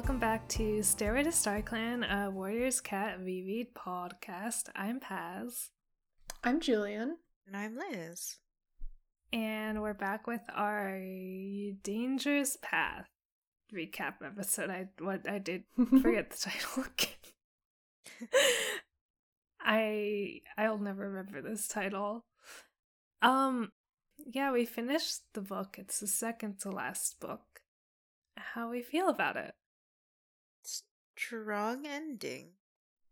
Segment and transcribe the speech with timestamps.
[0.00, 4.70] Hi everyone, welcome back to Stairway to Star Clan, a Warriors Cat VV podcast.
[4.74, 5.68] I'm Paz,
[6.42, 7.18] I'm Julian.
[7.46, 8.38] And I'm Liz.
[9.30, 10.98] and we're back with our
[11.82, 13.08] Dangerous Path
[13.74, 14.70] recap episode.
[14.70, 15.64] I what I did
[16.00, 16.84] forget the title
[18.18, 18.30] again.
[19.60, 22.24] I I'll never remember this title.
[23.20, 23.70] Um
[24.16, 25.76] yeah, we finished the book.
[25.78, 27.60] It's the second to last book.
[28.38, 29.52] How we feel about it.
[31.20, 32.52] Strong ending.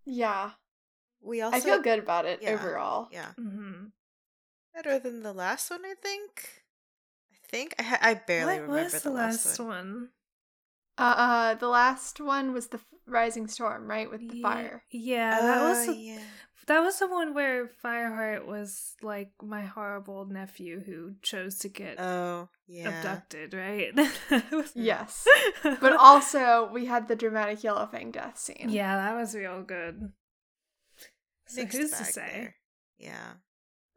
[0.06, 0.52] Yeah,
[1.20, 2.54] We also I feel good about it yeah.
[2.54, 3.08] overall.
[3.12, 3.32] Yeah.
[3.38, 3.86] Mm-hmm.
[4.74, 6.64] Better than the last one, I think.
[7.32, 9.68] I think I I barely what remember the, last, last one.
[9.68, 10.08] one?
[10.96, 14.82] Uh, uh, the last one was the f- Rising Storm, right, with the Ye- fire.
[14.90, 16.18] Yeah, that was Oh, yeah.
[16.68, 21.98] That was the one where Fireheart was like my horrible nephew who chose to get
[21.98, 22.88] Oh, yeah.
[22.90, 23.92] abducted, right?
[24.74, 25.26] Yes,
[25.62, 28.68] but also we had the dramatic Yellow Fang death scene.
[28.68, 30.12] yeah, that was real good.
[31.46, 32.30] So Mixed who's to say?
[32.34, 32.54] there.
[32.98, 33.32] Yeah.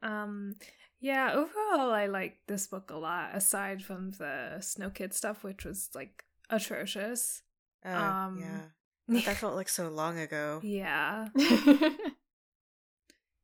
[0.01, 0.55] Um,
[0.99, 3.31] yeah, overall, I like this book a lot.
[3.35, 7.41] Aside from the Snow Kit stuff, which was like atrocious.
[7.85, 8.61] Oh, Um, yeah.
[9.13, 10.61] But that felt like so long ago.
[10.63, 11.27] yeah,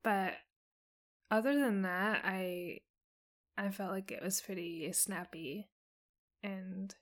[0.08, 0.36] but
[1.30, 2.80] other than that, I
[3.58, 5.68] I felt like it was pretty snappy
[6.42, 6.96] and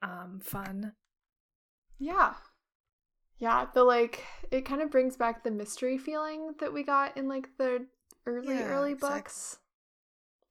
[0.00, 0.94] um fun.
[1.98, 2.32] yeah,
[3.36, 3.66] yeah.
[3.74, 7.50] The like, it kind of brings back the mystery feeling that we got in like
[7.58, 7.84] the
[8.24, 9.18] early, Yeah, early exactly.
[9.18, 9.58] books.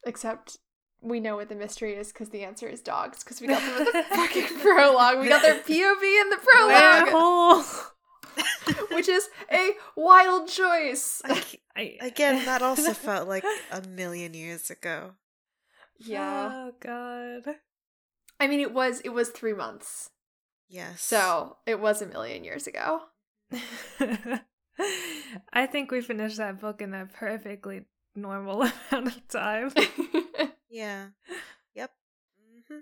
[0.06, 0.58] Except
[1.02, 3.24] we know what the mystery is because the answer is dogs.
[3.24, 5.19] Because we got them in the fucking prologue.
[5.19, 7.63] We got their POV in the prologue.
[8.92, 11.22] which is a wild choice.
[11.25, 11.44] I
[11.75, 15.14] I, again, that also felt like a million years ago.
[16.00, 16.50] Yeah.
[16.53, 17.56] Oh god.
[18.40, 20.09] I mean it was it was 3 months.
[20.69, 21.02] Yes.
[21.02, 23.02] So, it was a million years ago.
[25.53, 27.81] I think we finished that book in a perfectly
[28.16, 28.62] normal
[28.92, 29.72] amount of time.
[30.69, 31.08] Yeah.
[31.75, 31.92] Yep.
[32.69, 32.80] hmm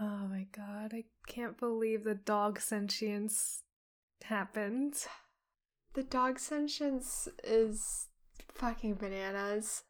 [0.00, 3.62] Oh my god, I can't believe the dog sentience
[4.24, 4.94] happened.
[5.94, 8.08] the dog sentience is
[8.54, 9.82] fucking bananas.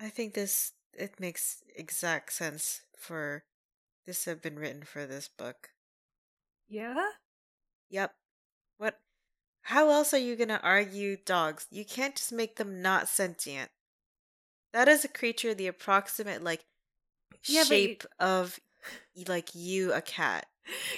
[0.00, 3.44] I think this it makes exact sense for
[4.06, 5.68] this to have been written for this book.
[6.68, 7.10] Yeah?
[7.90, 8.12] Yep.
[8.78, 8.98] What
[9.62, 11.66] how else are you going to argue dogs?
[11.70, 13.70] You can't just make them not sentient.
[14.72, 16.64] That is a creature the approximate like
[17.46, 18.58] Yeah, but you- shape of
[19.28, 20.46] like you a cat.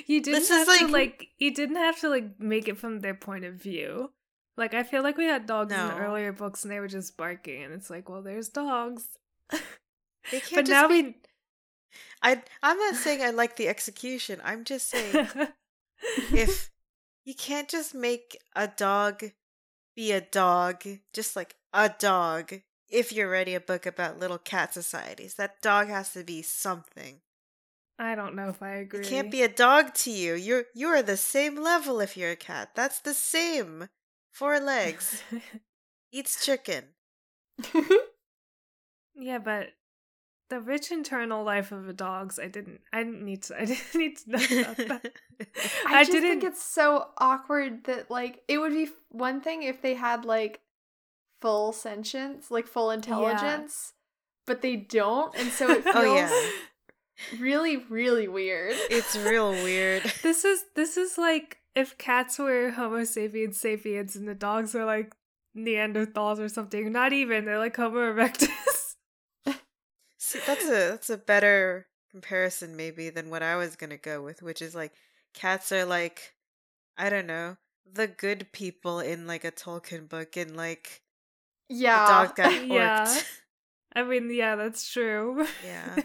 [0.07, 2.79] You didn't This is have to like- like you didn't have to like make it
[2.79, 4.11] from their point of view.
[4.57, 5.97] Like I feel like we had dogs in No.
[5.97, 9.07] earlier books and they were just barking and it's like, well, there's dogs.
[10.31, 11.17] They can't but just now be
[12.23, 14.41] I I'm not saying I like the execution.
[14.45, 15.29] I'm just saying
[16.33, 16.71] if
[17.25, 19.25] you can't just make a dog
[19.97, 22.55] be a dog, just like a dog,
[22.89, 27.21] if you're writing a book about little cat societies, that dog has to be something.
[28.03, 29.01] I don't know if I agree.
[29.01, 30.35] It can't be a dog to you.
[30.35, 32.71] You're you are the same level if you're a cat.
[32.75, 33.89] That's the same.
[34.33, 35.23] Four legs.
[36.13, 36.85] Eats chicken.
[39.15, 39.69] yeah, but
[40.51, 42.81] the rich internal life of a dogs, I didn't.
[42.93, 43.57] I didn't need to.
[43.61, 45.13] I didn't need to know about that.
[45.87, 49.63] I, I just think didn't- it's so awkward that like it would be one thing
[49.63, 50.61] if they had like
[51.41, 53.93] full sentience, like full intelligence,
[54.47, 56.31] but they don't, and so it feels Oh yeah.
[57.39, 58.75] Really, really weird.
[58.91, 60.03] It's real weird.
[60.23, 64.85] This is this is like if cats were Homo sapiens sapiens and the dogs were
[64.85, 65.15] like
[65.57, 66.93] Neanderthals or something.
[66.93, 67.45] Not even.
[67.45, 68.95] They're like Homo erectus.
[70.19, 74.43] See, that's a that's a better comparison maybe than what I was gonna go with,
[74.43, 74.93] which is like
[75.35, 76.35] cats are like
[76.97, 77.57] I don't know
[77.91, 81.03] the good people in like a Tolkien book, and like
[81.69, 82.07] Yeah.
[82.07, 83.21] the dog got Yeah.
[83.95, 85.47] I mean, yeah, that's true.
[85.67, 85.97] Yeah.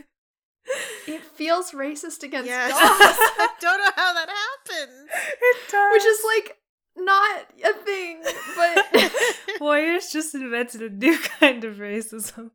[1.08, 2.72] It feels racist against Yes.
[2.72, 2.82] dogs.
[3.40, 5.10] I don't know how that happens.
[5.42, 5.92] it does.
[5.94, 6.58] Which is like
[6.98, 8.24] not a thing,
[8.56, 9.12] but
[9.62, 12.52] Warriors just invented a new kind of racism.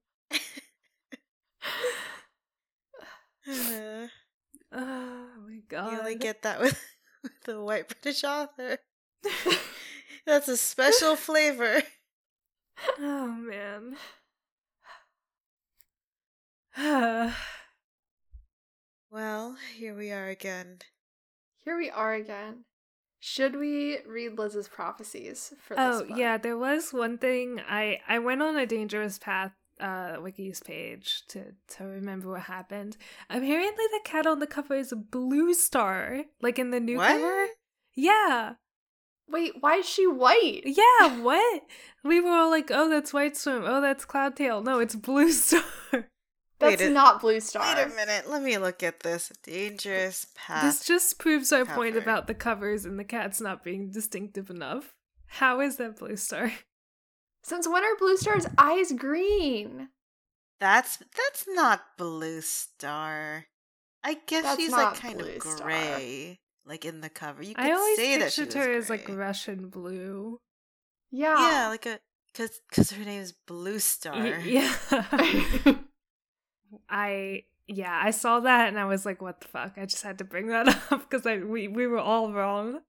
[3.48, 4.06] Uh,
[4.74, 5.92] Oh my god.
[5.92, 6.80] you only get that with,
[7.22, 8.78] with a white British author.
[10.26, 11.82] That's a special flavor.
[12.98, 13.96] oh man.
[19.12, 20.78] Well, here we are again.
[21.64, 22.64] here we are again.
[23.20, 26.16] Should we read Liz's prophecies for this oh book?
[26.18, 31.24] yeah, there was one thing I I went on a dangerous path uh wiki's page
[31.28, 32.96] to to remember what happened.
[33.28, 37.08] Apparently, the cat on the cover is a blue star, like in the new What?
[37.12, 37.46] cover.
[37.94, 38.54] Yeah,
[39.28, 40.62] Wait, why is she white?
[40.64, 41.20] yeah.
[41.22, 41.62] What?
[42.02, 43.62] We were all like, "Oh, that's White Swim.
[43.66, 44.64] Oh, that's Cloudtail.
[44.64, 45.62] No, it's Blue Star."
[46.62, 47.62] That's Wait a- not Blue Star.
[47.62, 48.30] Wait a minute.
[48.30, 49.30] Let me look at this.
[49.42, 50.62] Dangerous path.
[50.64, 54.94] This just proves our point about the covers and the cats not being distinctive enough.
[55.26, 56.52] How is that Blue Star?
[57.42, 59.88] Since when are Blue Star's eyes green?
[60.60, 63.46] That's that's not blue star.
[64.04, 65.66] I guess That's she's like kind Blue of Star.
[65.66, 67.42] gray, like in the cover.
[67.42, 69.08] You could I always say pictured her as like.
[69.08, 70.38] Russian blue.
[71.10, 71.34] Yeah.
[71.50, 71.98] yeah, like a
[72.32, 74.14] because because her name is Blue Star.
[74.14, 75.74] Y- yeah.
[76.88, 79.74] I yeah, I saw that and I was like, what the fuck?
[79.76, 82.80] I just had to bring that up because I we, we were all wrong.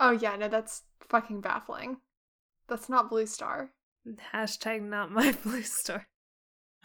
[0.00, 1.98] oh yeah, no, that's fucking baffling.
[2.68, 3.70] That's not Blue Star.
[4.32, 6.08] Hashtag not my blue star.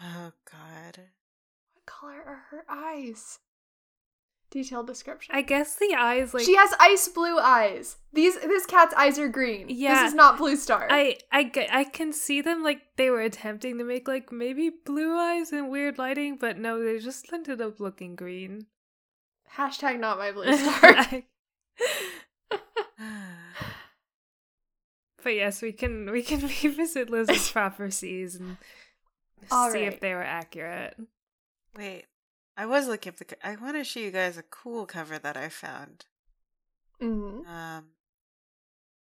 [0.01, 0.99] Oh God.
[1.73, 3.39] What color are her eyes?
[4.49, 5.35] Detailed description.
[5.35, 7.97] I guess the eyes like she has ice blue eyes.
[8.13, 9.65] These this cat's eyes are green.
[9.69, 9.95] Yeah.
[9.95, 10.87] This is not Blue Star.
[10.89, 15.17] I I I can see them like they were attempting to make like maybe blue
[15.17, 18.67] eyes and weird lighting, but no, they just ended up looking green.
[19.55, 21.23] Hashtag not my Blue Star.
[25.23, 28.55] But yes, we can we can revisit Liz's prophecies and
[29.51, 29.93] All see right.
[29.93, 30.95] if they were accurate.
[31.75, 32.05] Wait,
[32.57, 33.25] I was looking at the.
[33.25, 36.05] co- I want to show you guys a cool cover that I found.
[36.99, 37.45] Mhm.
[37.47, 37.91] Um,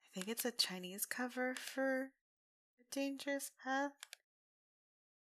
[0.04, 2.12] I think it's a Chinese cover for
[2.80, 3.92] a Dangerous Path.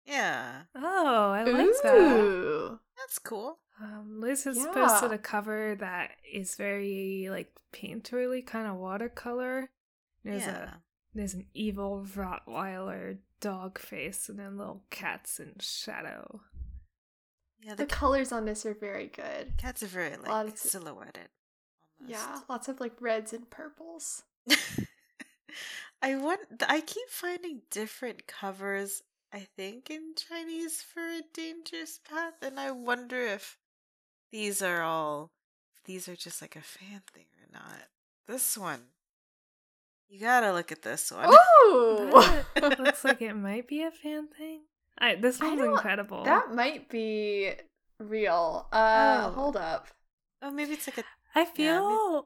[0.06, 2.80] Yeah, Oh, I like that.
[2.98, 3.60] That's cool.
[3.81, 4.71] Um, Liz has Yeah.
[4.74, 9.71] posted a cover that is very like painterly kind of watercolor.
[10.24, 10.75] There's yeah.
[10.75, 10.77] a
[11.15, 16.42] there's an evil Rottweiler dog face and then little cats in shadow.
[17.65, 19.54] Yeah, The the, colors on this are very good.
[19.57, 21.30] cats are very like Lots- silhouetted.
[22.06, 24.24] Yeah, lots of like reds and purples.
[26.01, 26.42] I want.
[26.68, 29.04] I keep finding different covers.
[29.31, 33.57] I think in Chinese for a dangerous path, and I wonder if
[34.31, 35.31] these are all.
[35.86, 37.88] These are just like a fan thing or not.
[38.27, 38.81] This one,
[40.10, 41.30] you gotta look at this one.
[41.68, 42.12] Ooh,
[42.80, 44.62] looks like it might be a fan thing.
[44.98, 46.24] I, this I one's don't- incredible.
[46.24, 47.54] that might be
[48.00, 48.68] real.
[48.72, 49.31] Uh, Oh.
[49.31, 49.88] hold up.
[50.42, 51.04] Oh, maybe it's like a.
[51.36, 52.22] I feel Yeah,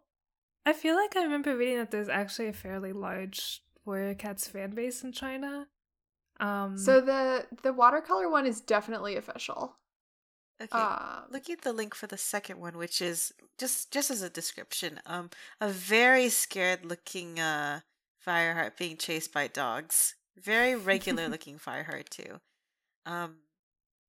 [0.65, 4.47] I I feel like I remember reading that there's actually a fairly large Warrior Cats
[4.47, 5.67] fan base in China.
[6.39, 9.77] Um So the the watercolor one is definitely official.
[10.61, 14.21] Okay, Um, look at the link for the second one, which is just just as
[14.21, 14.99] a description.
[15.05, 15.29] Um,
[15.61, 17.81] a very scared looking uh
[18.25, 20.15] fireheart being chased by dogs.
[20.35, 22.41] Very regular looking fireheart too.
[23.07, 23.37] Um,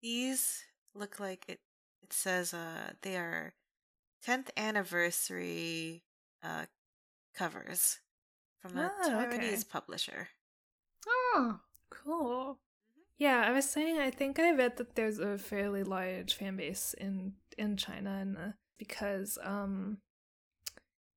[0.02, 0.64] these
[0.94, 1.60] look like it.
[2.02, 3.54] It says uh they are
[4.24, 6.02] tenth anniversary
[6.42, 6.66] uh
[7.34, 8.00] covers
[8.60, 9.56] from a Ah, okay.
[9.70, 10.28] Publisher.
[11.06, 12.58] oh, Cool.
[13.18, 16.94] Yeah, I was saying I think I read that there's a fairly large fan base
[16.98, 19.98] in in China and uh, because um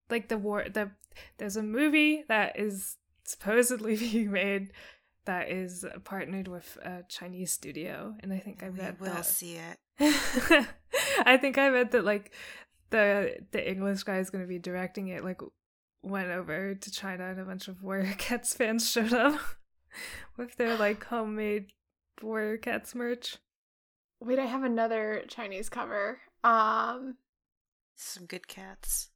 [0.09, 0.91] like the war the
[1.37, 4.71] there's a movie that is supposedly being made
[5.25, 9.25] that is partnered with a Chinese studio and I think I read we will that
[9.25, 9.77] see it.
[11.25, 12.33] I think I read that like
[12.89, 15.41] the the English guy is going to be directing it like
[16.03, 19.39] went over to China and a bunch of Warrior Cats fans showed up
[20.37, 21.67] with their like homemade
[22.21, 23.37] Warrior Cats merch.
[24.19, 26.19] wait, I have another Chinese cover.
[26.43, 27.17] Um,
[27.95, 29.09] Some good cats.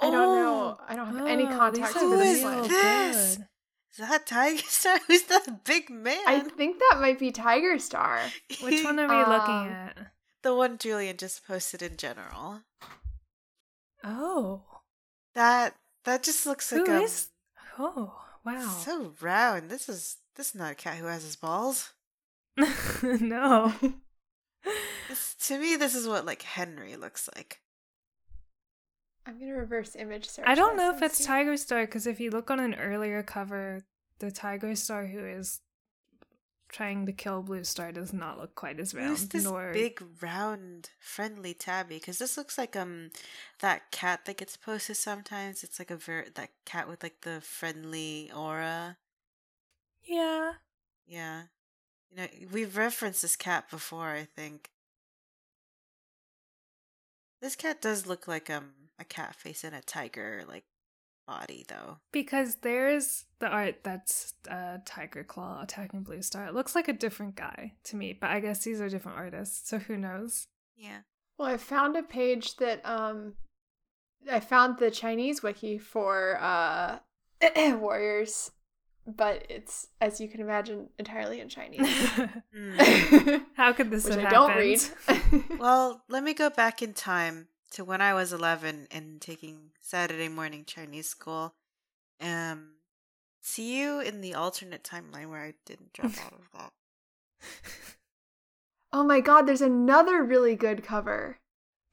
[0.00, 0.78] I don't know.
[0.88, 2.62] I don't have any Oh, context these for are this is one.
[2.68, 3.38] this?
[3.92, 4.98] Is that Tiger Star?
[5.06, 6.20] Who's that big man?
[6.26, 8.20] I think that might be Tiger Star.
[8.62, 9.96] Which one are we Um, looking at?
[10.42, 12.60] the one Julian just posted in general.
[14.02, 14.62] Oh,
[15.34, 17.28] That that just looks like who is?
[17.78, 18.60] Oh, wow.
[18.60, 19.70] so round.
[19.70, 21.92] This is this is not a cat who has his balls.
[23.02, 23.72] no.
[25.08, 27.60] This, to me, this is what like Henry looks like.
[29.26, 30.44] I'm gonna reverse image search.
[30.46, 31.24] I don't know if it's see.
[31.24, 33.84] Tiger Star because if you look on an earlier cover,
[34.18, 35.60] the Tiger Star who is
[36.68, 39.08] trying to kill Blue Star does not look quite as round.
[39.10, 41.96] Who's this nor big, round, friendly tabby?
[41.96, 43.10] Because this looks like um
[43.60, 45.62] that cat that gets posted sometimes.
[45.64, 48.96] It's like a ver- that cat with like the friendly aura.
[50.04, 50.52] yeah.
[51.06, 51.42] Yeah.
[52.10, 54.70] You know, we've referenced this cat before, I think.
[57.40, 60.64] This cat does look like um a cat facing a tiger, like
[61.26, 61.98] body though.
[62.12, 66.46] Because there's the art that's uh, Tiger Claw attacking Blue Star.
[66.46, 69.68] It looks like a different guy to me, but I guess these are different artists,
[69.68, 70.48] so who knows?
[70.76, 70.98] Yeah.
[71.38, 73.34] Well, I found a page that um
[74.30, 76.98] I found the Chinese wiki for uh
[77.76, 78.50] warriors,
[79.06, 81.80] but it's as you can imagine entirely in Chinese.
[82.52, 83.44] Mm.
[83.54, 84.80] How could this Which have I don't read.
[85.60, 90.28] Well, let me go back in time to when I was 11 and taking Saturday
[90.28, 91.54] morning Chinese school.
[92.20, 92.72] Um,
[93.40, 96.72] see you in the alternate timeline where I didn't drop out of that.
[98.92, 101.38] oh my god, there's another really good cover.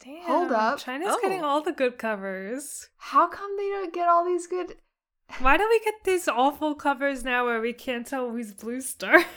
[0.03, 0.79] Damn, Hold up.
[0.79, 1.47] China's getting Oh.
[1.47, 2.89] all the good covers.
[2.97, 4.75] How come they don't get all these good
[5.39, 9.25] Why do we get these awful covers now where we can't tell who's Blue Star?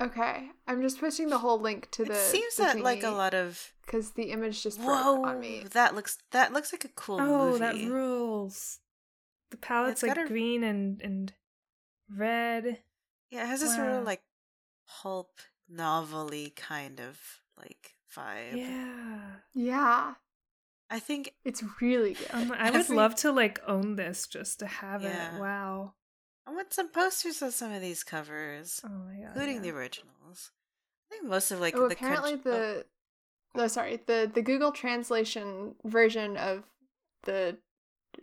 [0.00, 3.34] Okay, I'm just pushing the whole link to the it seems that like a lot
[3.34, 5.64] of because the image just broke whoa, on me.
[5.72, 7.32] that looks that looks like a cool movie.
[7.32, 7.58] oh, movie.
[7.58, 8.78] that rules.
[9.50, 11.32] The palette's It's like a- green and and
[12.14, 12.82] red.
[13.30, 13.86] Yeah, it has this Wow.
[13.96, 14.22] real like
[14.88, 17.18] pulp novelly kind of
[17.56, 18.56] like vibe.
[18.56, 19.20] Yeah.
[19.54, 20.14] Yeah,
[20.90, 22.28] I think it's really good.
[22.32, 25.36] Um, I would Every- love to like own this just to have Yeah.
[25.36, 25.40] it.
[25.40, 25.94] Wow.
[26.46, 29.26] I want some posters of some of these covers, Oh my god.
[29.28, 29.60] including yeah.
[29.62, 30.50] the originals.
[31.10, 32.86] I think most of like oh, the apparently country- oh, the
[33.54, 36.64] oh sorry the the Google translation version of
[37.24, 37.56] the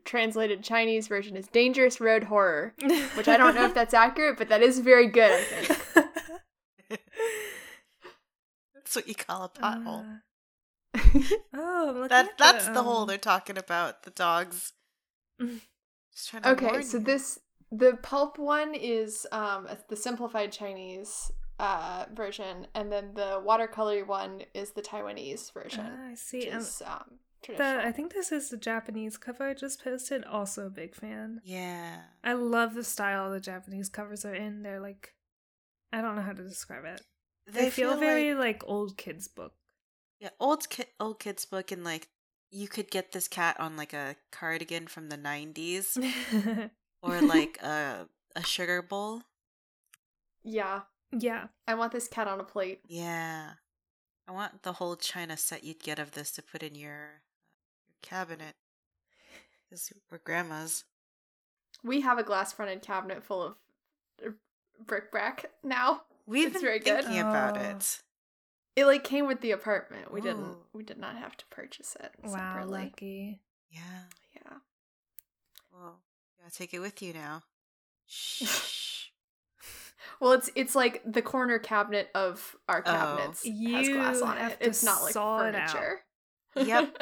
[0.05, 2.74] translated Chinese version is dangerous road horror,
[3.15, 5.31] which I don't know if that's accurate, but that is very good.
[5.31, 5.79] I think.
[8.75, 10.21] that's what you call a pothole.
[10.95, 14.03] Uh, oh, that that's the, hole um, they're talking about.
[14.03, 14.74] The dogs.
[15.39, 17.39] Just trying to okay, so this
[17.71, 24.44] the pulp one is um the simplified Chinese uh version, and then the watercolor one
[24.54, 26.50] is the Taiwanese version, Ah, I see.
[26.50, 27.82] Um, is um the, traditional.
[27.88, 30.24] I think this is the Japanese cover I just posted.
[30.25, 31.42] Also a big fan.
[31.44, 31.98] Yeah.
[32.24, 34.62] I love the style the Japanese covers are in.
[34.63, 35.13] They're like,
[35.94, 37.01] I don't know how to describe it.
[37.51, 39.54] They, feel, very like, like, old kids book.
[40.20, 42.08] yeah old ki- old kids book and like
[42.51, 45.98] you could get this cat on like a cardigan from the 90s
[47.01, 49.24] or like a a sugar bowl.
[50.44, 51.48] yeah, yeah.
[51.68, 52.82] I want this cat on a plate.
[52.88, 53.51] Yeah.
[54.28, 57.22] I want the whole china set you'd get of this to put in your
[57.88, 58.56] your cabinet.
[59.70, 60.86] Cuz we're grandmas.
[61.84, 63.56] We have a glass fronted cabinet full of
[64.24, 64.36] er,
[64.86, 66.04] bric-a-brac now.
[66.25, 67.06] We've It's been very good.
[67.06, 67.62] thinking about Oh.
[67.62, 68.04] it.
[68.75, 70.12] It like came with the apartment.
[70.12, 70.58] We didn't.
[70.74, 72.80] We did not have to purchase it Wow, separately.
[72.86, 73.42] lucky.
[73.72, 74.04] Yeah.
[74.36, 74.58] Yeah.
[75.72, 76.01] Well,
[76.38, 77.44] you gotta take it with you now.
[78.06, 79.09] Shh.
[80.20, 82.91] Well, it's it's like the corner cabinet of our Oh.
[82.91, 84.58] cabinets has glass on it.
[84.62, 85.70] It's not like saw it out.
[85.72, 86.00] furniture.
[86.56, 86.98] Yep.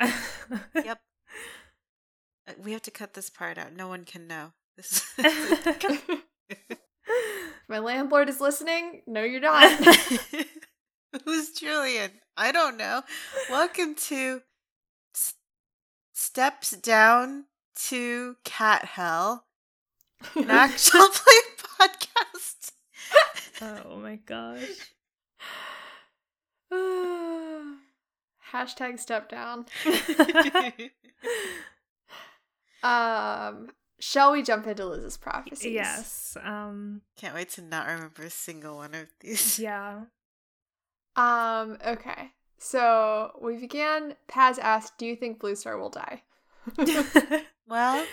[0.74, 1.00] yep.
[2.48, 3.72] Uh, We have to cut this part out.
[3.74, 4.52] No one can know.
[4.76, 5.04] This
[7.68, 9.02] My landlord is listening.
[9.06, 9.70] No, you're not.
[11.24, 12.10] Who's Julian?
[12.36, 13.02] I don't know.
[13.50, 14.42] Welcome to
[15.14, 15.34] S-
[16.14, 17.44] Steps Down
[17.86, 19.46] to Cat Hell,
[20.34, 21.40] an actual play
[21.80, 22.08] podcast.
[23.62, 24.66] Oh my gosh.
[28.52, 29.66] Hashtag step down.
[32.84, 33.68] Um,
[34.00, 35.72] shall we jump into Liz's prophecies?
[35.72, 36.36] yes.
[36.42, 37.02] Um.
[37.16, 39.58] Can't wait to not remember a single one of these.
[39.60, 40.00] Yeah.
[41.14, 42.32] Um, okay.
[42.58, 44.16] So we began.
[44.26, 46.22] Paz asked, Do you think Blue Star will die?
[47.68, 48.04] Well,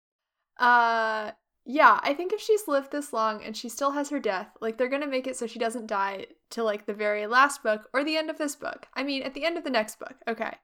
[0.58, 1.32] Uh
[1.64, 4.78] yeah, I think if she's lived this long and she still has her death, like
[4.78, 8.02] they're gonna make it so she doesn't die till like the very last book or
[8.04, 8.86] the end of this book.
[8.94, 10.14] I mean, at the end of the next book.
[10.26, 10.54] Okay.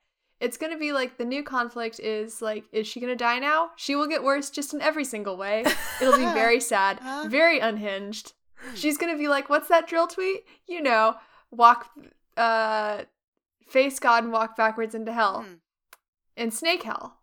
[0.41, 3.71] It's gonna be like the new conflict is like, is she gonna die now?
[3.77, 5.65] She will get worse just in every single way.
[6.01, 7.27] It'll be very sad, Huh?
[7.29, 8.33] very unhinged.
[8.75, 10.45] She's gonna be like, what's that dril tweet?
[10.67, 11.15] You know,
[11.51, 11.91] walk
[12.37, 13.05] uh
[13.69, 15.55] face God and walk backwards into hell Hmm.
[16.37, 17.18] in Snake Hell.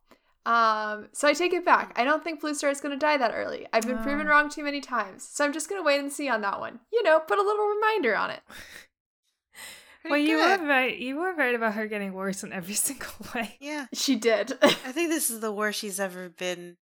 [0.46, 1.92] Um, so I take it back.
[1.96, 3.66] I don't think Blue Star is going to die that early.
[3.74, 4.30] I've been proven Oh.
[4.30, 5.28] wrong too many times.
[5.28, 6.82] So I'm just going to wait and see on that one.
[6.94, 8.42] You know, put a little reminder on it.
[10.02, 10.62] pretty well, you good.
[10.62, 10.96] were right.
[10.98, 13.58] You were right about her getting worse in every single way.
[13.60, 13.88] Yeah.
[13.94, 14.54] She did.
[14.62, 16.78] I think this is the worst she's ever been,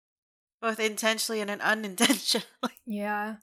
[0.63, 2.47] both intentionally and unintentionally.
[2.87, 3.37] Yeah.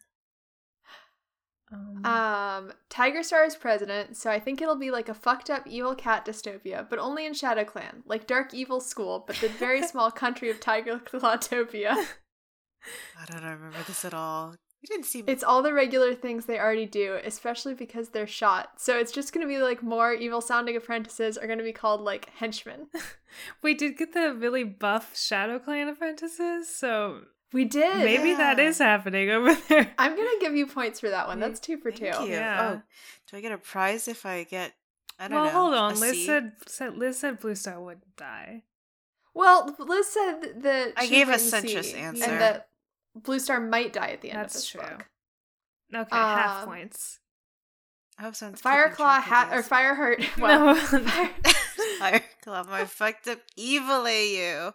[1.72, 5.68] Um, um, Tiger Star is president, so I think it'll be like a fucked up
[5.68, 9.82] evil cat dystopia, but only in Shadow Clan, like Dark Evil School, but the very
[9.88, 11.92] small country of Tiger Clawtopia.
[13.20, 14.56] I don't remember this at all.
[14.82, 18.80] You didn't see It's all the regular things they already do, especially because they're shot.
[18.80, 22.30] So it's just gonna be like more evil sounding apprentices are gonna be called like
[22.36, 22.88] henchmen.
[23.62, 27.22] We did get the really buff Shadow Clan apprentices, so
[27.54, 27.98] We did.
[28.04, 28.66] maybe that Yeah.
[28.68, 29.94] is happening over there.
[29.98, 31.40] I'm gonna give you points for that one.
[31.40, 32.24] That's two for Thank two.
[32.26, 32.32] you.
[32.34, 32.76] Yeah.
[32.78, 32.82] Oh,
[33.32, 34.74] do I get a prize if I get?
[35.20, 35.52] I don't well, know.
[35.52, 36.00] hold on.
[36.00, 38.64] Liz said, said Liz said Blue Star wouldn't die.
[39.34, 42.24] Well, Liz said that I she gave a wait and centrist see, answer.
[42.30, 42.68] and that
[43.16, 44.82] Blue Star might die at the end That's of this true.
[44.82, 45.06] book.
[45.96, 47.20] Okay, half Um, points.
[48.20, 50.26] I hope someone's Fireclaw hat or Fireheart.
[50.42, 50.76] Well, No.
[52.00, 54.74] Fire- Fireclaw, my fucked up evil AU.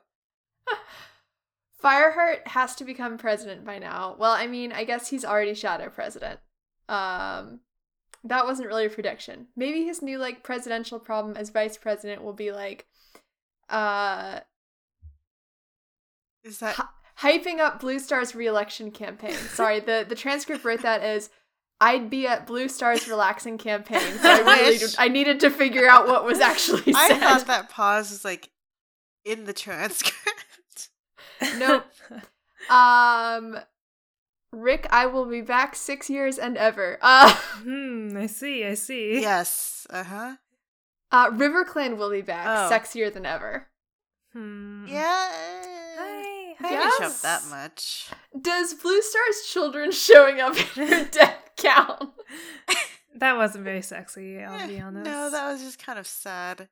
[1.82, 4.16] Fireheart has to become president by now.
[4.18, 6.40] Well, I mean, I guess he's already shadow president.
[6.88, 7.60] Um
[8.24, 9.48] that wasn't really a prediction.
[9.56, 12.86] Maybe his new like presidential problem as vice president will be like
[13.68, 14.40] uh
[16.44, 16.76] Is that?
[16.76, 19.34] hy- hyping up Blue Star's reelection campaign.
[19.34, 21.30] Sorry, the the transcript wrote that as
[21.80, 24.00] I'd be at Blue Star's relaxing campaign.
[24.20, 24.78] So I really.
[24.98, 28.50] I needed to figure out what was actually I thought that pause was like
[29.24, 30.18] in the transcript.
[31.58, 31.84] Nope.
[32.70, 33.58] Um
[34.52, 36.98] Rick, I will be back six years and ever.
[37.02, 37.32] Uh
[37.62, 39.20] hmm, I see, I see.
[39.20, 39.86] yes.
[39.90, 40.36] Uh huh.
[41.10, 42.70] uh River Clan will be back, Oh.
[42.72, 43.66] sexier than ever.
[44.32, 44.86] Hmm.
[44.86, 45.02] Yeah.
[45.98, 46.68] Hi, I hi.
[46.70, 48.08] didn't show up that much.
[48.40, 52.10] Does Blue Star's children showing up in her death count?
[53.16, 55.04] That wasn't very sexy, I'll Eh, be honest.
[55.04, 56.68] No, that was just kind of sad.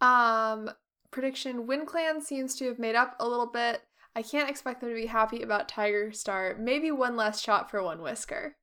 [0.00, 0.70] Um,
[1.14, 3.82] prediction: Wind Clan seems to have made up a little bit.
[4.16, 6.56] I can't expect them to be happy about Tiger Star.
[6.58, 8.56] Maybe one less shot for one whisker.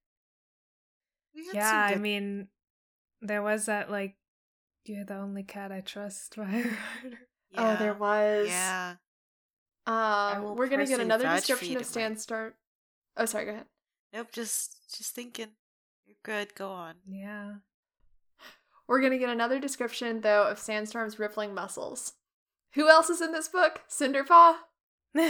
[1.53, 2.48] Yeah, some I mean,
[3.22, 4.15] there was that, like,
[4.86, 6.74] you're the only cat I trust vibe.
[7.58, 8.48] Oh, there was.
[8.48, 8.96] Yeah.
[9.88, 12.53] Um, we're gonna get another description of to my- Sandstorm.
[13.18, 13.46] Oh, sorry.
[13.46, 13.66] Go ahead.
[14.14, 14.27] Nope.
[14.31, 15.48] Just, just thinking.
[16.05, 16.53] You're good.
[16.55, 16.96] Go on.
[17.07, 17.55] yeah.
[18.87, 22.14] We're gonna get another description though of Sandstorm's rippling muscles.
[22.75, 23.81] Who else is in this book?
[23.90, 24.55] Cinderpaw.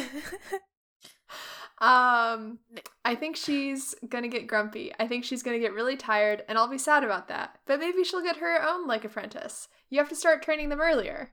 [1.82, 2.60] Um,
[3.04, 4.94] I think she's gonna get grumpy.
[5.00, 7.58] I think she's gonna get really tired, and I'll be sad about that.
[7.66, 9.68] But maybe she'll get her own like apprentice.
[9.90, 11.32] You have to start training them earlier.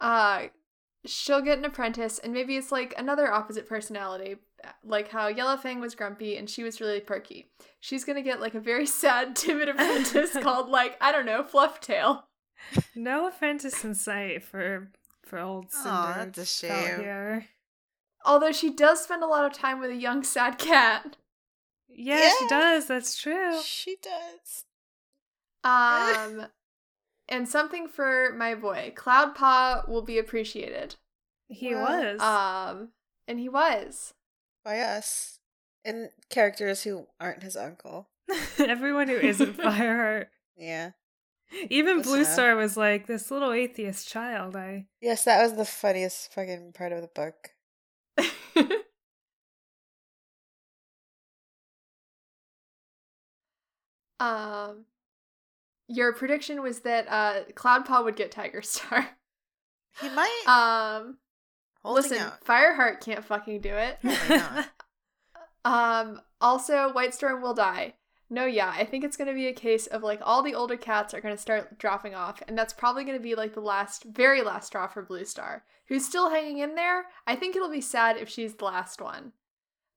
[0.00, 0.48] Uh,
[1.06, 4.38] she'll get an apprentice, and maybe it's like another opposite personality,
[4.82, 7.52] like how Yellowfang was grumpy and she was really perky.
[7.78, 12.24] She's gonna get like a very sad, timid apprentice called like I don't know, Flufftail.
[12.94, 14.90] No apprentice in sight for
[15.24, 15.88] for old Cinder.
[15.90, 17.00] Aw, that's a shame.
[17.00, 17.46] Here.
[18.24, 21.16] Although she does spend a lot of time with a young sad cat.
[21.88, 22.86] Yeah, she does.
[22.86, 23.60] That's true.
[23.62, 24.64] She does.
[25.64, 26.46] Um,
[27.28, 30.96] and something for my boy, Cloudpaw will be appreciated.
[31.48, 32.20] He Well, was.
[32.20, 32.88] Um,
[33.28, 34.14] and he was.
[34.64, 35.38] By us.
[35.84, 38.08] And characters who aren't his uncle.
[38.58, 40.26] Everyone who isn't Fireheart.
[40.56, 40.90] Yeah.
[41.70, 42.24] Even Blue.
[42.24, 44.56] Star was like this little atheist child.
[44.56, 47.50] I Yes, that was the funniest fucking part of the book.
[54.20, 54.84] um,
[55.88, 59.08] your prediction was that uh Cloudpaw would get Tiger Star.
[60.00, 60.42] He might.
[60.46, 61.18] Um,
[61.84, 62.44] listen, out.
[62.44, 63.98] Fireheart can't fucking do it.
[64.02, 64.68] Not.
[65.64, 67.94] Um, also, White Storm will die.
[68.28, 71.14] No, yeah, I think it's gonna be a case of like all the older cats
[71.14, 74.66] are gonna start dropping off, and that's probably gonna be like the last, very last
[74.66, 77.06] straw for Blue Star, who's still hanging in there.
[77.26, 79.32] I think it'll be sad if she's the last one.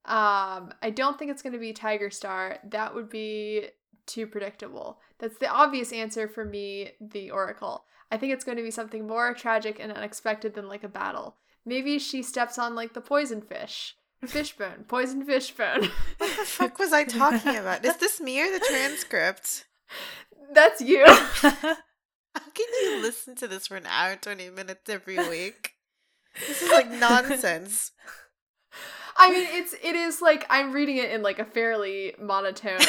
[0.06, 2.60] Um, I don't think it's gonna be Tiger Star.
[2.63, 3.70] That would be
[4.10, 5.00] too predictable.
[5.20, 7.86] That's the obvious answer for me, the Oracle.
[8.12, 11.38] I think it's going to be something more tragic and unexpected than like a battle.
[11.65, 13.96] Maybe she steps on like the poison fish.
[14.25, 14.86] Fishbone.
[14.88, 15.89] Poison fishbone.
[16.17, 17.86] What the fuck was I talking about?
[17.86, 19.65] Is this me or the transcript?
[20.53, 21.05] That's you.
[21.05, 21.51] How
[22.53, 25.73] can you listen to this for an hour and 20 minutes every week?
[26.47, 27.91] This is like nonsense.
[29.17, 32.79] I mean, it's it is like I'm reading it in like a fairly monotone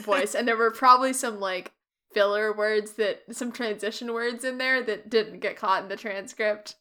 [0.00, 1.72] voice, and there were probably some like
[2.12, 6.74] filler words that some transition words in there that didn't get caught in the transcript.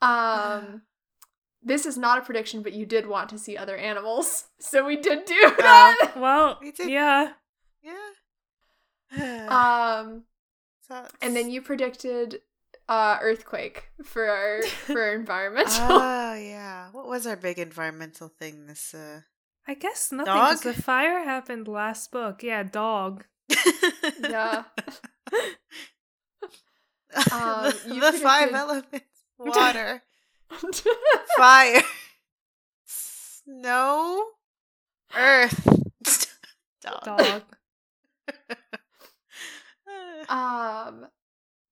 [0.00, 0.82] Um,
[1.62, 4.96] this is not a prediction, but you did want to see other animals, so we
[4.96, 6.12] did do that.
[6.16, 7.32] well, We did- yeah.
[7.82, 7.98] Yeah.
[10.02, 10.24] Um,
[10.88, 12.40] So and then you predicted
[12.88, 15.86] uh earthquake for our for our environmental.
[15.90, 16.88] Oh, yeah.
[16.92, 19.20] What was our big environmental thing this uh
[19.68, 20.74] I guess nothing because Dog?
[20.74, 22.42] the fire happened last book.
[22.42, 23.24] Yeah, dog.
[24.20, 24.64] Yeah.
[27.30, 29.04] Um, the, you the five elements
[29.38, 30.02] water,
[31.36, 31.82] fire,
[32.84, 34.24] Snow.
[35.16, 35.68] Earth.
[36.82, 37.04] Dog.
[37.04, 37.42] Dog.
[40.28, 41.08] Um,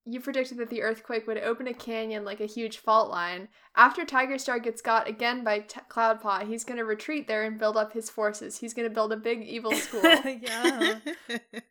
[0.05, 3.49] you predicted that the earthquake would open a canyon like a huge fault line.
[3.77, 7.59] After Tiger Star gets got again by T- Cloudpaw, he's going to retreat there and
[7.59, 8.59] build up his forces.
[8.59, 10.03] He's going to build a big evil school.
[10.03, 10.99] yeah.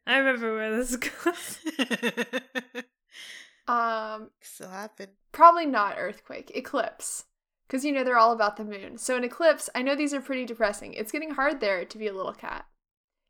[0.07, 1.59] I remember where this goes.
[3.69, 5.07] Um, Still happen.
[5.31, 7.25] probably not earthquake, eclipse.
[7.67, 8.97] Because you know they're all about the moon.
[8.97, 10.93] So an eclipse, I know these are pretty depressing.
[10.93, 12.65] It's getting hard there to be a little cat.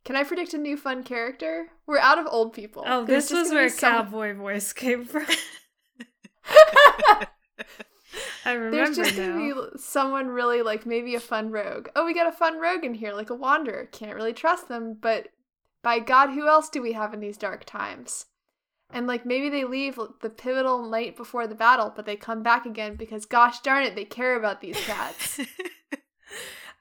[0.06, 1.68] Can I predict a new fun character?
[1.86, 2.84] We're out of old people.
[2.88, 5.26] Oh, this was where be some- cowboy voice came from.
[6.46, 7.28] I
[8.54, 9.28] remember There's just now.
[9.28, 11.90] gonna be someone really like maybe a fun rogue.
[11.96, 13.88] Oh, we got a fun rogue in here, like a wanderer.
[13.92, 15.28] Can't really trust them, but
[15.84, 18.26] by God, who else do we have in these dark times?
[18.92, 22.66] And like maybe they leave the pivotal night before the battle, but they come back
[22.66, 25.40] again because gosh darn it, they care about these cats.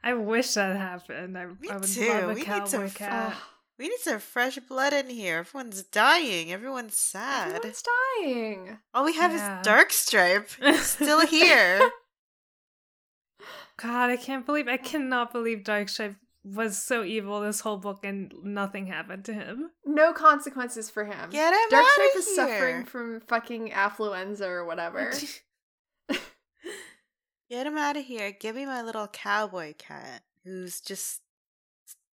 [0.03, 1.37] I wish that happened.
[1.37, 2.09] I, Me I would too.
[2.09, 3.33] love a We need some cat.
[3.35, 3.43] Ugh,
[3.79, 5.39] we need some fresh blood in here.
[5.39, 6.51] Everyone's dying.
[6.53, 7.49] Everyone's sad.
[7.57, 7.83] everyone's
[8.23, 8.79] dying.
[8.95, 9.61] All we have Yeah.
[9.61, 10.83] is Darkstripe.
[10.83, 11.91] Still here.
[13.77, 16.17] God, I can't believe I cannot believe Darkstripe
[16.55, 19.71] was so evil this whole book and nothing happened to him.
[19.85, 21.31] No consequences for him.
[21.31, 25.13] Get him Darkstripe outta is suffering from fucking affluenza or whatever.
[27.51, 28.31] Get him out of here.
[28.33, 31.23] Give me my little cowboy cat who's just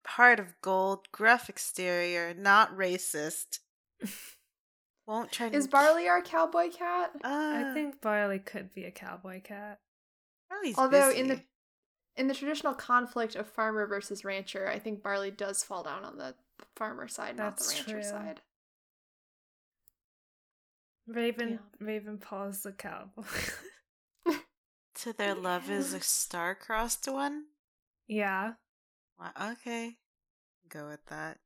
[0.07, 3.61] heart of gold, gruff exterior, not racist.
[5.07, 5.57] Won't try to.
[5.57, 7.11] Is Barley our cowboy cat?
[7.25, 7.29] Uh,
[7.67, 9.81] I think Barley could be a cowboy cat.
[10.49, 11.47] Barley's Although in the busy.
[12.17, 16.19] In the traditional conflict of farmer versus rancher, I think Barley does fall down on
[16.19, 16.35] the
[16.77, 18.03] farmer side, not the That's rancher true.
[18.03, 18.41] side.
[21.07, 23.23] Raven Raven Paw's the cowboy.
[24.97, 27.45] So their love is a star-crossed one.
[28.07, 28.53] yeah.
[29.19, 29.97] Wow, okay,
[30.69, 31.39] go with that.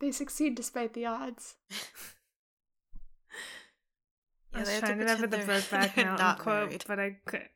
[0.00, 1.54] They succeed despite the odds.
[4.52, 6.84] I was they trying to remember the pretend they're- Brokeback Mountain quote, married.
[6.88, 7.48] but I could.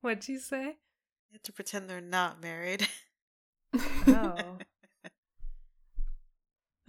[0.00, 0.64] What'd you say?
[0.64, 2.86] You have to pretend they're not married.
[4.06, 4.56] Oh.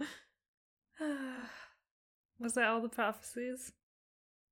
[2.38, 3.72] was that all the prophecies?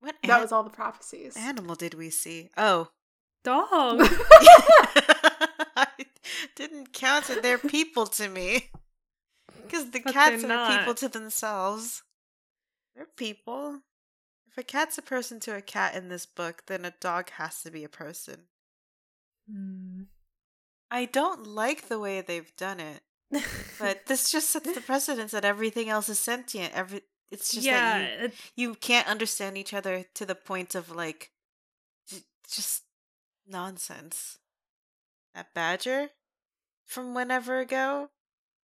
[0.00, 1.36] what that was all the prophecies.
[1.36, 2.50] animal did we see?
[2.56, 2.88] Oh,
[3.44, 3.68] Dog.
[5.76, 5.86] I
[6.56, 7.42] didn't count it.
[7.42, 8.70] They're people to me.
[9.62, 12.02] Because the But cats they're are people to themselves.
[12.94, 13.80] They're people.
[14.50, 17.62] If a cat's a person to a cat in this book, then a dog has
[17.62, 18.44] to be a person.
[19.50, 20.02] Hmm.
[20.90, 23.02] I don't like the way they've done it,
[23.78, 26.72] but this just sets the precedence that everything else is sentient.
[26.74, 30.74] Every it's just yeah, that it- you, you can't understand each other to the point
[30.74, 31.30] of like
[32.50, 32.84] just
[33.46, 34.38] nonsense.
[35.34, 36.08] That badger
[36.86, 38.08] from whenever ago,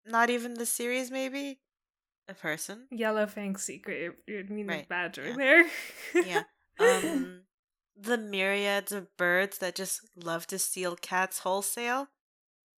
[0.06, 1.60] not even the series, maybe
[2.28, 2.86] a person.
[2.90, 4.16] Yellow Fang secret.
[4.26, 5.36] You mean Right, badger yeah.
[5.36, 5.64] there?
[6.26, 6.42] Yeah.
[6.76, 7.42] Um,
[7.96, 12.08] the myriads of birds that just love to steal cats wholesale,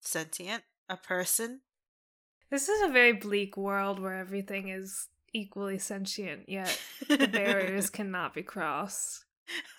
[0.02, 1.62] sentient, a person.
[2.50, 6.78] This is a very bleak world where everything is equally sentient, yet
[7.08, 9.24] the barriers cannot be crossed.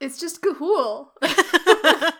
[0.00, 1.08] It's just Ga'Hoole.
[1.20, 2.12] the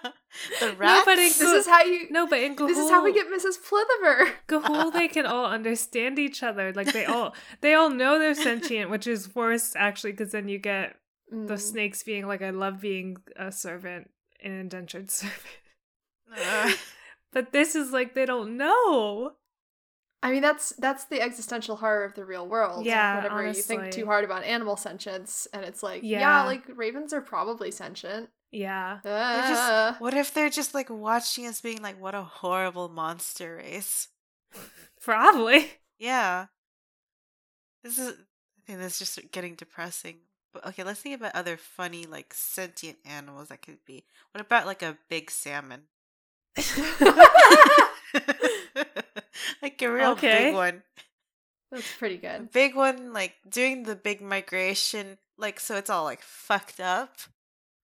[0.76, 1.02] rats.
[1.04, 2.06] but it- this is how you.
[2.10, 3.56] No, but in Ga'Hoole, This is how we get Mrs.
[3.62, 4.32] Plithiver.
[4.48, 6.72] Ga'Hoole, they can all understand each other.
[6.72, 10.58] Like they all, they all know they're sentient, which is worse actually, because then you
[10.58, 10.96] get
[11.30, 11.60] the Mm.
[11.60, 14.10] snakes being like, "I love being a servant,
[14.42, 15.42] an indentured servant."
[16.36, 16.72] Uh,
[17.32, 19.32] But this is like they don't know.
[20.22, 22.84] I mean, that's that's the existential horror of the real world.
[22.84, 26.44] Yeah, Whenever you think too hard about animal sentience, and it's like, yeah, Yeah.
[26.44, 28.30] like ravens are probably sentient.
[28.50, 28.98] Yeah.
[29.04, 32.88] they're just- Uh, what if they're just like watching us being like, what a horrible
[32.88, 34.08] monster race?
[35.00, 35.70] Probably.
[35.98, 36.46] Yeah.
[37.84, 40.16] This is I think this is just getting depressing.
[40.52, 44.04] But okay, let's think about other funny, like sentient animals that could be.
[44.32, 45.82] What about like a big salmon?
[49.62, 50.46] like a real Okay.
[50.46, 50.82] big one.
[51.70, 52.50] that's pretty good.
[52.52, 57.16] big one, like doing the big migration, like so it's all like fucked up.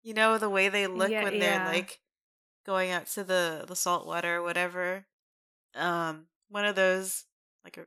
[0.02, 1.40] You know the way they look Yeah, when yeah.
[1.64, 2.00] they're like
[2.66, 5.04] going out to the the salt water or whatever.
[5.74, 7.24] Um, one of those
[7.64, 7.86] like a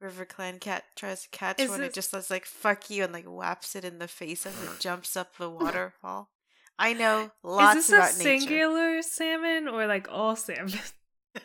[0.00, 1.80] river clan cat tries to catch Is one.
[1.80, 4.54] this- It just does like fuck you and like whaps it in the face as
[4.62, 6.30] it jumps up the waterfall.
[6.78, 10.72] I know lots is this a about singular salmon or like all salmon?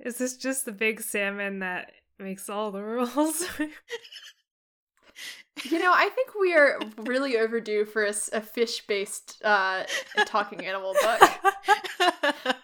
[0.00, 0.08] nature.
[0.08, 3.44] Is this just the big salmon that makes all the rules?
[5.64, 9.82] You know, I think we are really overdue for a fish-based uh,
[10.24, 11.20] talking animal book.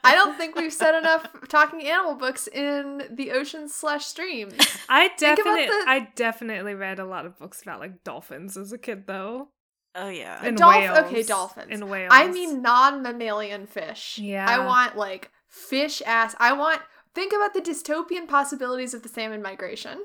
[0.02, 4.54] I don't think we've said enough talking animal books in the oceans slash streams.
[4.88, 8.78] I definitely, the- I definitely read a lot of books about like dolphins as a
[8.78, 9.48] kid, though.
[9.94, 10.40] Oh yeah.
[10.42, 10.98] And Dolph- whales.
[10.98, 11.68] okay, dolphins.
[11.70, 12.10] And whales.
[12.14, 14.18] I mean non-mammalian fish.
[14.18, 14.46] Yeah.
[14.48, 16.34] I want like fish ass.
[16.38, 16.80] I want
[17.16, 20.04] think about the dystopian possibilities of the salmon migration.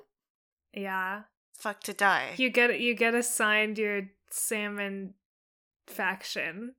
[0.73, 1.23] yeah.
[1.53, 2.29] Fuck to die.
[2.37, 5.13] You get you get assigned your salmon
[5.85, 6.73] faction.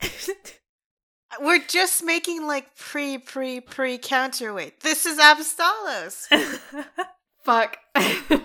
[1.40, 4.80] We're just making like pre pre pre counterweight.
[4.80, 6.26] This is Apostolos.
[7.44, 7.78] Fuck.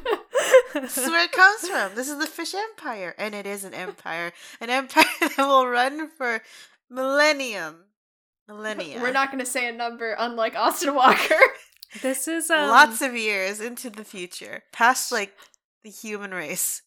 [0.74, 1.94] This is where it comes from.
[1.96, 6.10] This is the fish empire, and it is an empire, an empire that will run
[6.10, 6.42] for
[6.90, 7.86] millennium,
[8.48, 9.02] millennia.
[9.02, 11.36] We're not going to say a number, unlike Austin Walker.
[12.02, 15.34] this is um, lots of years into the future, past like
[15.84, 16.82] the human race.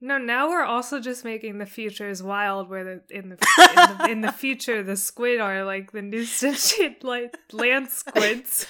[0.00, 3.98] No, now we're also just making the future futures wild, where the in the in
[3.98, 8.66] the, in the future the squid are like the new sentient like land squids.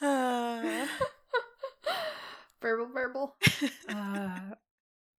[0.00, 0.86] Uh,
[2.60, 3.36] burble, burble.
[3.88, 4.38] Uh,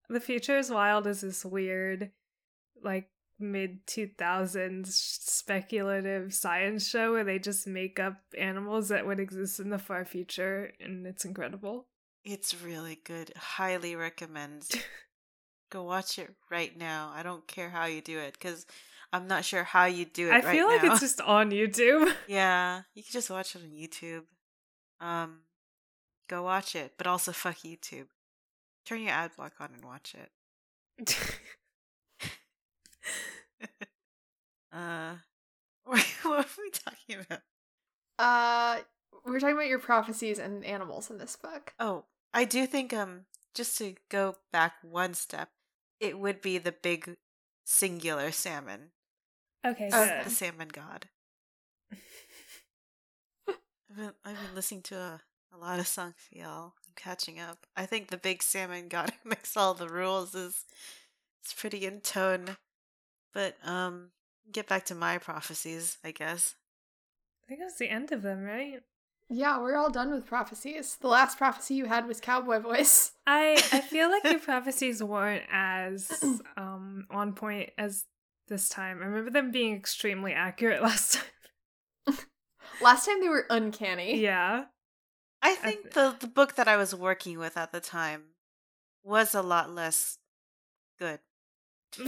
[0.10, 2.12] the future is wild is this weird,
[2.84, 9.20] like mid two thousands speculative science show where they just make up animals that would
[9.20, 11.88] exist in the far future, and it's incredible.
[12.24, 13.32] it's really good.
[13.36, 14.70] Highly recommend.
[15.70, 17.12] Go watch it right now.
[17.16, 18.66] I don't care how you do it because
[19.12, 20.32] I'm not sure how you do it.
[20.32, 20.92] I right feel like now.
[20.92, 22.12] it's just on YouTube.
[22.28, 24.24] Yeah, you can just watch it on YouTube.
[25.02, 25.40] Um,
[26.28, 28.06] go watch it, but also fuck YouTube.
[28.86, 30.30] Turn your ad block on and watch it.
[34.72, 35.16] uh,
[35.86, 37.42] what are we talking about?
[38.20, 38.82] Uh,
[39.26, 41.74] we're talking about your prophecies and animals in this book.
[41.80, 43.22] Oh, I do think um,
[43.54, 45.50] just to go back one step,
[46.00, 47.16] it would be the big
[47.66, 48.92] singular salmon,
[49.66, 51.08] okay, the salmon god.
[53.48, 55.22] I've been, I've been listening to a,
[55.54, 56.74] a lot of songs, y'all.
[56.86, 57.66] I'm catching up.
[57.76, 60.66] I think the big salmon god who makes all the rules is
[61.46, 62.58] is pretty in tone.
[63.34, 64.10] But um,
[64.52, 66.56] get back to my prophecies, I guess.
[67.44, 68.82] I think that's the end of them, right?
[69.30, 70.98] Yeah, we're all done with prophecies.
[71.02, 73.14] The last prophecy you had was cowboy voice.
[73.28, 76.12] I I feel like your prophecies weren't as
[76.58, 78.06] um on point as
[78.48, 79.02] this time.
[79.02, 81.14] I remember them being extremely accurate last
[82.06, 82.18] time.
[82.82, 84.20] Last time they were uncanny.
[84.20, 84.66] yeah.
[85.42, 88.24] I think the the book that I was working with at the time
[89.04, 90.18] was a lot less
[91.00, 91.20] good.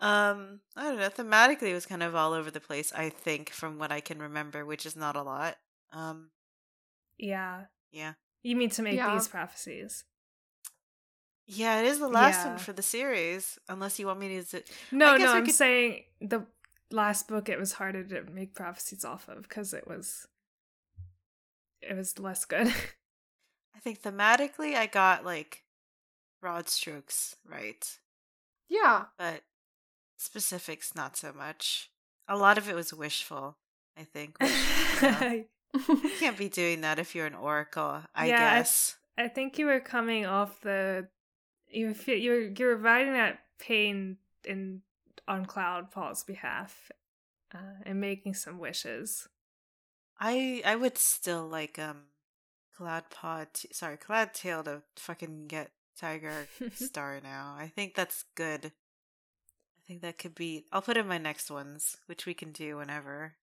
[0.00, 1.08] um, I don't know.
[1.08, 2.92] Thematically, it was kind of all over the place.
[2.94, 5.56] I think, from what I can remember, which is not a lot.
[5.92, 6.30] Um,
[7.18, 7.64] yeah.
[7.92, 9.12] yeah, You mean to make Yeah.
[9.14, 10.04] these prophecies?
[11.46, 12.50] yeah, it is the last Yeah.
[12.50, 13.58] one for the series.
[13.68, 14.70] Unless you want me to use it.
[14.92, 16.46] No, no, I'm could- saying the
[16.92, 20.26] last book it was harder to make prophecies off of because it was
[21.82, 22.68] it was less good.
[23.74, 25.64] I think thematically, I got like
[26.40, 27.98] broad strokes right,
[28.68, 29.04] Yeah.
[29.18, 29.42] but
[30.16, 31.90] specifics not so much.
[32.28, 33.56] A lot of it was wishful.
[33.98, 34.36] I think.
[34.40, 34.50] Which,
[35.88, 38.02] you can't be doing that if you're an oracle.
[38.14, 38.96] I Yeah, I- guess.
[39.18, 41.08] I think you were coming off the
[41.68, 44.80] you feel you were you were riding that pain in
[45.28, 46.90] on Cloud Paw's behalf
[47.54, 49.28] uh, and making some wishes.
[50.18, 52.04] I I would still like um
[52.76, 57.54] Cloud Paw sorry, Cloud Tail to fucking get Tiger Star now.
[57.58, 58.66] I think that's good.
[58.66, 62.76] I think that could be I'll put in my next ones, which we can do
[62.76, 63.34] whenever.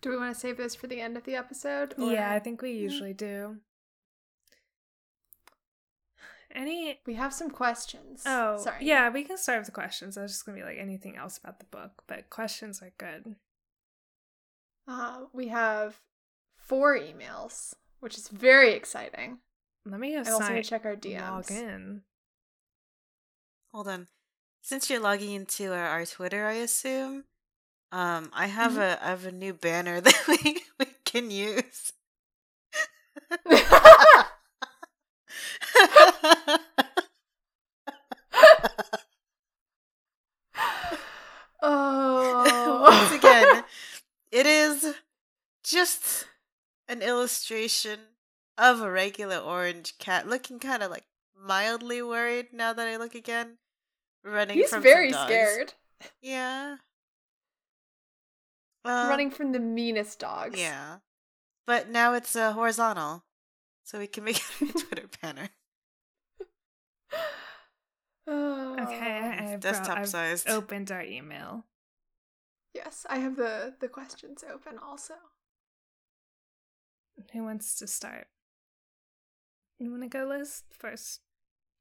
[0.00, 1.94] Do we want to save this for the end of the episode?
[1.98, 3.56] or- Yeah, I think we usually do.
[6.54, 8.22] Any We have some questions.
[8.26, 8.84] Oh, sorry.
[8.84, 10.16] Yeah, we can start with the questions.
[10.16, 13.34] I was just gonna be like anything else about the book, but questions are good.
[14.86, 16.00] Uh, we have
[16.56, 19.38] four emails, which is very exciting.
[19.86, 21.50] Let me go I also need to check our DMs.
[21.50, 22.02] log in.
[23.72, 24.08] Hold on.
[24.62, 27.24] Since you're logging into our, our Twitter, I assume,
[27.92, 28.78] um, I have Mhm.
[28.78, 31.92] a I have a new banner that we, we can use.
[41.62, 42.82] oh.
[42.88, 43.64] Once again,
[44.30, 44.94] it is
[45.64, 46.26] just
[46.88, 47.98] an illustration
[48.58, 51.04] of a regular orange cat looking kind of like
[51.36, 53.58] mildly worried now that I look again.
[54.24, 55.26] Running He's from some very dogs.
[55.30, 55.72] scared.
[56.22, 56.76] Yeah.
[58.84, 60.58] Um, Running from the meanest dogs.
[60.58, 60.98] Yeah.
[61.66, 63.24] But now it's uh, horizontal.
[63.82, 64.44] so we can make it
[64.76, 65.48] a Twitter banner.
[68.26, 68.76] Oh.
[68.80, 70.48] Okay, I, I desktop I've sized.
[70.48, 71.64] opened our email.
[72.74, 75.14] Yes, I have the the questions open also.
[77.32, 78.26] Who wants to start?
[79.84, 80.62] You want to go, Liz?
[80.70, 81.20] First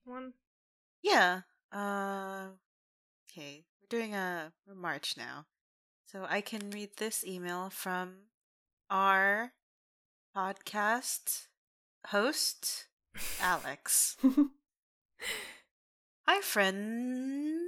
[0.04, 0.34] one.
[1.02, 1.44] Yeah.
[1.72, 2.48] Uh.
[3.32, 5.46] Okay, we're doing a we're March now,
[6.06, 8.28] so I can read this email from
[8.90, 9.54] our
[10.36, 11.48] podcast
[12.08, 12.88] host
[13.40, 14.18] Alex.
[16.28, 17.62] Hi, friends.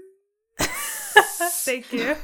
[0.60, 2.18] Thank you.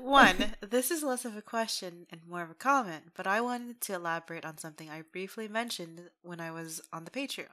[0.00, 3.80] One, this is less of a question and more of a comment, but I wanted
[3.82, 7.46] to elaborate on something I briefly mentioned when I was on the Patreon.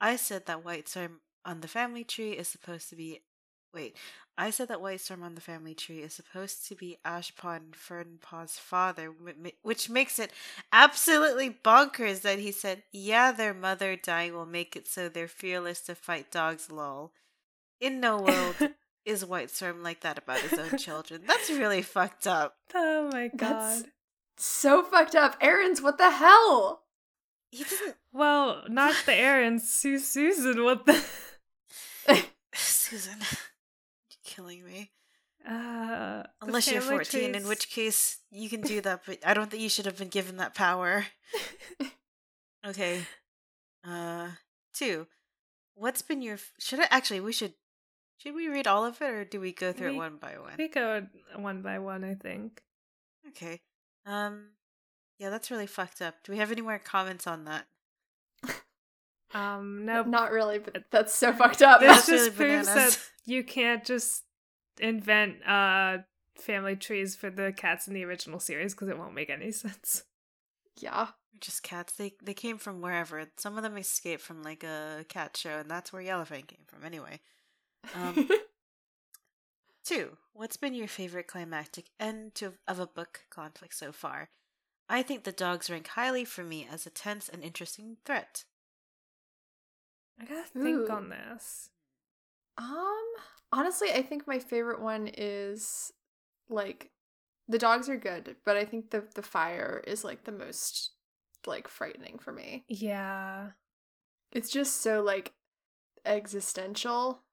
[0.00, 3.22] I said that White Storm on the family tree is supposed to be.
[3.72, 3.96] Wait,
[4.38, 7.72] I said that White Storm on the family tree is supposed to be Ashpaw and
[7.74, 9.12] Fernpaw's father,
[9.62, 10.32] which makes it
[10.72, 15.80] absolutely bonkers that he said, yeah, their mother dying will make it so they're fearless
[15.82, 17.12] to fight dogs, lol.
[17.80, 18.56] In no world
[19.04, 21.22] is White Storm like that about his own children.
[21.26, 22.56] That's really fucked up.
[22.74, 23.38] Oh my god.
[23.82, 23.84] That's
[24.36, 25.36] so fucked up.
[25.40, 26.82] Erin's what the hell?
[27.50, 27.96] He doesn't.
[28.12, 30.64] Well, not the Aaron, Sue Susan.
[30.64, 31.04] What the?
[32.54, 34.90] Susan, you're killing me.
[35.48, 39.50] Uh, Unless you're family 14, in which case you can do that, but I don't
[39.50, 41.04] think you should have been given that power.
[42.66, 43.02] Okay.
[43.86, 44.28] Uh,
[44.72, 45.06] two.
[45.74, 46.34] What's been your.
[46.34, 46.86] f- Should I.
[46.90, 47.52] Actually, we should.
[48.18, 50.38] Should we read all of it or do we go through We- it one by
[50.38, 50.54] one?
[50.58, 52.04] we go one by one.
[52.04, 52.62] I think.
[53.28, 53.60] Okay.
[54.06, 54.50] Um.
[55.18, 56.16] Yeah, that's really fucked up.
[56.24, 57.66] Do we have any more comments on that?
[59.32, 61.80] Um, no, Not really, but that's so fucked up.
[61.80, 62.96] this That's just really proves bananas.
[62.96, 64.22] that you can't just
[64.78, 65.98] invent uh
[66.38, 70.04] family trees for the cats in the original series because it won't make any sense.
[70.80, 71.08] yeah.
[71.40, 71.94] Just cats.
[71.94, 73.24] They they came from wherever.
[73.36, 76.84] Some of them escaped from like a cat show, and that's where Yellowfang came from.
[76.84, 77.18] Anyway.
[77.94, 78.28] Um,
[79.84, 84.30] Two, what's been your favorite climactic end to, of a book conflict so far?
[84.88, 88.44] I think the dogs rank highly for me as a tense and interesting threat.
[90.20, 90.92] I gotta think Ooh.
[90.92, 91.70] on this.
[92.56, 93.04] Um,
[93.52, 95.92] honestly, I think my favorite one is
[96.48, 96.90] like
[97.48, 100.92] the dogs are good, but I think the the fire is like the most
[101.46, 102.64] like frightening for me.
[102.68, 103.50] Yeah,
[104.32, 105.32] It's just so like
[106.06, 107.23] existential.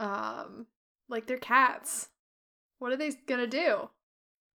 [0.00, 0.66] Um,
[1.08, 2.08] like they're cats.
[2.78, 3.90] What are they gonna do?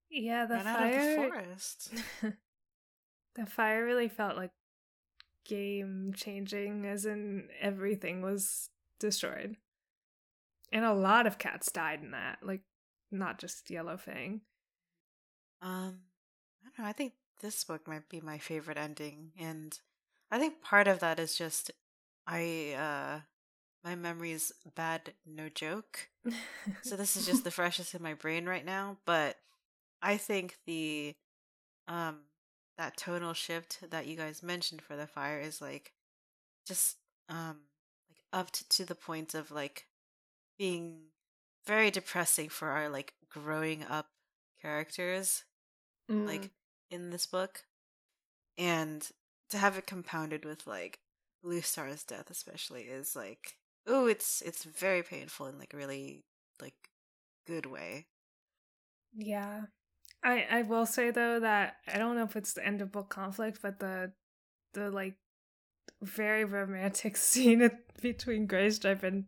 [0.10, 0.46] yeah.
[0.46, 1.30] The Run out of the fire.
[1.30, 1.94] forest.
[3.36, 4.52] the fire really felt like
[5.46, 9.58] game changing, as in everything was destroyed,
[10.72, 12.40] and a lot of cats died in that.
[12.42, 12.62] Like,
[13.12, 14.42] not just Yellow Yellowfang.
[15.62, 16.00] Um,
[16.62, 16.86] I don't know.
[16.86, 19.78] I think this book might be my favorite ending, and
[20.32, 21.72] I think part of that is just
[22.26, 23.20] I uh
[23.84, 26.10] my memory is bad, no joke.
[26.82, 29.36] so this is just the freshest in my brain right now but
[30.02, 31.14] i think the
[31.88, 32.20] um
[32.78, 35.94] that tonal shift that you guys mentioned for the fire is like
[36.68, 36.98] just
[37.30, 37.58] um
[38.10, 39.88] like up to, to the point of like
[40.58, 40.98] being
[41.66, 44.08] very depressing for our like growing up
[44.62, 45.44] characters
[46.10, 46.28] Mm.
[46.28, 46.50] like
[46.92, 47.64] in this book
[48.58, 49.10] and
[49.50, 51.00] to have it compounded with like
[51.44, 53.56] blue star's death especially is like
[53.88, 56.24] oh it's it's very painful in like a really
[56.62, 56.76] like
[57.48, 58.08] good way
[59.16, 59.64] Yeah.
[60.24, 63.10] I I will say though that I don't know if it's the end of book
[63.10, 64.14] conflict, but the
[64.74, 65.16] the like
[66.02, 69.26] very romantic scene at- between Greystripe and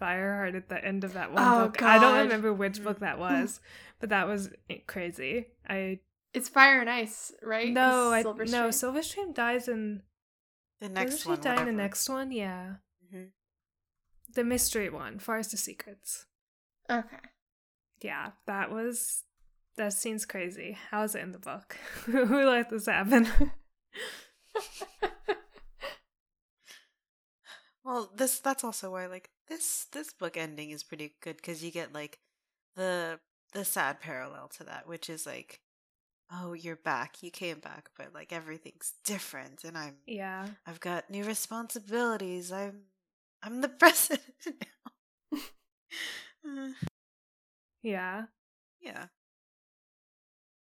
[0.00, 1.82] Fireheart at the end of that one Oh, book.
[1.82, 3.20] I don't remember which book that mm.
[3.20, 3.60] was,
[3.98, 5.46] but that was eh, crazy.
[5.68, 6.00] I
[6.34, 7.72] it's fire and ice, right?
[7.72, 8.94] no, I Silver no Stream?
[8.94, 10.02] Silverstream dies in
[10.80, 12.30] the doesn't next she one die in the next one?
[12.30, 12.74] Yeah.
[14.36, 16.26] The mystery one, Forest of Secrets.
[16.88, 17.16] Okay.
[18.00, 19.24] Yeah, that was
[19.76, 20.78] that scene's crazy.
[20.90, 21.76] How is it in the book?
[22.04, 23.26] Who let this happen?
[27.84, 31.70] well this that's also why like this this book ending is pretty good because you
[31.70, 32.18] get like
[32.74, 33.18] the
[33.52, 35.60] the sad parallel to that which is like
[36.32, 40.46] oh you're back you came back but like everything's different and i'm yeah.
[40.66, 42.80] i've got new responsibilities i'm
[43.46, 45.38] i'm the president now
[46.44, 46.68] Uh,
[47.82, 48.24] Yeah.
[48.80, 49.06] yeah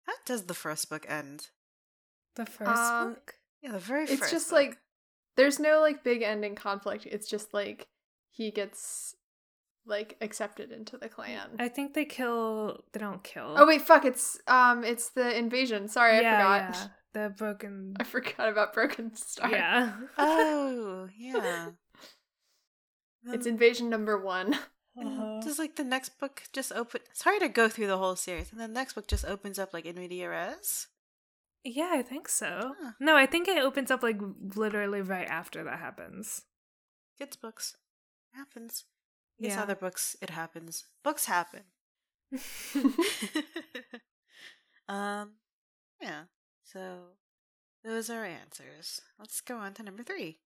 [0.07, 1.49] how does the first book end
[2.37, 3.35] The first Um, book?
[3.63, 4.59] yeah the very it's first just book.
[4.61, 4.79] like
[5.37, 7.05] there's no like big ending conflict.
[7.07, 7.89] It's just like
[8.31, 9.15] he gets
[9.85, 11.51] like accepted into the clan.
[11.59, 13.55] I think they kill they don't kill.
[13.59, 14.05] Oh wait, fuck!
[14.07, 15.89] It's um, it's the invasion.
[15.89, 16.59] Sorry, I forgot.
[16.75, 16.87] yeah.
[17.13, 17.97] the broken.
[18.01, 19.51] I forgot about Broken Star.
[19.51, 19.93] Yeah.
[20.17, 21.71] Oh, yeah.
[23.35, 24.59] It's invasion number one.
[24.99, 25.41] Uh-huh.
[25.45, 27.03] Does like the next book just open?
[27.13, 29.85] Sorry to go through the whole series, and the next book just opens up like
[29.85, 30.87] in media res.
[31.65, 32.73] Yeah, I think so.
[32.81, 32.93] Huh.
[32.99, 34.17] No, I think it opens up like
[34.55, 36.45] literally right after that happens.
[37.19, 37.77] Kids books
[38.33, 38.85] happens.
[39.39, 39.65] Yes, Yeah.
[39.65, 40.87] other books it happens.
[41.05, 41.65] Books happen.
[44.89, 45.33] um,
[46.01, 46.23] yeah.
[46.65, 46.99] So
[47.85, 49.01] those are our answers.
[49.19, 50.39] Let's go on to number three.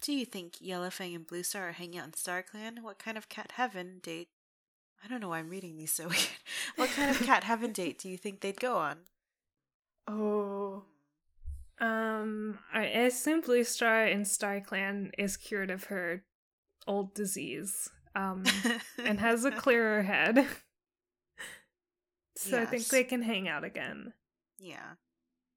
[0.00, 2.82] Do you think Yellowfang and Blue Star are hanging out in Star Clan?
[2.82, 4.28] What kind of cat heaven date?
[5.04, 6.28] I don't know why I'm reading these so weird.
[6.76, 8.98] What kind of cat heaven date do you think they'd go on?
[10.06, 10.82] Oh.
[11.80, 16.22] Um, I assume Blue Star in Star Clan is cured of her
[16.86, 17.90] old disease.
[18.14, 18.44] Um,
[19.04, 20.46] and has a clearer head.
[22.36, 24.12] so I think they can hang out again.
[24.58, 24.94] Yeah.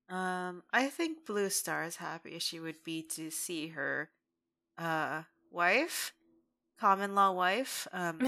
[0.09, 4.09] Um, I think Blue Star is happy as she would be to see her
[4.82, 6.13] uh wife,
[6.79, 7.88] common law wife.
[7.93, 8.19] Um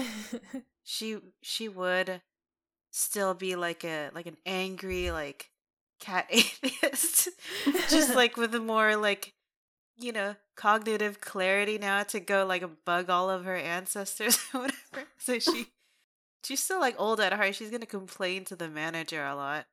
[0.84, 2.22] she she would
[2.90, 5.50] still be like a like an angry like
[6.00, 7.28] cat atheist.
[7.90, 9.34] Just like with a more like
[9.96, 15.08] you know, cognitive clarity now to go like bug all of her ancestors or whatever.
[15.18, 15.68] So she
[16.44, 17.54] she's still like old at heart.
[17.54, 19.66] She's gonna complain to the manager a lot.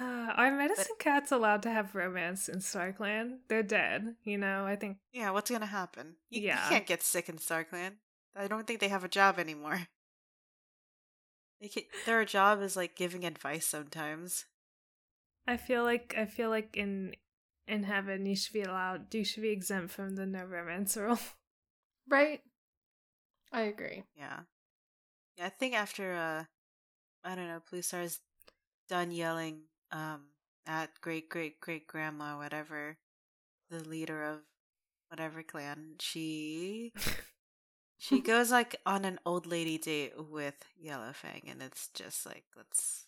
[0.00, 3.40] Are medicine cats allowed to have romance in Star Clan?
[3.48, 4.64] They're dead, you know.
[4.64, 6.16] I think Yeah, what's gonna happen?
[6.30, 6.62] You, Yeah.
[6.64, 7.96] you can't get sick in StarClan.
[8.36, 9.88] I don't think they have a job anymore.
[11.60, 14.44] They can, their job is like giving advice sometimes.
[15.46, 17.16] I feel like I feel like in
[17.66, 21.18] in heaven you should be allowed you should be exempt from the no romance rule.
[22.08, 22.40] Right?
[23.52, 24.04] I agree.
[24.16, 24.40] Yeah,
[25.36, 25.46] yeah.
[25.46, 26.44] I think after uh,
[27.24, 28.20] I don't know, Blue Star's
[28.88, 30.22] done yelling um
[30.66, 32.98] at great great great grandma whatever,
[33.70, 34.40] the leader of
[35.08, 36.92] whatever clan, she
[37.98, 43.06] she goes like on an old lady date with Yellowfang, and it's just like let's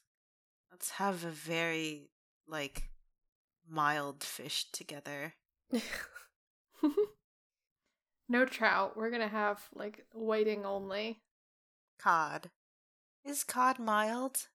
[0.70, 2.11] let's have a very
[2.49, 2.91] like
[3.68, 5.35] mild fish together.
[8.28, 8.97] no trout.
[8.97, 11.20] We're gonna have like whiting only.
[11.99, 12.51] Cod
[13.24, 14.49] is cod mild?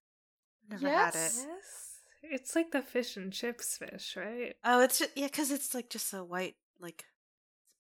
[0.70, 1.32] I never had it.
[1.36, 1.85] Yes.
[2.32, 4.56] It's like the fish and chips fish, right?
[4.64, 7.06] Oh, it's just, yeah, because it's like just a white like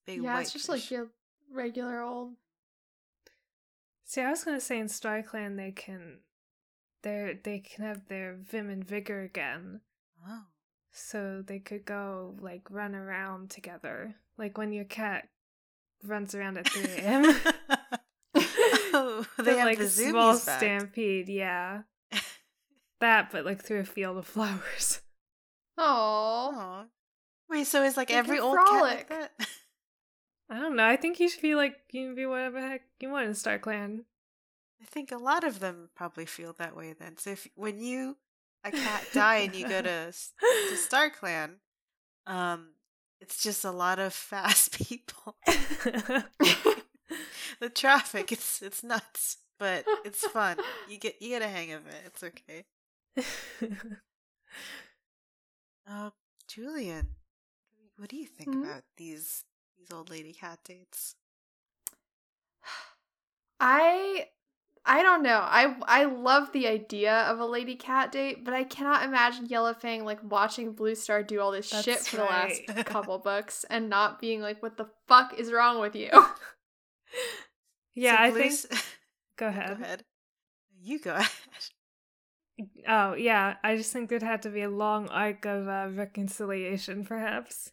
[0.06, 0.41] big yeah, white.
[0.41, 0.74] it's just fish.
[0.74, 1.08] like your
[1.54, 2.34] regular old.
[4.06, 6.20] See, I was gonna say in Star Clan they can
[7.02, 9.82] they they can have their vim and vigor again.
[10.28, 10.43] oh.
[10.91, 14.16] So they could go like run around together.
[14.38, 15.28] Like when your cat
[16.04, 17.26] runs around at 3 a.m.
[18.36, 20.60] oh, they have like the small back.
[20.60, 21.82] stampede, yeah.
[23.00, 25.02] That, but like through a field of flowers.
[25.78, 26.86] Oh.
[27.50, 29.32] Wait, so is like They can every old cat like that?
[30.50, 30.86] I don't know.
[30.86, 33.34] I think you should be like you can be whatever the heck you want in
[33.34, 34.06] Star Clan.
[34.82, 37.18] I think a lot of them probably feel that way then.
[37.18, 38.18] So if when you
[38.64, 41.56] a cat die and you go to to Star Clan,
[42.28, 42.70] um,
[43.20, 45.36] it's just a lot of fast people.
[47.60, 50.58] the traffic, it's it's nuts, but it's fun.
[50.89, 52.04] You get you get a hang of it.
[52.06, 52.66] It's okay.
[55.88, 56.11] Uh,
[56.47, 57.16] Julian,
[57.97, 58.63] what do you think Mhm.
[58.63, 59.45] about these
[59.78, 61.16] these old lady cat dates?
[63.59, 64.28] I
[64.86, 65.39] I don't know.
[65.43, 70.03] I I love the idea of a lady cat date, but I cannot imagine Yellowfang
[70.03, 73.89] like watching Blue Star do all this shit That's for the last couple books and
[73.89, 76.11] not being like, "What the fuck is wrong with you?"
[77.95, 78.51] yeah, So I Blue think.
[78.51, 78.68] S-
[79.38, 79.74] Go Go ahead.
[79.74, 80.05] ahead.
[80.80, 81.30] You go ahead.
[82.88, 87.03] Oh yeah, I just think there'd have to be a long arc of uh, reconciliation,
[87.06, 87.72] perhaps.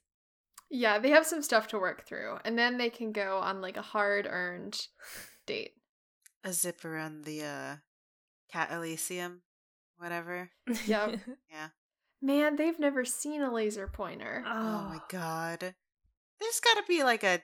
[0.71, 3.77] yeah, they have some stuff to work through, and then they can go on like
[3.77, 4.87] a hard earned
[5.47, 5.73] date.
[6.45, 7.77] A zip around the uh,
[8.51, 9.43] cat Elysium,
[9.99, 10.51] whatever.
[10.87, 11.21] Yep.
[11.51, 11.69] Yeah.
[12.25, 14.45] Man, they've never seen a laser pointer.
[14.47, 15.75] Oh, my god.
[16.41, 17.41] There's got to be like a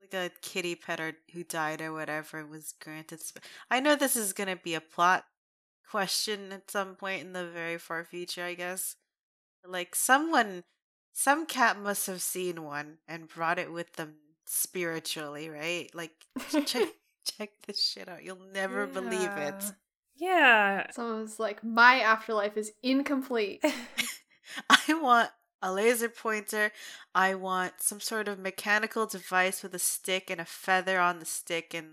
[0.00, 3.20] like a kitty pet or who died or whatever was granted.
[3.24, 5.24] Sp- I know this is gonna be a plot
[5.90, 8.96] question at some point in the very far future, I guess.
[9.66, 10.64] Like someone,
[11.12, 14.14] some cat must have seen one and brought it with them
[14.46, 15.90] spiritually, right?
[15.94, 16.12] Like
[16.66, 16.88] check
[17.24, 18.24] check this shit out.
[18.24, 19.64] You'll never believe it.
[20.16, 20.90] Yeah.
[20.90, 23.64] Someone's like, "My afterlife is incomplete."
[24.70, 25.30] I want
[25.62, 26.72] a laser pointer.
[27.14, 31.26] I want some sort of mechanical device with a stick and a feather on the
[31.26, 31.88] stick and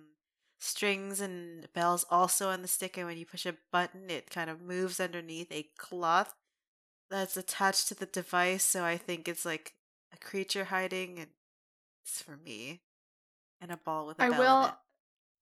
[0.60, 2.97] strings and bells also on the stick.
[2.97, 6.36] And when you push a button, it kind of moves underneath a cloth
[7.10, 9.74] that's attached to the device, so I think it's like
[10.14, 11.28] a creature hiding, and
[12.03, 12.82] it's for me,
[13.62, 14.72] and a ball with a I will.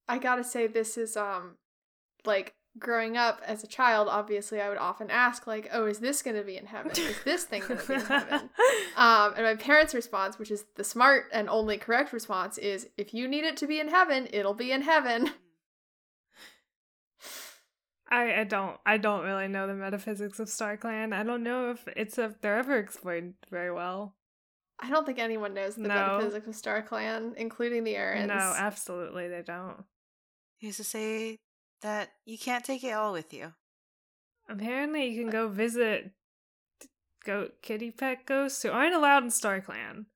[0.08, 1.58] I gotta say, this is um,
[2.26, 4.08] like growing up as a child.
[4.10, 6.92] Obviously, I would often ask, like, "Oh, is this gonna be in heaven?
[6.92, 8.50] Is this thing gonna be in heaven?"
[8.96, 13.14] Um, and my parents' response, which is the smart and only correct response, is, "If
[13.14, 15.32] you need it to be in heaven, it'll be in heaven."
[18.10, 21.14] I, I don't I don't really know the metaphysics of StarClan.
[21.14, 24.16] I don't know if it's if they're ever explained very well.
[24.80, 25.88] I don't think anyone knows the No.
[26.18, 28.28] metaphysics of Star Clan, including the Erins.
[28.28, 29.86] No, absolutely they don't.
[30.58, 31.40] He used to say
[31.84, 33.54] that you can't take it all with you.
[34.50, 36.12] Apparently, you can go visit
[37.24, 40.08] goat kitty pet ghosts who aren't allowed in Star Clan.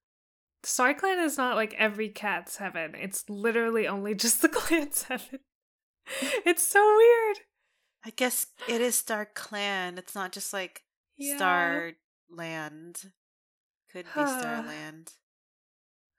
[0.63, 2.93] Star Clan is not like every cat's heaven.
[2.95, 5.39] It's literally only just the clan's heaven.
[6.45, 7.37] It's so weird.
[8.05, 9.97] I guess it is Star Clan.
[9.97, 10.83] It's not just like
[11.17, 11.35] Yeah.
[11.35, 11.91] Star
[12.29, 13.11] Land.
[13.91, 15.11] Could be Star Land.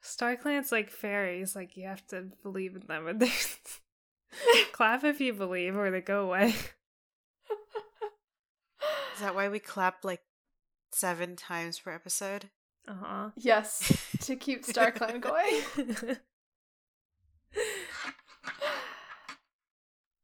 [0.04, 1.56] StarClan's like fairies.
[1.56, 3.32] Like you have to believe in them, and they
[4.72, 6.48] clap if you believe, or they go away.
[9.14, 10.22] Is that why we clap like
[10.92, 12.50] seven times per episode?
[12.86, 13.30] Uh huh.
[13.36, 15.60] yes, to keep Star Clan going.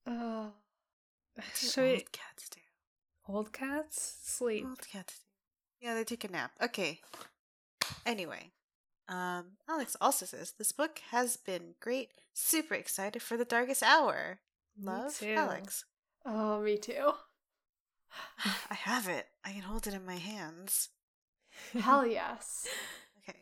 [0.07, 0.53] Oh.
[1.55, 2.61] Should we Old cats do.
[3.29, 4.67] old cats sleep?
[4.67, 5.87] Old cats do.
[5.87, 6.53] Yeah, they take a nap.
[6.63, 7.01] Okay.
[8.07, 8.51] Anyway,
[9.09, 12.11] um, Alex also says this book has been great.
[12.33, 14.41] Super excited for the darkest hour.
[14.81, 15.21] Love.
[15.23, 15.85] Alex.
[16.27, 17.13] oh, me too.
[18.71, 19.27] I have it.
[19.45, 20.89] I can hold it in my hands.
[21.79, 22.67] Hell yes.
[23.29, 23.39] Okay.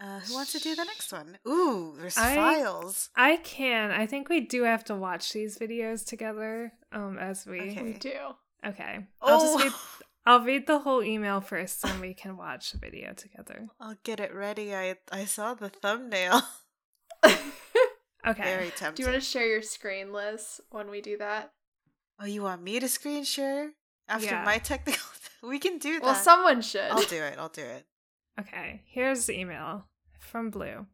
[0.00, 1.38] Uh, who wants to do the next one?
[1.46, 3.08] Ooh, there's I- files.
[3.16, 3.90] I can.
[3.90, 6.72] I think we do have to watch these videos together.
[6.92, 7.82] Um, as we Okay.
[7.82, 8.14] We do.
[8.66, 9.06] okay.
[9.22, 9.72] I'll Oh, just read.
[10.28, 13.66] I'll read the whole email first, and we can watch the video together.
[13.80, 14.74] I'll get it ready.
[14.74, 16.42] I I saw the thumbnail.
[18.26, 18.42] Okay.
[18.42, 18.94] Very tempting.
[18.96, 21.52] do you want to share your screen, Liz, when we do that?
[22.20, 23.70] Oh, you want me to screen share
[24.08, 24.44] after Yeah.
[24.44, 25.00] my technical?
[25.42, 26.02] we can do that.
[26.02, 26.90] Well, someone should.
[26.90, 27.36] I'll do it.
[27.38, 27.86] I'll do it.
[28.38, 29.86] Okay, here's the email
[30.18, 30.86] from Blue.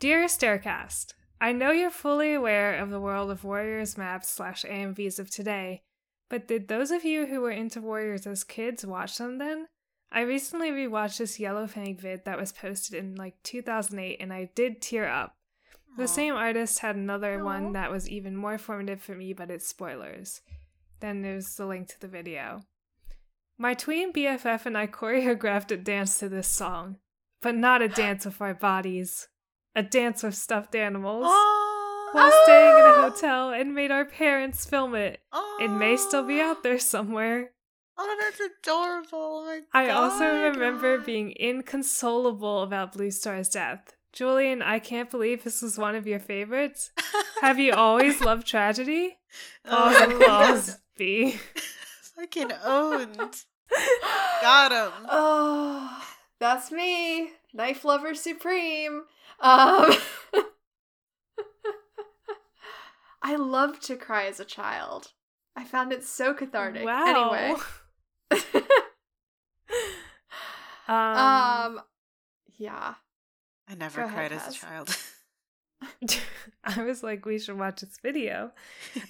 [0.00, 5.18] Dear Staircast, I know you're fully aware of the world of Warriors maps slash AMVs
[5.18, 5.82] of today,
[6.28, 9.68] but did those of you who were into Warriors as kids watch them then?
[10.10, 14.50] I recently rewatched this Yellow Fang vid that was posted in like 2008 and I
[14.54, 15.34] did tear up.
[15.96, 16.06] The Aw.
[16.06, 17.44] same artist had another Aw.
[17.44, 20.40] one that was even more formative for me, but it's spoilers.
[21.00, 22.62] Then there's the link to the video.
[23.58, 26.98] My tween BFF and I choreographed a dance to this song,
[27.42, 29.28] but not a dance with our bodies,
[29.74, 31.24] a dance with stuffed animals.
[31.26, 31.57] Oh,
[32.12, 33.10] While staying in a Ah!
[33.10, 35.20] hotel and made our parents film it.
[35.60, 37.50] It may still be out there somewhere.
[37.96, 39.44] Oh, that's adorable.
[39.48, 43.94] Oh I also remember being inconsolable about Blue Star's death.
[44.12, 46.90] Julian, I can't believe this was one of your favorites.
[47.40, 49.18] Have you always loved tragedy?
[49.64, 50.78] Oh, pause.
[50.96, 51.38] B.
[52.16, 53.16] Fucking owned.
[54.42, 54.92] Got him.
[55.10, 56.02] Oh,
[56.40, 59.02] that's me, knife lover supreme.
[59.40, 59.92] Um,
[63.28, 65.12] I loved to cry as a child.
[65.54, 66.82] I found it so cathartic.
[66.82, 67.30] Wow.
[67.30, 67.60] Anyway,
[70.88, 71.80] um, um,
[72.56, 72.94] yeah.
[73.68, 74.96] I never Go ahead, cried as a child.
[76.64, 78.52] I was like, we should watch this video.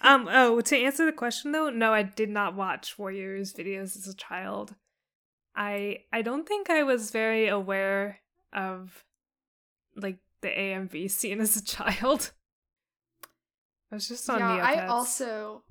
[0.00, 4.08] Um, oh, to answer the question though, no, I did not watch Warriors videos as
[4.08, 4.74] a child.
[5.54, 8.18] I I don't think I was very aware
[8.52, 9.04] of
[9.94, 12.32] like the AMV scene as a child.
[13.90, 15.62] I was just on the yeah, I also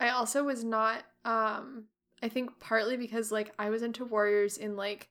[0.00, 1.84] I also was not um
[2.22, 5.08] I think partly because like I was into warriors in like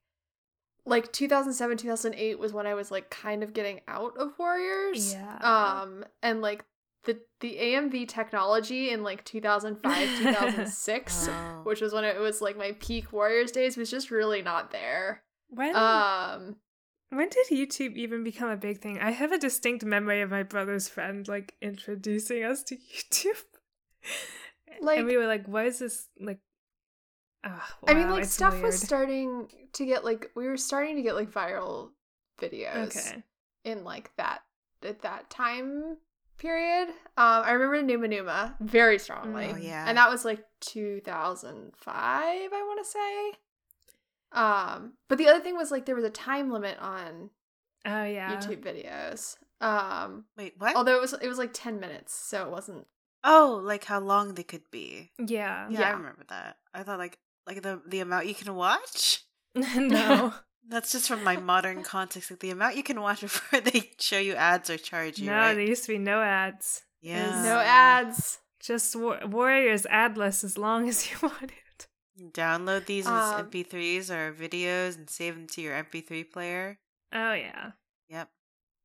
[0.85, 5.13] like 2007 2008 was when I was like kind of getting out of warriors.
[5.13, 5.37] Yeah.
[5.81, 6.63] Um and like
[7.03, 11.61] the the AMV technology in like 2005 2006 Oh.
[11.63, 15.23] which was when it was like my peak warriors days was just really not there.
[15.49, 16.55] when Um
[17.11, 18.99] when did YouTube even become a big thing?
[18.99, 23.43] I have a distinct memory of my brother's friend like introducing us to YouTube.
[24.81, 26.39] Like- and we were like, "What is this?" Like,
[27.43, 31.15] ah, I mean like stuff was starting to get like we were starting to get
[31.15, 31.89] like viral
[32.39, 32.87] videos.
[32.87, 33.23] Okay.
[33.63, 34.39] in like that
[34.83, 35.97] at that time
[36.37, 36.87] period.
[37.17, 39.51] Um, I remember Numa Numa very strongly.
[39.53, 39.85] Oh, yeah.
[39.87, 43.31] and that was like 2005, I want to say.
[44.31, 47.29] Um, but the other thing was like there was a time limit on
[47.85, 48.35] Oh yeah.
[48.39, 49.35] YouTube videos.
[49.59, 50.75] Um, Wait, what?
[50.75, 52.85] although it was it was like 10 minutes, so it wasn't.
[53.23, 55.11] oh, like how long they could be.
[55.19, 55.67] Yeah.
[55.69, 55.87] Yeah, Yeah.
[55.89, 56.57] I remember that.
[56.73, 57.17] I thought like
[57.47, 59.23] like the the amount you can watch?
[59.55, 60.33] no.
[60.69, 64.19] That's just from my modern context, like the amount you can watch before they show
[64.19, 65.25] you ads or charge you.
[65.25, 65.53] no, right?
[65.55, 66.83] there used to be no ads.
[67.01, 68.37] yeah, no ads.
[68.59, 71.51] Just war- Warriors adless as long as you wanted.
[72.33, 76.79] Download these as Um, MP3s or videos and save them to your MP3 player.
[77.13, 77.71] Oh yeah.
[78.09, 78.29] Yep.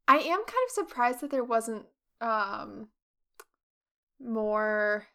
[0.09, 1.87] I am kind of surprised that there wasn't
[2.21, 2.89] um
[4.21, 5.07] more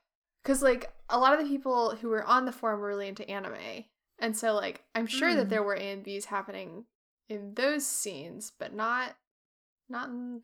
[0.43, 3.27] because like a lot of the people who were on the forum were really into
[3.29, 3.85] anime
[4.19, 5.49] and so like i'm sure that Mm.
[5.49, 6.85] there were AMVs happening
[7.27, 9.15] in those scenes but not
[9.89, 10.43] not in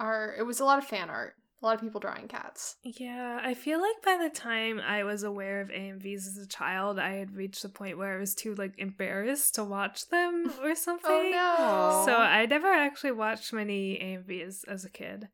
[0.00, 3.40] our it was a lot of fan art a lot of people drawing cats Yeah,
[3.42, 7.14] I feel like by the time I was aware of AMVs as a child, I
[7.16, 11.10] had reached the point where I was too like embarrassed to watch them or something.
[11.10, 15.28] oh no So I never actually watched many AMVs as a kid.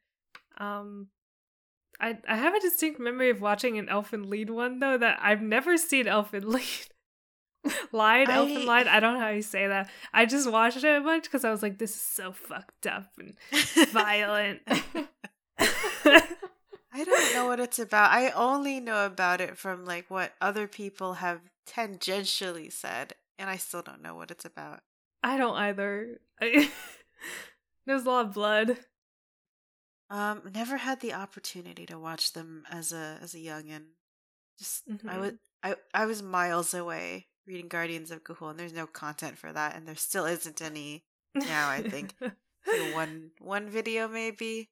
[0.59, 1.09] Um
[2.01, 5.43] I I have a distinct memory of watching an Elfen Lead one though that I've
[5.43, 6.89] never seen Elfen Lead.
[7.93, 8.87] Lied, Elfen I- Lied.
[8.89, 9.89] I don't know how you say that.
[10.12, 13.12] I just watched it a bunch because I was like, this is so fucked up
[13.18, 13.35] and
[13.91, 14.61] violent.
[16.93, 18.11] I don't know what it's about.
[18.13, 23.57] I only know about it from like what other people have tangentially said, and I
[23.57, 24.81] still don't know what it's about.
[25.23, 26.21] I don't either.
[26.41, 26.71] I,
[27.87, 28.79] there's a lot of blood.
[30.11, 33.87] Um, never had the opportunity to watch them as a as a youngin.
[34.59, 35.21] Just I Mhm.
[35.21, 35.33] was
[35.63, 39.75] I I was miles away reading Guardians of Ga'Hoole, and there's no content for that,
[39.77, 41.05] and there still isn't any.
[41.45, 42.15] Now I think.
[42.95, 44.71] One one video maybe.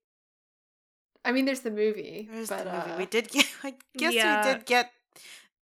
[1.24, 2.90] I mean there's the movie There's but the movie.
[2.90, 3.46] uh, we did get.
[3.64, 4.46] I guess Yeah.
[4.46, 4.90] we did get.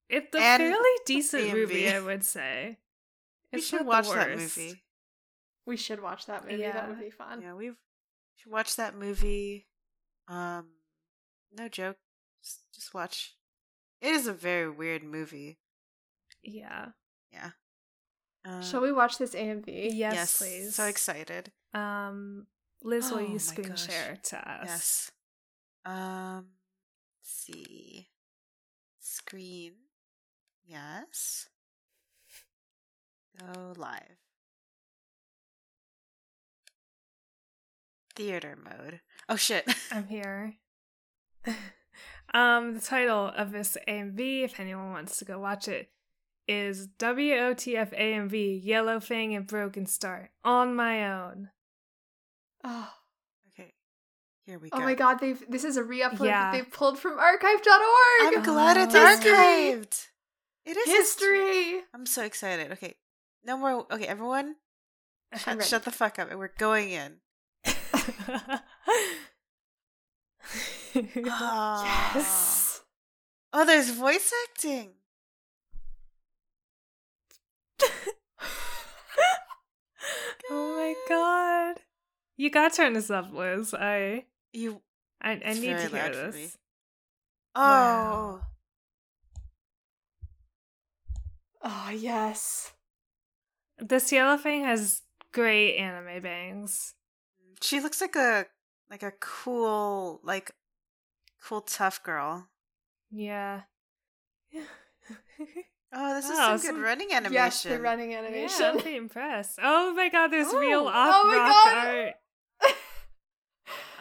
[0.09, 2.79] it's a fairly decent movie, I would say.
[3.53, 4.83] We should watch that movie.
[5.67, 6.73] we should watch that movie Yeah.
[6.73, 7.77] that would be fun Yeah, we've
[8.37, 9.67] should watch that movie.
[10.29, 10.67] Um,
[11.53, 11.97] no joke.
[12.43, 13.35] Just, just watch.
[14.01, 15.59] It is a very weird movie.
[16.43, 16.87] Yeah.
[17.33, 17.51] Yeah.
[18.47, 20.75] Uh, shall we watch this amv Yes, yes, please.
[20.75, 21.51] So excited.
[21.75, 22.47] Um,
[22.83, 23.87] Liz, will Oh you screen gosh.
[23.87, 24.67] share to us?
[24.67, 25.11] Yes.
[25.91, 26.47] Um.
[27.19, 28.09] Let's see.
[29.01, 29.73] Screen.
[30.65, 31.49] Yes.
[33.39, 34.19] Go live.
[38.15, 39.01] Theater mode.
[39.29, 39.69] Oh shit.
[39.93, 40.55] I'm here.
[42.35, 45.91] um, the title of this AMV, if anyone wants to go watch it,
[46.47, 51.51] is WOTF AMV Yellow Fang and Broken Star on my own.
[52.63, 52.93] oh.
[54.51, 54.53] Okay.
[54.53, 54.79] Here we go.
[54.79, 56.51] Oh my god, they've this is a re-upload Yeah.
[56.51, 58.35] that they've pulled from archive.org.
[58.37, 59.07] I'm glad it's Oh.
[59.07, 59.31] History.
[59.33, 60.07] archived.
[60.67, 61.81] It is History.
[61.95, 62.73] I'm so excited.
[62.73, 62.97] Okay.
[63.45, 63.87] No more.
[63.93, 64.57] Okay, everyone,
[65.37, 66.33] shut, shut the fuck up.
[66.35, 67.17] We're going in.
[71.29, 72.13] Ah.
[72.17, 72.81] Yes.
[73.53, 74.91] Oh, there's voice acting.
[80.51, 81.81] oh my god.
[82.37, 83.75] You gotta turn this up, Liz.
[83.75, 84.81] I You.
[85.23, 86.43] I, I need to hear loud for me.
[86.43, 86.59] this.
[87.55, 87.61] Oh.
[87.61, 88.41] Wow.
[91.63, 92.73] Oh ah, yes.
[93.79, 96.95] This yellow thing has great anime bangs.
[97.61, 98.47] She looks like a
[98.91, 100.53] like a cool like
[101.43, 102.49] cool tough girl.
[103.11, 103.63] Yeah.
[105.93, 107.35] Oh, this is Wow, some good running animation.
[107.35, 108.65] Yes, the running yeah, animation.
[108.65, 109.59] I'm pretty impressed.
[109.61, 111.87] Oh my god, there's real Oh, op oh my rock God.
[111.89, 112.15] art.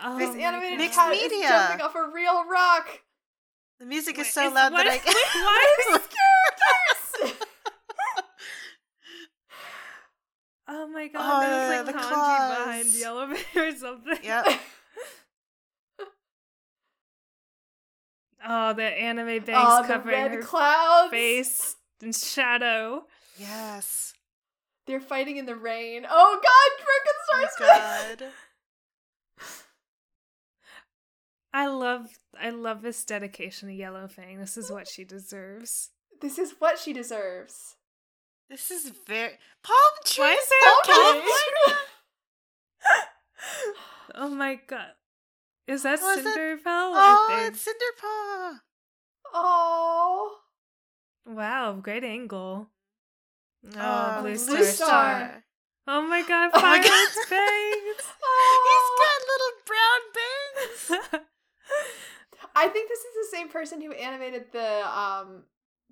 [0.03, 1.27] Oh this animated Mixed cat media.
[1.45, 2.87] is jumping off a real rock.
[3.79, 6.07] The music is Wait, so is- loud that I why is
[7.21, 7.37] Characters.
[10.71, 12.57] Oh my god, Oh, uh, there's the like kanji claws.
[12.59, 14.17] behind Yellow Bear or something.
[14.23, 14.45] Yep.
[18.47, 21.11] Oh, the anime bangs oh, the covering red her clouds.
[21.11, 23.03] face and shadow.
[23.37, 24.13] Yes.
[24.87, 26.05] They're fighting in the rain.
[26.09, 28.31] Oh God, Oh my Frankenstein's god.
[31.53, 32.07] I love
[32.39, 34.39] I love this dedication to Yellow Fang.
[34.39, 35.89] This is what she deserves.
[36.21, 37.75] This is what she deserves.
[38.49, 39.33] This is very
[39.63, 39.75] palm
[40.05, 40.17] trees.
[40.19, 41.75] Why is there a Palm palm.
[44.15, 44.91] Oh my god.
[45.67, 46.65] Is that Oh, is that- Cinderpelt?
[46.65, 48.59] Oh, I it's Cinderpaw.
[49.33, 50.37] Oh.
[51.25, 52.69] Wow, great angle.
[53.75, 54.67] Oh, Oh, blue, Blue star, Star.
[55.27, 55.43] star.
[55.87, 57.09] Oh my god, Oh my God.
[57.29, 58.05] bangs!
[58.69, 61.25] He's got little brown bangs.
[62.55, 65.43] I think this is the same person who animated the um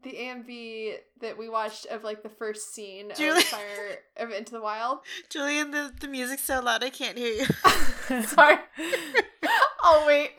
[0.03, 4.51] the AMV that we watched of like the first scene Julie- of Fire of Into
[4.51, 4.99] the Wild.
[5.29, 7.45] Julian, the, the music's so loud I can't hear you.
[8.23, 8.57] Sorry.
[9.83, 10.31] oh wait.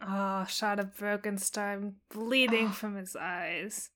[0.00, 2.72] Oh, shot of broken star bleeding Oh.
[2.72, 3.90] from his eyes.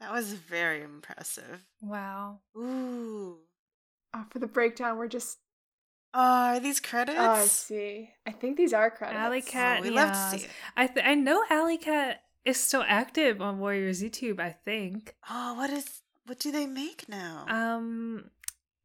[0.00, 1.64] That was very impressive.
[1.80, 2.40] Wow.
[2.56, 3.38] Ooh.
[4.16, 5.38] Oh, for the breakdown, we're just.
[6.14, 7.18] Oh, are these credits?
[7.18, 8.10] Oh, I see.
[8.26, 9.18] I think these are credits.
[9.18, 10.50] Alley Cat Oh, we and love to see it.
[10.76, 14.40] I th- I know Alley Cat is still active on Warriors YouTube.
[14.40, 15.14] I think.
[15.28, 17.44] Oh, what is what do they make now?
[17.48, 18.30] Um,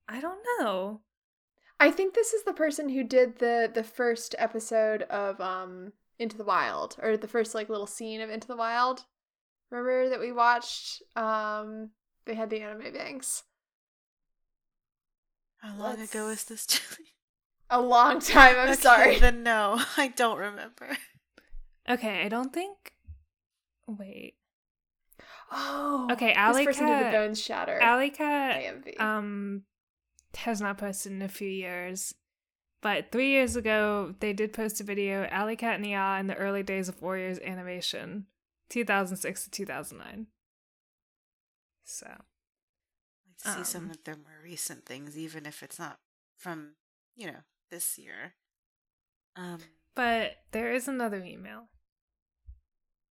[0.09, 1.01] I don't know.
[1.79, 6.37] I think this is the person who did the the first episode of um Into
[6.37, 9.05] the Wild or the first like little scene of Into the Wild.
[9.69, 11.01] Remember that we watched?
[11.15, 11.91] Um,
[12.25, 13.43] they had the anime banks
[15.61, 16.65] How long ago was let's- this,
[16.97, 17.09] Julie?
[17.69, 18.55] a long time.
[18.57, 19.19] I'm Okay, sorry.
[19.19, 20.97] Then no, I don't remember.
[21.89, 22.93] Okay, I don't think.
[23.87, 24.35] Wait.
[25.51, 28.99] Oh, Okay, Alley this person did Cat- the Bones Shatter Alley Cat AMV.
[29.01, 29.63] um
[30.37, 32.13] has not posted in a few years.
[32.81, 36.35] But three years ago, they did post a video, Alley Cat and Ya in the
[36.35, 38.25] early days of Warriors animation,
[38.69, 40.27] 2006 to 2009.
[41.83, 42.07] So,
[43.43, 45.99] see some Um, of their more recent things, even if it's not
[46.37, 46.75] from,
[47.15, 48.35] you know, this year.
[49.35, 49.59] Um
[49.95, 51.69] but there is another email.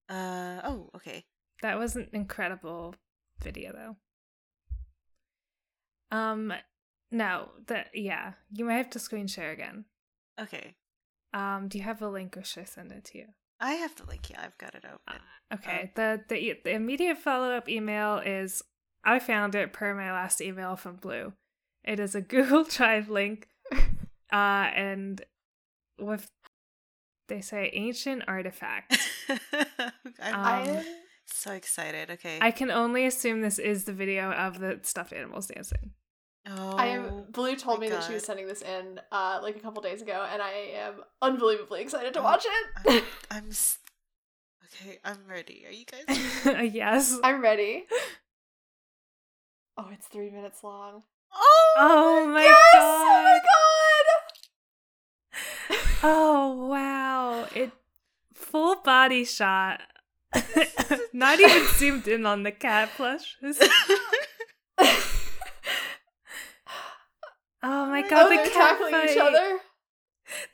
[0.09, 1.25] uh oh, okay.
[1.63, 2.95] That was an incredible
[3.43, 3.97] video, though.
[6.11, 6.53] Um,
[7.13, 9.85] no, that yeah, you might have to screen share again.
[10.41, 10.77] Okay.
[11.33, 13.27] Um, do you have a link, or should I send it to you?
[13.61, 15.21] I have the link, yeah, I've got it open.
[15.53, 15.93] Okay.
[15.95, 18.63] the, the the immediate follow up email is
[19.05, 21.33] I found it per my last email from Blue.
[21.85, 23.77] It is a Google Drive link, uh,
[24.33, 25.23] and
[25.99, 26.31] with
[27.29, 28.99] they say ancient artifact.
[30.21, 30.85] I'm um,
[31.27, 32.11] so excited.
[32.11, 32.39] Okay.
[32.41, 35.93] I can only assume this is the video of the stuffed animals dancing.
[36.49, 37.27] oh, I am.
[37.31, 40.03] Blue told my me that she was sending this in, uh, like a couple days
[40.03, 42.45] ago, and I am unbelievably excited to Oh, watch
[42.87, 43.05] I'm, it.
[43.31, 43.51] I'm
[44.65, 44.99] okay.
[45.05, 45.65] I'm ready.
[45.67, 46.75] Are you guys?
[46.75, 47.17] yes.
[47.23, 47.87] I'm ready.
[49.77, 51.03] Oh, it's three minutes long.
[51.35, 52.57] Oh, Oh my yes!
[52.73, 53.07] god.
[53.07, 53.57] Oh my god!
[56.03, 57.47] Oh wow.
[57.55, 57.71] It
[58.35, 59.81] full body shot.
[61.13, 63.37] Not even zoomed in on the cat god!
[67.63, 69.11] Oh my god, oh, the they're cat tackling fight.
[69.11, 69.59] each other.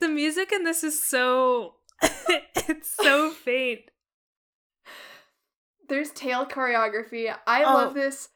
[0.00, 3.80] The music in this is so it's so faint.
[5.88, 7.32] There's tail choreography.
[7.46, 7.74] I Oh.
[7.74, 8.30] love this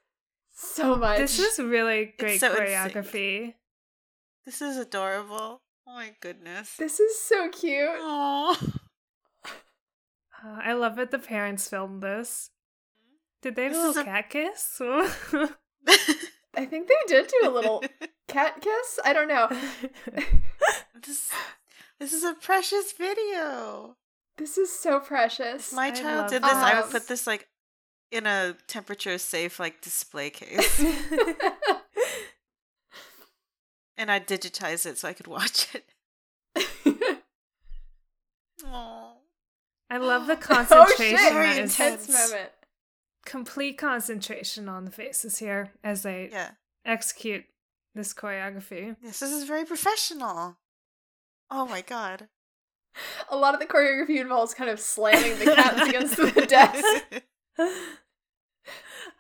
[0.61, 1.19] so much.
[1.19, 2.69] This is really great so in sync.
[2.69, 3.55] choreography.
[4.47, 5.63] this is adorable.
[5.87, 6.77] Oh my goodness.
[6.77, 7.89] This is so cute.
[7.91, 8.59] Oh.
[10.43, 12.49] Uh, I love it the parents filmed this.
[13.43, 14.81] Did they have This a little a- cat kiss?
[16.57, 17.85] I think they did do a little
[18.27, 18.99] cat kiss.
[19.05, 19.49] I don't know.
[21.05, 21.31] this,
[21.99, 23.97] this is a precious video.
[24.39, 25.69] This is so precious.
[25.69, 27.47] If my child did this, I would put this like
[28.11, 30.81] in a temperature safe like display case,
[33.97, 35.85] and I'd digitize it so I could watch it.
[38.65, 39.13] Aww.
[39.91, 40.79] I love the oh, concentration.
[40.79, 41.19] oh concentration.
[41.19, 41.33] shit!
[41.33, 42.31] Very intense intense.
[42.31, 42.51] moment.
[43.27, 46.53] complete concentration on the faces here as they Yeah.
[46.85, 47.45] execute
[47.95, 48.97] this choreography.
[49.03, 50.57] Yes, this is very professional.
[51.51, 52.29] Oh my god.
[53.29, 57.23] A lot of the choreography involves kind of slamming the cats against the desk.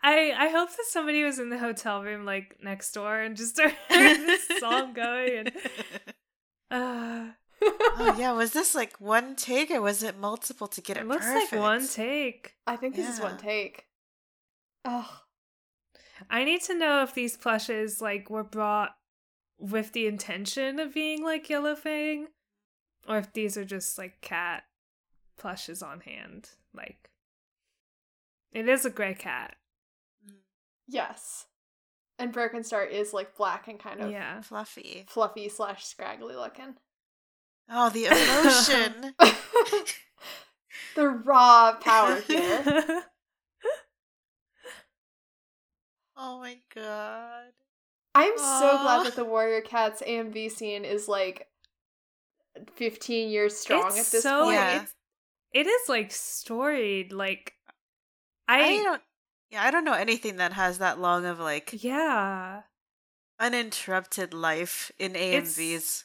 [0.02, 3.60] I I hope that somebody was in the hotel room like next door and just
[3.60, 5.52] heard this song going and
[6.70, 7.26] uh,
[7.62, 11.08] oh yeah, was this like one take or was it multiple to get it, it
[11.08, 11.52] looks perfect?
[11.52, 12.54] like one take.
[12.66, 13.86] I think this is one take.
[14.84, 15.22] Oh,
[16.30, 18.96] I need to know if these plushes like were brought
[19.58, 22.28] with the intention of being like Yellow Fang,
[23.08, 24.64] or if these are just like cat
[25.36, 26.50] plushes on hand.
[26.72, 27.10] Like,
[28.52, 29.56] it is a gray cat.
[30.88, 31.46] Yes.
[32.18, 34.42] And Broken Star is like black and kind of Yeah.
[34.42, 35.04] Fluffy.
[35.08, 36.74] fluffy slash scraggly looking.
[37.70, 39.14] Oh, the emotion.
[40.96, 43.04] the raw power here.
[46.16, 47.52] oh my god.
[48.14, 51.46] I'm so glad that the Warrior Cats AMV scene is like
[52.74, 54.54] 15 years strong it's at this so point.
[54.56, 54.82] Yeah.
[54.82, 54.94] it's,
[55.54, 57.12] it is like storied.
[57.12, 57.54] Like,
[58.50, 59.02] I, I, don't
[59.50, 62.62] Yeah, I don't know anything that has that long of like yeah.
[63.38, 66.04] uninterrupted life in AMVs.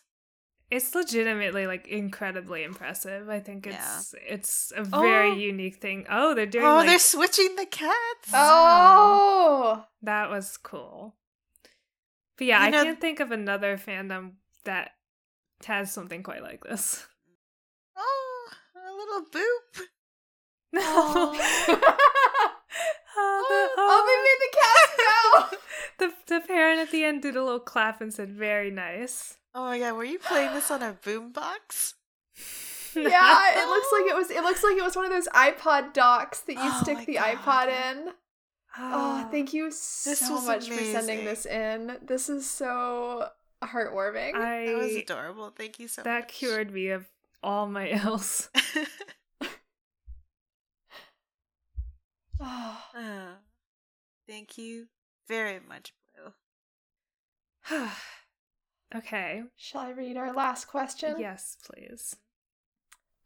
[0.72, 3.30] It's legitimately like incredibly impressive.
[3.30, 3.98] I think Yeah.
[4.00, 5.36] it's it's a very Oh.
[5.36, 6.06] unique thing.
[6.10, 8.32] Oh, they're doing Oh, like they're switching the cats.
[8.34, 11.16] Oh, that was cool.
[12.38, 14.34] But yeah, You I know- can't think of another fandom
[14.66, 14.92] that
[15.66, 17.06] has something quite like this.
[17.96, 19.86] Oh, a little boop.
[20.76, 20.84] No.
[23.18, 25.58] Oh, oh, the, oh, they made the cats go.
[26.00, 29.64] the, the parent at the end did a little clap and said, "Very nice." Oh
[29.66, 31.94] my god, were you playing this on a boombox?
[32.96, 34.30] yeah, it looks like it was.
[34.32, 37.14] It looks like it was one of those iPod docks that you Oh stick the
[37.16, 37.36] God.
[37.38, 38.10] iPod in.
[38.78, 39.28] Oh, Ah.
[39.32, 41.98] thank you so was much for sending this in.
[42.06, 43.30] This is so
[43.64, 44.34] heartwarming.
[44.34, 45.54] That was adorable.
[45.58, 46.22] Thank you so that much.
[46.24, 47.06] That cured me of
[47.42, 48.50] all my ills.
[52.40, 53.28] Oh, Oh,
[54.28, 54.88] thank you
[55.28, 55.94] very much,
[57.70, 57.78] Blue.
[58.96, 59.44] okay.
[59.56, 61.16] shall I read our last question?
[61.20, 62.16] Yes, please.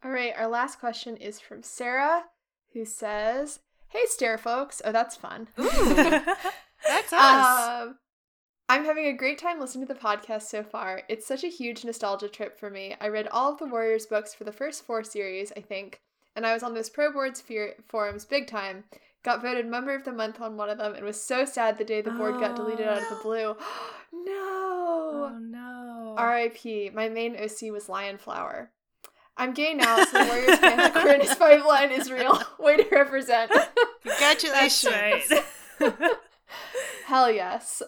[0.04, 2.24] All right, our last question is from Sarah,
[2.72, 4.80] who says, "Hey, Stare folks.
[4.84, 5.48] Oh, that's fun.
[5.56, 7.82] That's us.
[7.88, 7.98] Um,
[8.70, 11.02] I'm having a great time listening to the podcast so far.
[11.10, 12.96] It's such a huge nostalgia trip for me.
[13.00, 16.00] I read all of the Warriors books for the first four series, I think,
[16.40, 17.42] and I was on those pro boards
[17.86, 18.84] forums big time.
[19.22, 21.84] Got voted member of the month on one of them and was so sad the
[21.84, 23.56] day the board got deleted out of the Oh, blue.
[23.60, 25.30] oh no!
[25.34, 26.14] Oh, no.
[26.16, 26.92] R.I.P.
[26.94, 28.68] My main OC was Lionflower.
[29.36, 32.40] I'm gay now, so the Warriors fan that Corinne's five line is real.
[32.58, 33.52] Way to represent.
[34.02, 35.28] Congratulations.
[35.78, 36.16] That's right.
[37.04, 37.82] Hell yes.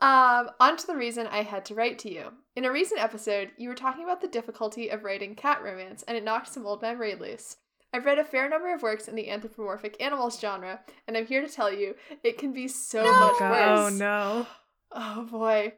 [0.00, 2.32] Um, on to the reason I had to write to you.
[2.56, 6.16] In a recent episode, you were talking about the difficulty of writing cat romance, and
[6.16, 7.56] it knocked some old memory loose.
[7.92, 11.40] I've read a fair number of works in the anthropomorphic animals genre, and I'm here
[11.46, 13.20] to tell you it can be so No.
[13.20, 13.92] much God, worse.
[13.92, 14.46] oh no.
[14.96, 15.72] Oh boy.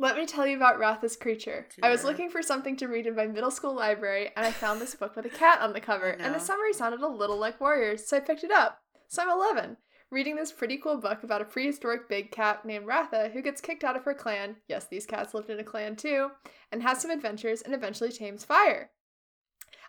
[0.00, 1.66] Let me tell you about Ratha's creature.
[1.82, 4.80] I was looking for something to read in my middle school library, and I found
[4.80, 7.38] this book with a cat on the cover, Oh, and the summary sounded a little
[7.38, 8.80] like Warriors, so I picked it up.
[9.08, 9.76] So I'm 11,
[10.10, 13.84] reading this pretty cool book about a prehistoric big cat named Ratha who gets kicked
[13.84, 14.56] out of her clan.
[14.68, 16.30] Yes, these cats lived in a clan too,
[16.72, 18.90] and has some adventures and eventually tames fire.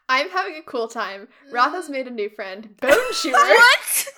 [0.07, 1.27] I'm having a cool time.
[1.51, 3.33] Ratha's made a new friend, Bone Chewer.
[3.33, 4.07] what?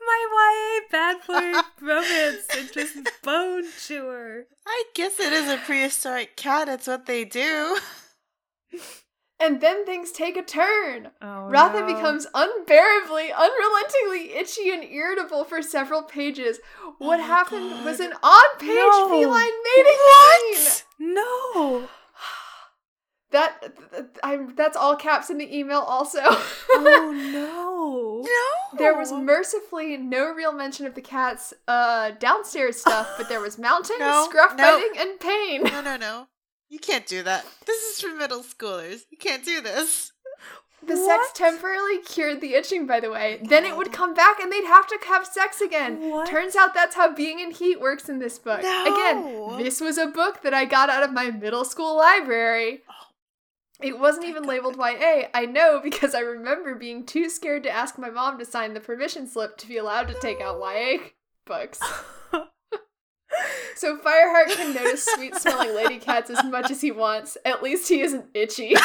[0.00, 4.46] My YA bad boy romance and just bone chewer.
[4.66, 6.68] I guess it is a prehistoric cat.
[6.70, 7.76] It's what they do.
[9.40, 11.10] And then things take a turn.
[11.22, 11.86] Oh Ratha no.
[11.86, 16.58] becomes unbearably, unrelentingly itchy and irritable for several pages.
[16.98, 19.08] What Oh happened was an on-page No.
[19.08, 21.14] feline mating scene.
[21.14, 21.88] No.
[23.30, 23.74] That
[24.22, 25.80] I'm that's all caps in the email.
[25.80, 28.24] Also, Oh no.
[28.72, 28.78] No.
[28.78, 33.58] there was mercifully no real mention of the cat's uh downstairs stuff, but there was
[33.68, 34.64] mounting, No, scruff no.
[34.64, 35.62] biting, and pain.
[35.64, 36.28] No, no, no.
[36.68, 37.46] You can't do that.
[37.66, 39.02] This is for middle schoolers.
[39.10, 40.12] You can't do this.
[40.86, 43.40] The sex temporarily cured the itching, by the way.
[43.42, 46.10] Then it would come back and they'd have to have sex again.
[46.10, 46.28] What?
[46.28, 48.62] Turns out that's how being in heat works in this book.
[48.62, 48.94] No.
[48.94, 52.82] Again, this was a book that I got out of my middle school library.
[53.80, 55.28] It wasn't even labeled YA.
[55.34, 58.80] I know because I remember being too scared to ask my mom to sign the
[58.80, 60.98] permission slip to be allowed to take out YA
[61.44, 61.80] books.
[63.76, 67.36] So Fireheart can notice sweet smelling lady cats as much as he wants.
[67.44, 68.74] At least he isn't itchy.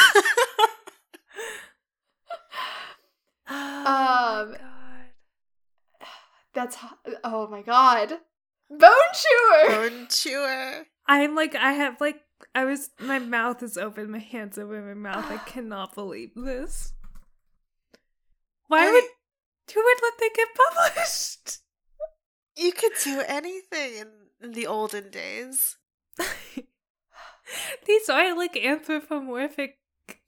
[3.46, 6.08] Oh Um, my god.
[6.54, 8.12] That's h- oh my god.
[8.70, 9.68] Bone chewer.
[9.68, 10.86] Bone chewer.
[11.06, 12.20] I'm like I have like
[12.54, 15.30] I was my mouth is open, my hands over my mouth.
[15.30, 16.94] I cannot believe this.
[18.68, 19.04] Why I- would
[19.74, 21.58] who would let they get published?
[22.56, 24.08] You could do anything in,
[24.44, 25.76] in the olden days.
[27.86, 29.78] These are like anthropomorphic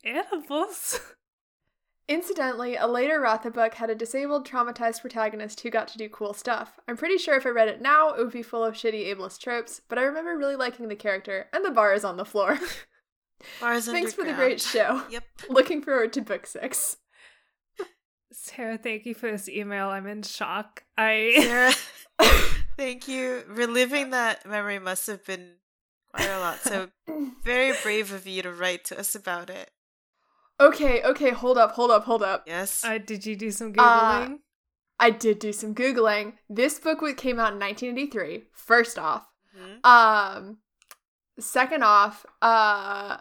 [0.04, 1.00] animals.
[2.08, 6.32] Incidentally, a later Ratha book had a disabled, traumatized protagonist who got to do cool
[6.32, 6.78] stuff.
[6.86, 9.40] I'm pretty sure if I read it now, it would be full of shitty ableist
[9.40, 12.58] tropes, but I remember really liking the character, and the bar is on the floor.
[13.60, 15.02] Bars Thanks for the great show.
[15.10, 15.24] Yep.
[15.50, 16.96] Looking forward to book six.
[18.32, 19.88] Sarah, thank you for this email.
[19.88, 20.84] I'm in shock.
[20.96, 21.74] I
[22.18, 23.42] Sarah, thank you.
[23.48, 25.54] Reliving that memory must have been
[26.12, 26.58] quite a lot.
[26.60, 26.88] So
[27.44, 29.70] very brave of you to write to us about it.
[30.58, 32.44] Okay, okay, hold up, hold up, hold up.
[32.46, 32.82] Yes.
[32.84, 34.38] uh, did you do some Uh, googling?
[34.98, 36.34] I did do some Googling.
[36.48, 39.26] This book came out in 1983, first off.
[39.54, 39.84] Mhm.
[39.84, 40.58] Um,
[41.38, 43.18] second off, uh,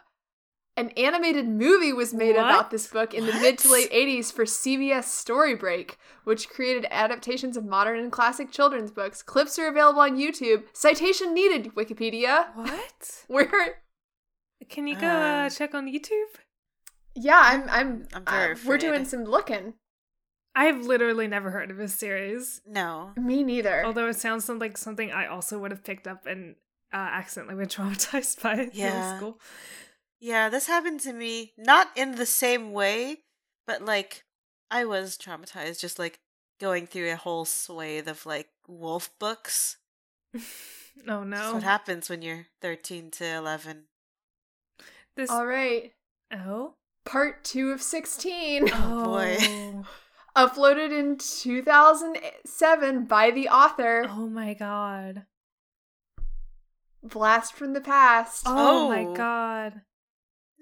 [0.78, 2.46] an animated movie was made What?
[2.46, 6.86] about this book in the mid to late 80s for CBS Story Break, which created
[6.92, 9.22] adaptations of modern and classic children's books.
[9.24, 10.64] Clips are available on YouTube.
[10.74, 12.54] Citation needed, Wikipedia.
[12.56, 13.24] what?
[13.28, 13.82] Where
[14.70, 16.32] Can you go uh, Uh, check on YouTube?
[17.16, 19.76] yeah, I'm I'm, I'm very uh, we're doing some looking.
[20.58, 22.62] I've literally never heard of this series.
[22.68, 23.12] no.
[23.18, 23.86] Me neither.
[23.86, 26.56] Although it sounds like something I also would have picked up and
[26.94, 28.86] uh, accidentally been traumatized by in Yeah.
[28.94, 29.40] middle school.
[30.20, 33.18] Yeah, this happened to me not in the same way,
[33.68, 34.24] but like
[34.72, 36.20] I was traumatized just like
[36.60, 39.78] going through a whole swathe of like wolf books.
[40.36, 40.40] oh
[41.06, 41.54] That's no.
[41.54, 43.84] what happens when you're 13 to 11.
[45.16, 45.92] This All right.
[46.34, 46.74] Oh.
[47.06, 48.70] Part two of 16.
[48.74, 49.38] Oh, boy.
[49.40, 49.86] Oh.
[50.36, 54.06] Uploaded in 2007 by the author.
[54.10, 55.26] Oh my god.
[57.04, 58.44] Blast from the past.
[58.46, 59.14] Oh, my Oh.
[59.16, 59.82] god.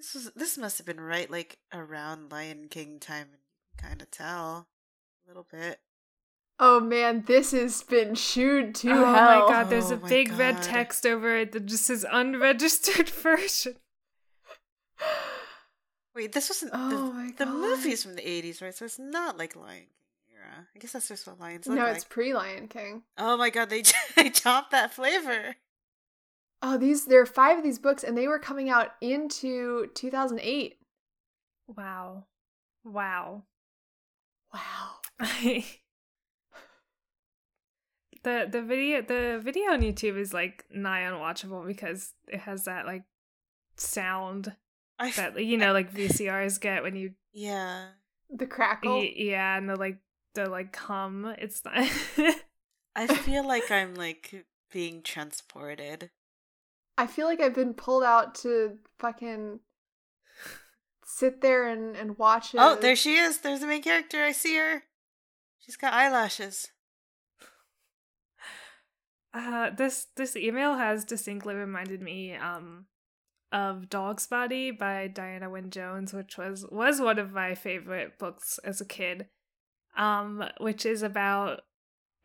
[0.04, 3.88] This was this must have been right like around Lion King time and you can
[3.90, 4.68] kind of tell
[5.24, 5.80] a little bit.
[6.60, 9.14] Oh man, this has been chewed to oh, oh hell.
[9.14, 13.76] my god, there's Oh a big red text over it that just says unregistered version.
[16.14, 17.56] Wait, this wasn't Oh the, the God.
[17.56, 18.76] movies from the 80s, right?
[18.76, 20.68] So it's not like Lion King era.
[20.76, 21.96] I guess that's just what lions look No, like.
[21.96, 23.04] it's pre Lion King.
[23.18, 23.84] Oh my god, they
[24.18, 25.56] they chopped that flavor.
[26.66, 30.78] Oh, these there are five of these books, and they were coming out into 2008.
[31.68, 32.26] Wow.
[32.86, 33.44] Wow.
[34.54, 34.92] Wow.
[38.24, 42.86] the the video the video on YouTube is like nigh unwatchable because it has that
[42.86, 43.04] like
[43.76, 44.56] sound
[45.00, 47.88] I that you know like VCRs get when you yeah.
[48.30, 49.00] The crackle.
[49.00, 49.98] y- yeah and the like
[50.34, 51.76] the like hum it's not
[52.96, 56.10] I feel like I'm like being transported.
[56.98, 59.60] I feel like I've been pulled out to fucking
[61.06, 62.60] sit there and, and watch it.
[62.62, 63.40] Oh, there she is.
[63.40, 64.24] There's the main character.
[64.24, 64.84] I see her.
[65.60, 66.70] She's got eyelashes.
[69.34, 72.86] uh this this email has distinctly reminded me um
[73.52, 78.82] of Dogsbody by Diana Wynne Jones, which was was one of my favorite books as
[78.82, 79.28] a kid.
[79.96, 81.62] Um, which is about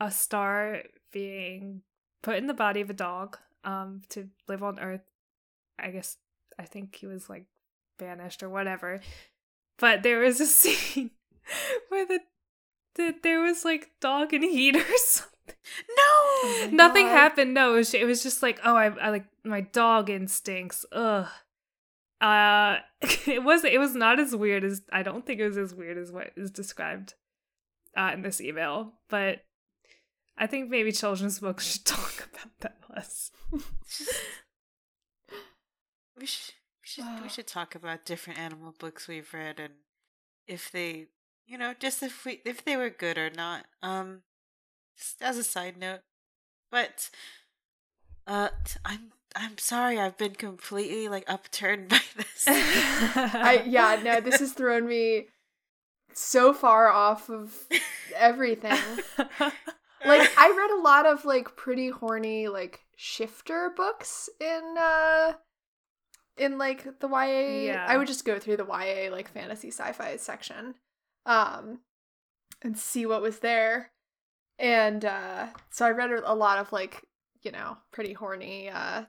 [0.00, 1.82] a star being
[2.22, 5.04] put in the body of a dog um to live on Earth.
[5.78, 6.16] I guess
[6.58, 7.46] I think he was like
[7.98, 9.00] banished or whatever.
[9.78, 11.10] But there was a scene
[11.88, 12.20] where the,
[12.96, 15.34] the there was like dog and heat or something.
[15.96, 16.66] No.
[16.66, 17.12] my Nothing God.
[17.12, 17.54] happened.
[17.54, 20.84] No, it was, it was just like, oh, I, I like my dog instincts.
[20.92, 21.26] Ugh.
[22.20, 22.76] Uh,
[23.26, 25.96] it was it was not as weird as I don't think it was as weird
[25.96, 27.14] as what is described
[27.96, 29.44] uh, in this email, but
[30.36, 33.30] I think maybe children's books should talk about that less.
[33.52, 33.60] We
[36.26, 39.74] should we should we should talk about different animal books we've read and
[40.46, 41.06] if they
[41.46, 43.66] you know just if we if they were good or not.
[43.82, 44.22] Um,
[44.96, 46.00] just as a side note,
[46.72, 47.08] but
[48.26, 48.48] uh,
[48.84, 52.44] I'm I'm sorry I've been completely like upturned by this.
[52.48, 55.26] I yeah, no, this has thrown me
[56.12, 57.54] so far off of
[58.16, 58.76] everything.
[60.04, 65.34] Like I read a lot of like pretty horny like shifter books in uh
[66.36, 67.66] in like the YA.
[67.66, 67.86] Yeah.
[67.88, 70.74] I would just go through the YA like fantasy sci-fi section
[71.24, 71.78] um
[72.60, 73.92] and see what was there.
[74.58, 77.06] And uh so I read a lot of like,
[77.42, 79.04] you know, pretty horny uh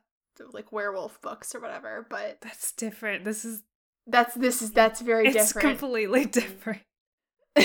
[0.53, 3.25] like werewolf books or whatever, but That's different.
[3.25, 3.63] This is
[4.05, 5.67] that's this is that's very it's different.
[5.79, 6.83] completely different.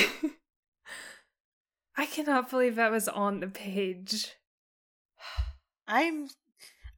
[1.97, 4.33] I cannot believe that was on the page.
[5.87, 6.29] I'm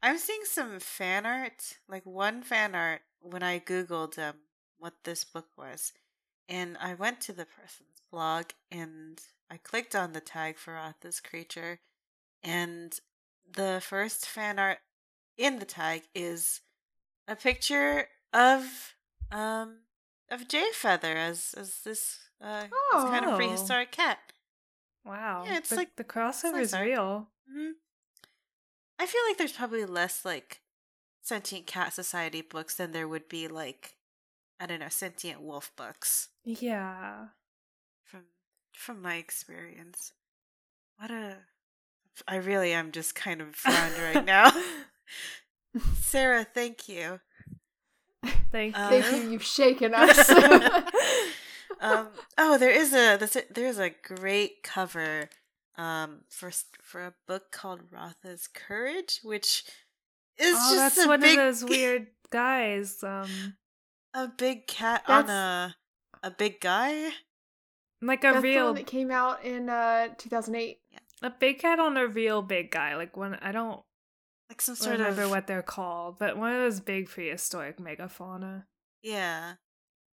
[0.02, 4.36] I'm seeing some fan art, like one fan art when I googled um
[4.78, 5.92] what this book was.
[6.48, 9.20] And I went to the person's blog and
[9.50, 11.80] I clicked on the tag for Ratha's creature
[12.42, 12.98] and
[13.50, 14.78] the first fan art
[15.36, 16.60] in the tag is
[17.26, 18.94] a picture of
[19.32, 19.78] um
[20.30, 22.62] of Jay Feather as as this uh
[22.92, 23.30] this kind Oh.
[23.32, 24.18] of prehistoric cat.
[25.04, 25.44] Wow.
[25.46, 27.28] Yeah, it's the, like- the crossover is real.
[27.52, 27.70] hmm
[28.98, 30.60] I feel like there's probably less like
[31.22, 33.96] sentient cat society books than there would be like
[34.60, 37.26] I don't know sentient wolf books Yeah.
[38.04, 38.22] from
[38.72, 40.12] from my experience.
[40.98, 41.36] What a
[42.26, 44.50] I really am just kind of frowned right now.
[46.00, 47.20] Sarah, thank you.
[48.50, 48.82] Thank you.
[48.88, 50.30] Thank you, you've shaken us.
[51.80, 55.28] um oh there is a a, there's a great cover
[55.78, 56.50] um for
[56.82, 59.64] for a book called Ratha's Courage which
[60.38, 63.02] is oh, just that's a one big of those weird guys.
[63.02, 63.56] Um,
[64.14, 65.76] a big cat on a
[66.22, 67.10] a big guy.
[68.02, 70.78] like a That's the real one that came out in uh 2008.
[71.22, 72.96] a big cat on a real big guy.
[72.96, 73.82] Like one I don't
[74.50, 78.64] Like some sort remember of what they're called, but one of those big prehistoric megafauna.
[79.02, 79.54] yeah.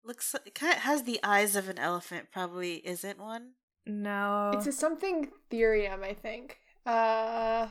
[0.05, 2.29] Looks like, it kind of has the eyes of an elephant.
[2.33, 3.53] Probably isn't one.
[3.87, 6.59] No, It's a something therium, I think.
[6.85, 7.69] Uh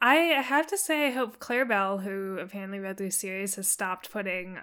[0.00, 4.10] I have to say, I hope Clare Bell, who apparently read the series, has stopped
[4.10, 4.58] putting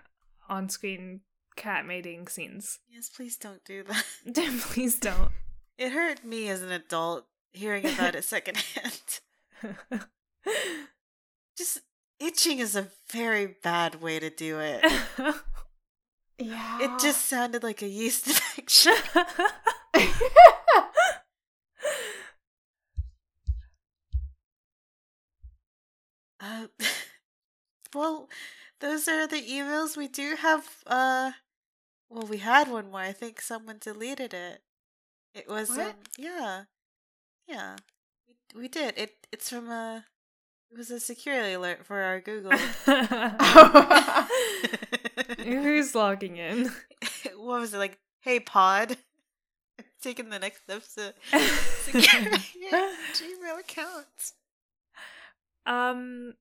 [0.49, 1.21] on screen
[1.55, 2.79] cat mating scenes.
[2.89, 4.03] Yes, please don't do that.
[4.61, 5.31] Please don't.
[5.77, 9.19] It hurt me as an adult hearing about it secondhand.
[11.57, 11.81] Just
[12.19, 14.83] itching is a very bad way to do it.
[16.39, 16.81] Yeah.
[16.81, 18.93] It just sounded like a yeast infection.
[26.39, 26.67] Uh,
[27.93, 28.29] well,
[28.79, 30.67] those are the emails we do have.
[30.87, 31.31] Uh,
[32.09, 33.01] well, we had one more.
[33.01, 34.61] I think someone deleted it.
[35.33, 35.81] It was What?
[35.81, 36.63] um, yeah,
[37.47, 37.77] yeah.
[38.55, 38.95] We, we did.
[38.97, 40.05] It it's from a.
[40.71, 42.51] It was a security alert for our Google.
[45.43, 46.65] Who's logging in?
[47.37, 47.97] what was it like?
[48.21, 48.97] Hey, Pod.
[50.01, 51.13] Taking the next steps to
[51.83, 54.31] secure your Gmail account.
[55.65, 56.33] um,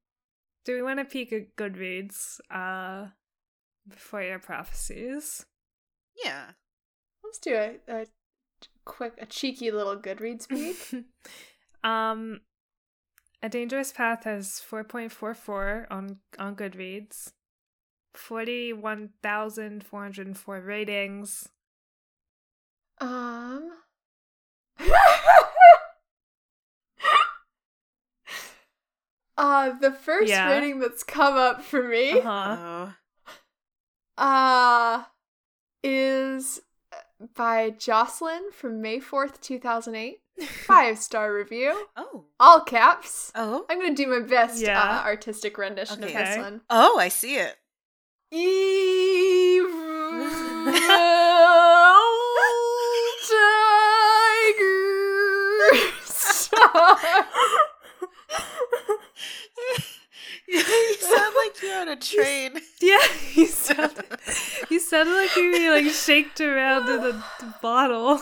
[0.64, 3.08] do we want to peek at Goodreads uh,
[3.88, 5.44] before your prophecies?
[6.24, 6.50] Yeah.
[7.24, 8.06] Let's do a, a
[8.84, 11.04] quick, a cheeky little Goodreads peek.
[11.84, 12.40] um,
[13.42, 17.32] A Dangerous Path has 4.44 on on Goodreads.
[18.18, 21.48] 41,404 ratings.
[23.00, 23.70] um.
[29.36, 30.50] uh, the first Yeah.
[30.50, 32.88] rating that's come up for me Uh-huh.
[34.16, 35.04] Uh
[35.84, 36.60] is
[37.34, 40.20] by Jocelyn from May 4th, 2008.
[40.66, 41.86] Five star review.
[41.96, 42.24] Oh.
[42.40, 43.32] All caps.
[43.34, 43.64] Oh.
[43.70, 44.80] I'm going to do my best Yeah.
[44.80, 46.38] uh, artistic rendition of this Okay.
[46.40, 46.60] one.
[46.70, 47.56] Oh, I see it.
[48.30, 49.70] Evil
[50.66, 50.74] tiger.
[60.46, 60.62] you
[61.00, 62.60] sound like you're on a train.
[62.82, 62.98] Yeah,
[63.32, 64.04] you sounded,
[64.68, 67.24] you sounded like you were like shaked around in a
[67.62, 68.20] bottle.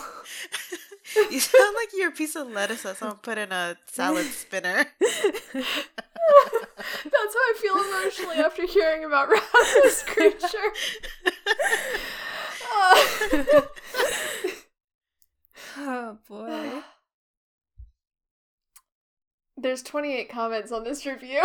[1.15, 4.85] You sound like you're a piece of lettuce that someone put in a salad spinner.
[4.99, 5.65] That's
[7.13, 10.73] how I feel emotionally after hearing about Ratha's creature.
[12.75, 13.61] Uh,
[15.77, 16.81] oh boy.
[19.57, 21.43] There's 28 comments on this review.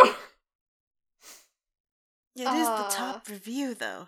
[2.35, 2.83] It is Uh.
[2.83, 4.07] the top review, though.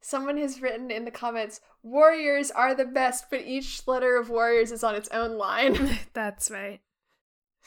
[0.00, 4.72] Someone has written in the comments, Warriors are the best, but each letter of Warriors
[4.72, 5.98] is on its own line.
[6.12, 6.80] That's right.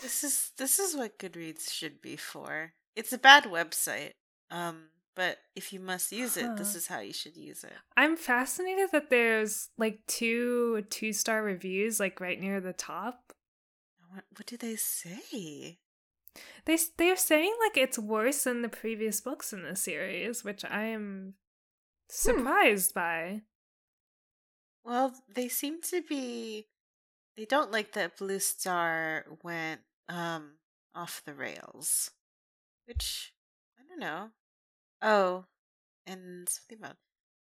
[0.02, 2.74] This is this is what Goodreads should be for.
[2.96, 4.14] It's a bad website,
[4.50, 7.74] um, but if you must use it, this is how you should use it.
[7.96, 13.34] I'm fascinated that there's like two two star reviews like right near the top.
[14.10, 15.78] What, what do they say?
[16.66, 20.86] They they're saying like it's worse than the previous books in the series, which I
[20.86, 21.36] am
[22.10, 23.42] surprised by.
[24.84, 26.68] Well, they seem to be.
[27.36, 30.54] They don't like that Blue Star went um
[30.94, 32.12] off the rails,
[32.86, 33.34] which
[33.80, 34.30] I don't know.
[35.02, 35.46] Oh,
[36.06, 36.98] and something about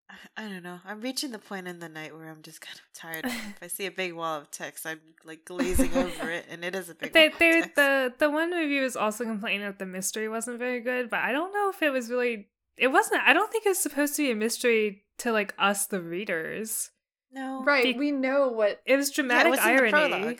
[0.09, 0.79] I, I don't know.
[0.85, 3.25] I'm reaching the point in the night where I'm just kind of tired.
[3.25, 6.75] if I see a big wall of text, I'm like glazing over it, and it
[6.75, 7.13] is a big.
[7.13, 7.75] They, wall of they, text.
[7.75, 11.31] the the one review is also complaining that the mystery wasn't very good, but I
[11.31, 12.47] don't know if it was really.
[12.79, 13.21] It wasn't.
[13.23, 16.91] I don't think it was supposed to be a mystery to like us, the readers.
[17.31, 18.81] no right, Be- we know what.
[18.85, 19.91] It was Yeah, it dramatic was in the irony.
[19.91, 20.39] prologue.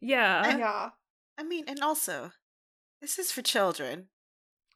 [0.00, 0.90] Yeah, Yeah.
[1.38, 2.32] I mean, and also,
[3.00, 4.08] this is for children.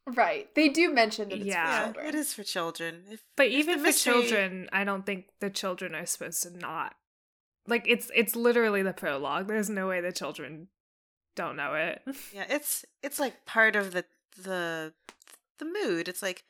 [0.07, 0.53] Right.
[0.55, 1.65] They do mention that it's Yeah.
[1.67, 2.07] for Yeah, children.
[2.07, 3.05] it is for children.
[3.11, 6.43] If, but if the even for mystery- children, I don't think the children are supposed
[6.45, 6.95] to not.
[7.67, 9.49] Like it's it's literally the prologue.
[9.49, 10.69] There's no way the children
[11.37, 12.03] don't know it.
[12.33, 14.07] Yeah, it's it's like part of the
[14.37, 14.95] the
[15.59, 16.09] the mood.
[16.09, 16.45] It's like,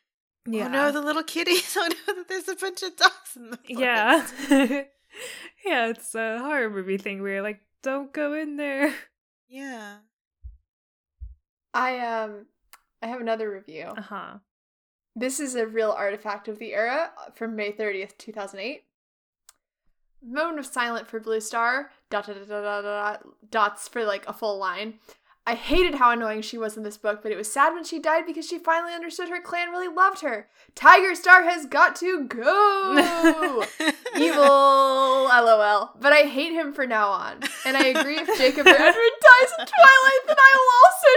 [0.51, 0.65] Yeah.
[0.67, 1.75] oh no, the little kitties!
[1.77, 3.79] Oh no, that there's a bunch of dogs in the forest.
[3.79, 4.25] yeah.
[5.65, 8.93] yeah, it's a horror movie thing where you're like, don't go in there.
[9.47, 9.97] yeah.
[11.73, 12.47] I um
[13.01, 13.85] I have another review.
[13.85, 14.33] Uh huh.
[15.15, 18.83] This is a real artifact of the era uh, from May 30th, 2008.
[20.21, 21.91] Moan of silent for Blue Star.
[22.09, 24.95] Dot, dot, dot, dot, dot, dot, dots for like a full line.
[25.49, 27.97] I hated how annoying she was in this book, but it was sad when she
[27.97, 30.47] died because she finally understood her clan really loved her.
[30.75, 32.93] Tiger Star has got to go!
[34.15, 35.89] Evil, lol.
[35.99, 37.39] But I hate him for now on.
[37.65, 41.09] And I agree if Jacob or Edward dies in Twilight, then I will also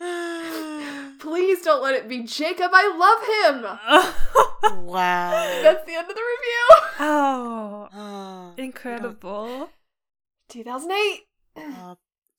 [0.00, 1.14] die.
[1.20, 2.72] Please don't let it be Jacob.
[2.74, 3.22] I love
[3.54, 4.82] him.
[4.84, 5.30] wow.
[5.62, 6.66] That's the end of the review.
[6.98, 9.70] oh, oh, incredible.
[10.48, 11.20] 2008.
[11.56, 11.96] oh,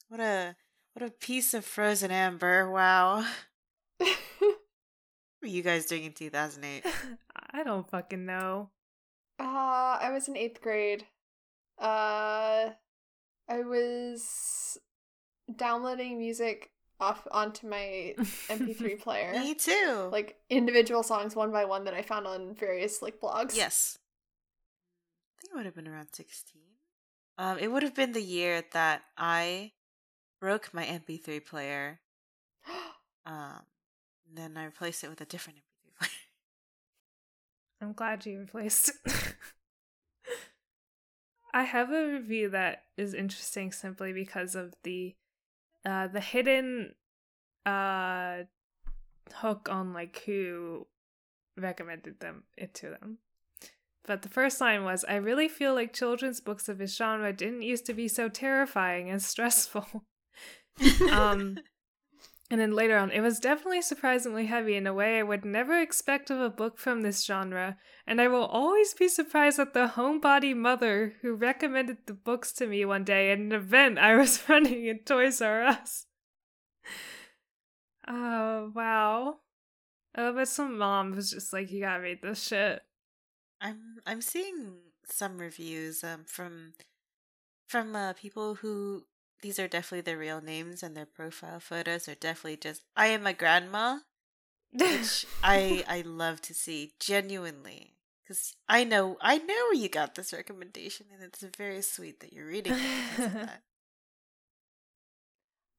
[0.10, 0.56] what a
[0.94, 2.70] What a piece of frozen amber.
[2.72, 3.26] Wow.
[3.98, 4.10] what
[5.42, 6.86] were you guys doing in 2008?
[7.52, 8.70] I don't fucking know.
[9.40, 11.06] Uh, I was in eighth grade.
[11.78, 12.70] Uh,
[13.50, 14.78] I was
[15.54, 18.16] downloading music off onto my
[18.48, 19.34] MP3 player.
[19.34, 20.10] Me too.
[20.12, 23.56] Like individual songs one by one that I found on various like blogs.
[23.56, 23.98] yes.
[25.38, 26.62] I think it would have been around 16.
[27.38, 29.74] Um, it would have been the year that I
[30.40, 32.00] broke my MP3 player.
[33.28, 33.64] Um,
[34.32, 36.12] then I replaced it with a different MP3 player.
[37.82, 39.36] I'm glad you replaced it.
[41.56, 45.16] I have a review that is interesting simply because of the
[45.86, 46.96] uh the hidden
[47.66, 48.44] uh
[49.36, 50.86] hook on like who
[51.58, 53.20] recommended them it to them.
[54.06, 57.62] But the first line was I really feel like children's books of this genre didn't
[57.62, 60.04] used to be so terrifying and stressful.
[61.12, 61.58] Um
[62.52, 65.80] and then later on, it was definitely surprisingly heavy in a way I would never
[65.80, 69.94] expect of a book from this genre, and I will always be surprised at the
[69.96, 74.42] homebody mother who recommended the books to me one day at an event I was
[74.50, 76.06] running at Toys R Us.
[78.08, 79.38] Oh, wow.
[80.18, 82.82] Oh, but some mom was just like, you gotta read this shit.
[83.60, 84.76] I'm I'm seeing
[85.08, 86.74] some reviews um from
[87.68, 89.06] from uh, people who
[89.46, 93.28] these are definitely their real names and their profile photos are definitely just I am
[93.28, 94.00] a grandma,
[94.72, 97.94] which I I love to see genuinely
[98.24, 102.48] because I know I know you got this recommendation and it's very sweet that you're
[102.48, 103.36] reading it.
[103.36, 103.62] that.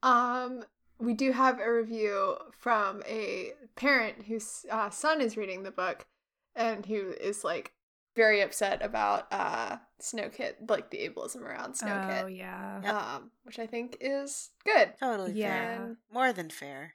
[0.03, 0.63] Um,
[1.01, 6.07] we do have a review from a parent whose uh, son is reading the book,
[6.55, 7.73] and who is like
[8.17, 12.37] very upset about uh Snow Kit, like the ableism around Snow oh, Kit.
[12.37, 12.81] yeah.
[12.83, 12.95] Yep.
[12.95, 14.93] Um, which I think is good.
[14.99, 15.77] Totally Yeah.
[15.77, 16.95] fair, more than fair.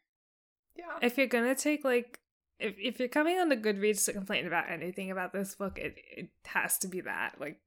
[0.76, 0.98] Yeah.
[1.02, 2.20] If you're gonna take, like,
[2.60, 5.96] if, if you're coming on the Goodreads to complain about anything about this book, it,
[6.16, 7.36] it has to be that.
[7.40, 7.60] Like,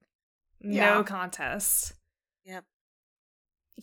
[0.61, 0.93] Yeah.
[0.95, 1.93] no contest.
[2.45, 2.63] Yep.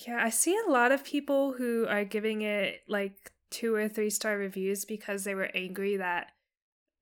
[0.06, 4.08] Yeah, I see a lot of people who are giving it like two or three
[4.10, 6.28] star reviews because they were angry that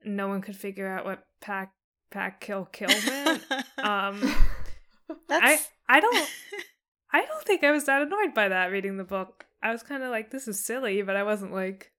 [0.04, 1.72] no one could figure out what pack
[2.10, 3.42] pack kill kill meant.
[3.78, 4.34] um,
[5.28, 6.28] I I don't
[7.12, 9.46] I don't think I was that annoyed by that reading the book.
[9.62, 11.92] I was kind of like, this is silly, but I wasn't like,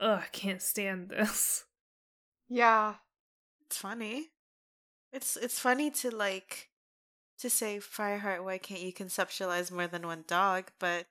[0.00, 1.64] ugh, I can't stand this.
[2.48, 2.94] yeah.
[3.64, 4.30] it's funny.
[5.12, 6.70] It's it's funny to like
[7.38, 8.44] to say Fireheart.
[8.44, 10.72] Why can't you conceptualize more than one dog?
[10.80, 11.06] But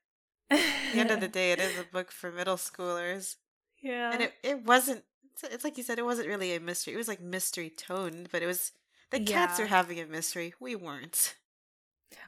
[0.51, 0.59] at
[0.93, 3.37] the end of the day, it is a book for middle schoolers.
[3.81, 5.03] yeah, and it, it wasn't
[5.35, 8.29] it's- it's like you said it wasn't really a mystery it was like mystery toned
[8.31, 8.71] but it was
[9.11, 9.65] the cats Yeah.
[9.65, 11.35] are having a mystery we weren't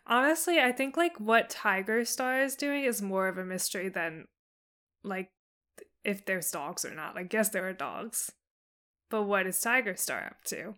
[0.08, 4.28] Honestly, I think like what Tiger Star is doing is more of a mystery than
[5.04, 5.30] like
[6.04, 7.14] if there's dogs or not.
[7.14, 8.32] Like, yes, there are dogs,
[9.12, 10.74] but what is Tiger Star up to?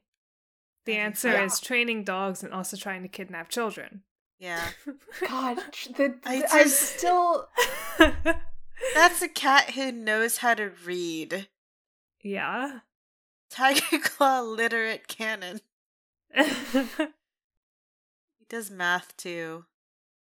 [0.85, 1.43] The answer so.
[1.43, 4.01] is training dogs and also trying to kidnap children.
[4.39, 4.69] yeah
[5.27, 5.57] God,
[5.95, 7.47] the, I the- I'm still.
[8.93, 11.47] that's a cat who knows how to read
[12.27, 12.79] yeah.
[13.49, 15.61] tiger claw literate canon.
[18.39, 19.65] He does math too.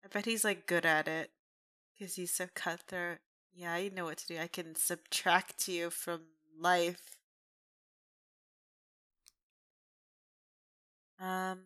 [0.04, 1.32] I bet he's like good at it
[1.94, 3.20] because he's so cutthroat.
[3.54, 4.38] Yeah i know what to do.
[4.40, 6.22] I can subtract you from
[6.60, 7.18] life.
[11.20, 11.60] Um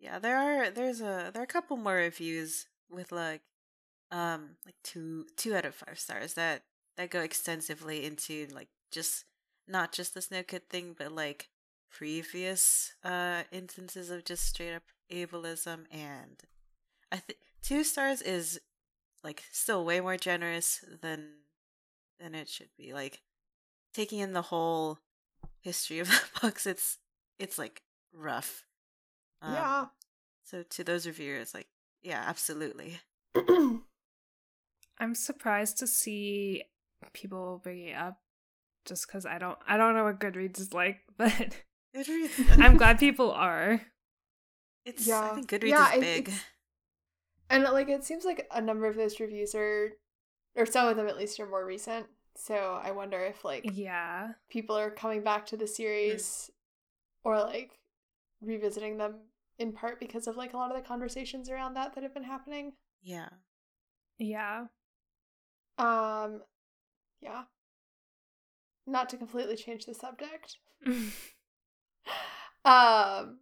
[0.00, 3.42] yeah there are there's a there are a couple more reviews with like
[4.10, 6.62] um like two two out of five stars that
[6.96, 9.24] that go extensively into like just
[9.68, 11.48] not just the Snow Kit thing but like
[11.90, 16.42] previous uh instances of just straight up ableism and
[17.10, 18.60] i think two stars is
[19.24, 21.28] like still way more generous than
[22.18, 22.92] than it should be.
[22.92, 23.22] Like
[23.94, 24.98] taking in the whole
[25.60, 26.98] history of the books it's
[27.38, 27.82] it's like
[28.12, 28.64] rough.
[29.42, 29.86] Um, Yeah.
[30.44, 31.68] so to those reviewers like
[32.02, 33.00] yeah absolutely.
[35.00, 36.64] I'm surprised to see
[37.12, 38.18] people bring it up
[38.88, 41.30] just because I don't I don't know what Goodreads is like, but
[41.94, 43.80] Goodreads, I'm glad people are.
[44.84, 45.20] it's Yeah.
[45.32, 46.32] i think goodreads Yeah, is big
[47.50, 49.92] And like it seems like a number of those reviews are
[50.56, 52.06] or some of them at least are more recent.
[52.36, 54.32] So I wonder if like Yeah.
[54.50, 56.50] people are coming back to the series
[57.24, 57.78] or like
[58.40, 59.14] revisiting them
[59.58, 62.24] in part because of like a lot of the conversations around that that have been
[62.24, 62.72] happening.
[63.02, 63.28] yeah
[64.18, 64.66] Yeah.
[65.78, 66.42] Um
[67.20, 67.42] yeah.
[68.88, 70.56] Not to completely change the subject.
[72.64, 73.38] Um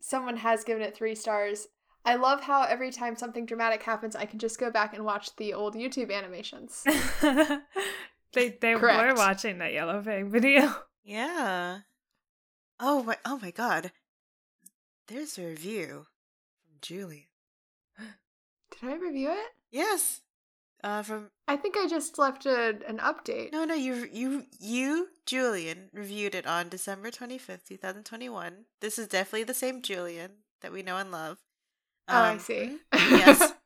[0.00, 1.68] someone has given it 3 stars.
[2.04, 5.36] I love how every time something dramatic happens, I can just go back and watch
[5.36, 6.82] the old YouTube animations.
[8.32, 10.74] they they were watching that yellow pig video.
[11.04, 11.78] Yeah.
[12.78, 13.16] Oh my!
[13.24, 13.92] Oh my God!
[15.06, 16.06] There's a review
[16.62, 17.28] from Julian.
[17.98, 19.52] Did I review it?
[19.70, 20.20] Yes.
[20.84, 23.52] Uh, from I think I just left a, an update.
[23.52, 23.74] no, no.
[23.74, 28.64] You, you, you, Julian reviewed it on December twenty fifth, two thousand twenty one.
[28.80, 30.30] This is definitely the same Julian
[30.62, 31.38] that we know and love.
[32.08, 32.78] oh, I Um, see.
[32.92, 33.52] yes.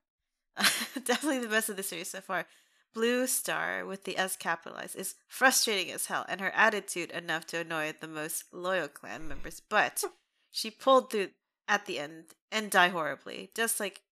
[1.04, 2.46] Definitely the best of the series so far.
[2.94, 7.60] Blue Star, with the S capitalized, is frustrating as hell, and her attitude enough to
[7.60, 9.60] annoy the most loyal clan members.
[9.66, 10.04] But
[10.50, 11.28] she pulled through
[11.66, 14.02] at the end and die horribly, just like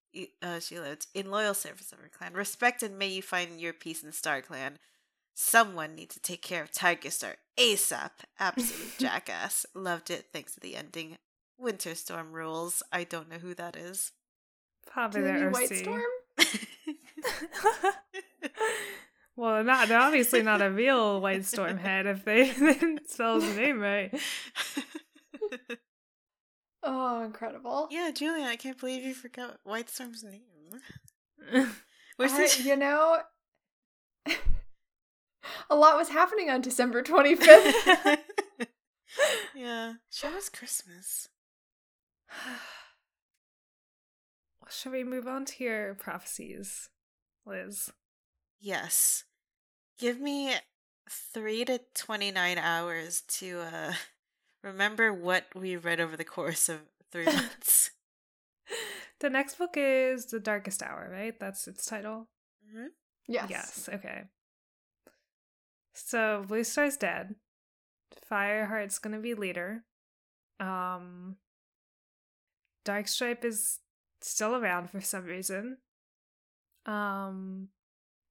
[0.43, 2.35] uh, she lived in loyal service of her clan.
[2.35, 4.79] Respect and may you find your peace in Star Clan.
[5.35, 8.11] Someone needs to take care of Tiger Star ASAP.
[8.39, 9.65] Absolute jackass.
[9.75, 10.27] Loved it.
[10.33, 11.17] Thanks to the ending.
[11.59, 12.83] Winter Storm rules.
[12.93, 14.13] I don't know who that is.
[14.87, 15.51] Probably Do their.
[15.51, 16.03] White Storm?
[19.37, 22.51] well, not they're obviously not a real White Storm head if they
[23.07, 24.13] spell his name right.
[26.83, 27.89] Oh, incredible.
[27.91, 30.41] yeah, Julian, I can't believe you forgot White Storm's name.
[32.17, 33.19] Where's I- the you know,
[35.71, 38.19] a lot was happening on December 25th.
[39.55, 41.29] yeah, show us Christmas.
[44.71, 46.89] Should we move on to your prophecies,
[47.45, 47.91] Liz?
[48.61, 49.25] Yes.
[49.99, 50.55] Give me
[51.11, 53.93] three to 29 hours to uh,
[54.63, 56.81] remember what we read over the course of
[57.11, 57.91] three months.
[59.21, 61.39] The next book is The Darkest Hour, right?
[61.39, 62.29] That's its title.
[62.73, 62.87] hmm
[63.29, 63.47] yes.
[63.51, 64.23] Yes, okay.
[65.95, 67.35] So Blue Star's dead.
[68.31, 69.85] Fireheart's gonna be leader.
[70.59, 71.37] Um
[72.85, 73.81] Darkstripe is
[74.21, 75.79] still around for some reason.
[76.87, 77.69] Um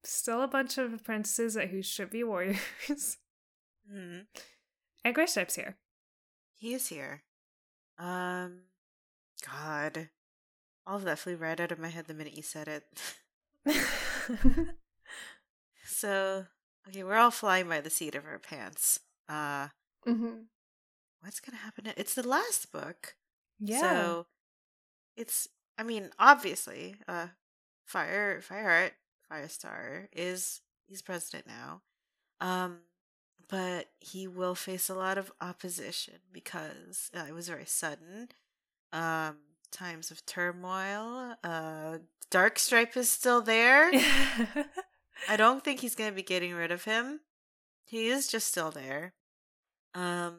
[0.02, 3.18] still a bunch of apprentices that who should be warriors.
[3.90, 4.20] hmm
[5.04, 5.76] and Graystripe's here.
[6.60, 7.22] He is here.
[7.98, 8.60] Um,
[9.44, 10.10] God.
[10.86, 12.84] All of that flew right out of my head the minute you said it.
[16.00, 16.46] So,
[16.88, 19.00] okay, we're all flying by the seat of our pants.
[19.28, 19.68] Uh,
[20.06, 20.44] mm-hmm.
[21.20, 21.92] what's gonna happen?
[21.96, 23.16] It's the last book.
[23.58, 23.80] yeah.
[23.80, 24.26] So
[25.16, 27.26] it's I mean, obviously, uh
[27.84, 28.92] Fire Fireheart,
[29.30, 31.82] Firestar is he's president now.
[32.40, 32.78] Um
[33.50, 38.28] but he will face a lot of opposition because uh, it was very sudden.
[38.92, 39.36] Um
[39.72, 41.34] times of turmoil.
[41.44, 41.98] Uh
[42.30, 43.90] Darkstripe is still there.
[45.28, 47.20] I don't think he's gonna be getting rid of him.
[47.84, 49.14] He is just still there.
[49.94, 50.38] Um,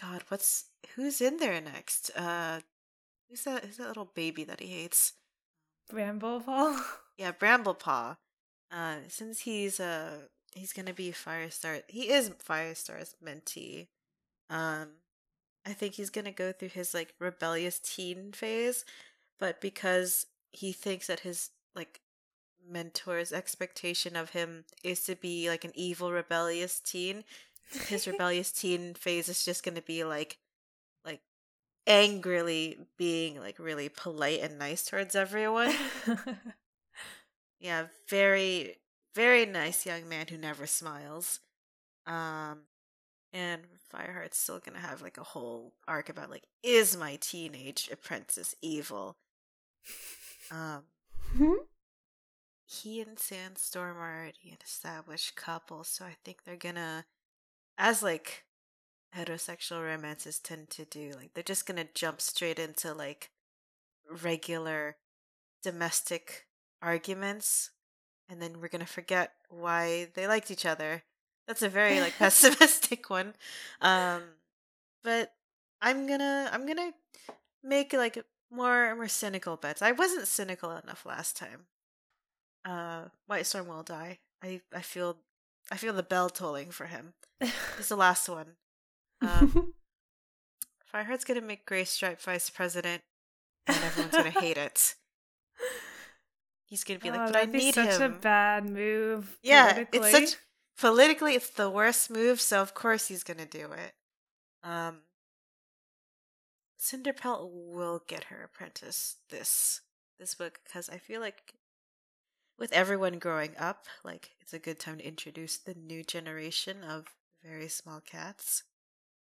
[0.00, 2.10] God, what's who's in there next?
[2.16, 2.60] Uh,
[3.28, 3.64] who's that?
[3.64, 5.14] Who's that little baby that he hates?
[5.92, 6.80] Brambleball.
[7.18, 8.16] Yeah, Bramblepaw.
[8.72, 11.82] Uh, since he's uh he's gonna be Firestar.
[11.88, 13.88] He is Firestar's mentee.
[14.50, 14.88] Um,
[15.66, 18.84] I think he's gonna go through his like rebellious teen phase,
[19.38, 22.00] but because he thinks that his like
[22.70, 27.24] mentor's expectation of him is to be like an evil rebellious teen,
[27.88, 30.38] his rebellious teen phase is just gonna be like
[31.04, 31.20] like
[31.86, 35.74] angrily being like really polite and nice towards everyone.
[37.60, 38.76] Yeah, very,
[39.14, 41.40] very nice young man who never smiles.
[42.06, 42.62] Um,
[43.32, 43.62] and
[43.92, 49.16] Fireheart's still gonna have like a whole arc about like, is my teenage apprentice evil?
[50.50, 50.82] Um,
[52.64, 57.04] he and Sandstorm are already an established couple, so I think they're gonna,
[57.78, 58.44] as like
[59.16, 63.30] heterosexual romances tend to do, like they're just gonna jump straight into like
[64.08, 64.96] regular
[65.62, 66.46] domestic
[66.82, 67.70] arguments,
[68.30, 71.02] and then we're gonna forget why they liked each other.
[71.46, 73.34] That's a very like pessimistic one,
[73.80, 74.22] um,
[75.02, 75.32] but
[75.82, 76.92] I'm gonna I'm gonna
[77.62, 79.82] make like more more cynical bets.
[79.82, 81.66] I wasn't cynical enough last time.
[82.64, 84.18] Uh, White Storm will die.
[84.42, 85.16] I I feel
[85.70, 87.14] I feel the bell tolling for him.
[87.76, 88.56] He's the last one.
[89.22, 89.74] Um,
[90.92, 93.02] Fireheart's gonna make Gray Stripe vice president,
[93.66, 94.94] and everyone's gonna hate it.
[96.70, 98.02] He's gonna be like, Oh, but I need such him.
[98.02, 99.36] a bad move.
[99.42, 100.00] yeah, politically.
[100.00, 100.40] it's such
[100.78, 102.40] politically, it's the worst move.
[102.40, 103.92] So of course he's gonna do it.
[104.62, 105.00] Um,
[106.78, 109.80] Cinderpelt will get her apprentice this
[110.18, 111.54] this book because I feel like
[112.58, 117.06] with everyone growing up, like it's a good time to introduce the new generation of
[117.42, 118.62] very small cats.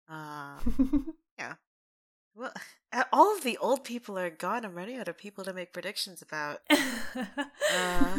[0.09, 1.15] Um,
[2.35, 2.53] well,
[3.13, 4.65] all of the old people are gone.
[4.65, 6.61] I'm running out of people to make predictions about.
[6.71, 8.19] uh,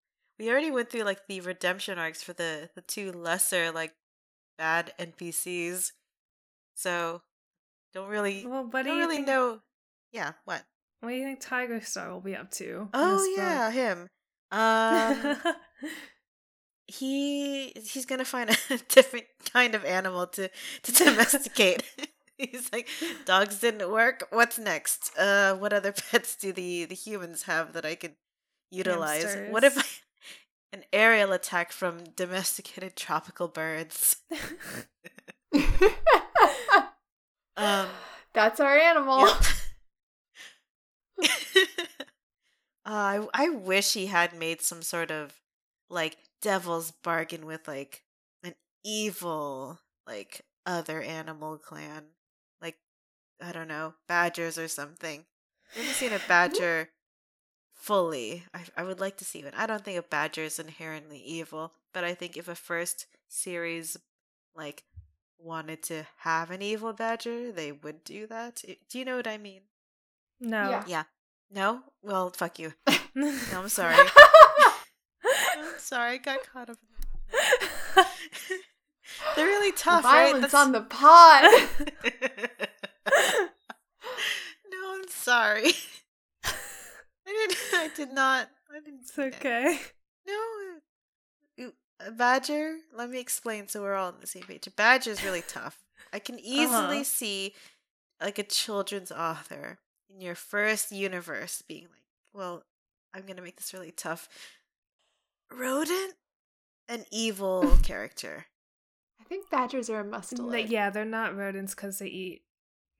[0.38, 3.94] we already went through like the redemption arcs for the the two lesser like
[4.58, 5.92] bad NPCs,
[6.74, 7.22] so
[7.92, 9.60] don't really well, what do don't you really think, know.
[10.12, 10.62] Yeah, what?
[11.00, 12.88] What do you think Tiger Star will be up to?
[12.92, 14.08] Oh yeah, him.
[14.52, 15.36] Um,
[16.86, 20.50] he he's gonna find a different kind of animal to
[20.82, 21.82] to domesticate.
[22.50, 22.88] he's like,
[23.24, 24.26] dogs didn't work.
[24.30, 25.16] What's next?
[25.18, 28.14] Uh, what other pets do the the humans have that I could
[28.70, 29.36] utilize?
[29.50, 29.84] What if I,
[30.76, 34.16] an aerial attack from domesticated tropical birds?
[37.60, 37.88] Um,
[38.32, 39.28] That's our animal.
[41.20, 41.28] Yep.
[42.86, 45.34] uh, I I wish he had made some sort of
[45.90, 48.04] like devil's bargain with like
[48.42, 52.04] an evil like other animal clan,
[53.42, 55.24] I don't know badgers or something.
[55.74, 56.90] I haven't seen a badger
[57.74, 58.44] fully.
[58.54, 59.52] I I would like to see one.
[59.56, 63.96] I don't think a badger is inherently evil, but I think if a first series
[64.54, 64.84] like
[65.38, 68.62] wanted to have an evil badger, they would do that.
[68.88, 69.62] Do you know what I mean?
[70.40, 70.70] no.
[70.70, 70.84] Yeah.
[70.86, 71.02] Yeah.
[71.52, 71.80] No?
[72.02, 72.74] Well, fuck you.
[73.14, 73.96] No, I'm sorry.
[73.96, 76.76] I'm sorry, I got caught up
[79.34, 80.60] They're really tough, Violence right?
[80.60, 81.44] on the pod.
[85.10, 85.72] No, I'm sorry.
[86.44, 86.52] I
[87.26, 89.78] didn't I did not I didn't it's okay.
[90.26, 91.70] No.
[92.06, 92.76] A badger?
[92.96, 94.66] Let me explain so we're all on the same page.
[94.66, 95.78] A badger is really tough.
[96.14, 96.66] I can easily
[97.00, 97.04] Uh-huh.
[97.04, 97.54] see
[98.22, 99.78] like a children's author
[100.08, 102.62] in your first universe being like, well,
[103.12, 104.28] I'm going to make this really tough.
[105.52, 106.14] Rodent?
[106.88, 108.46] An evil character.
[109.20, 110.70] I think badgers are a Like, mustelid.
[110.70, 112.42] yeah, they're not rodents because they eat.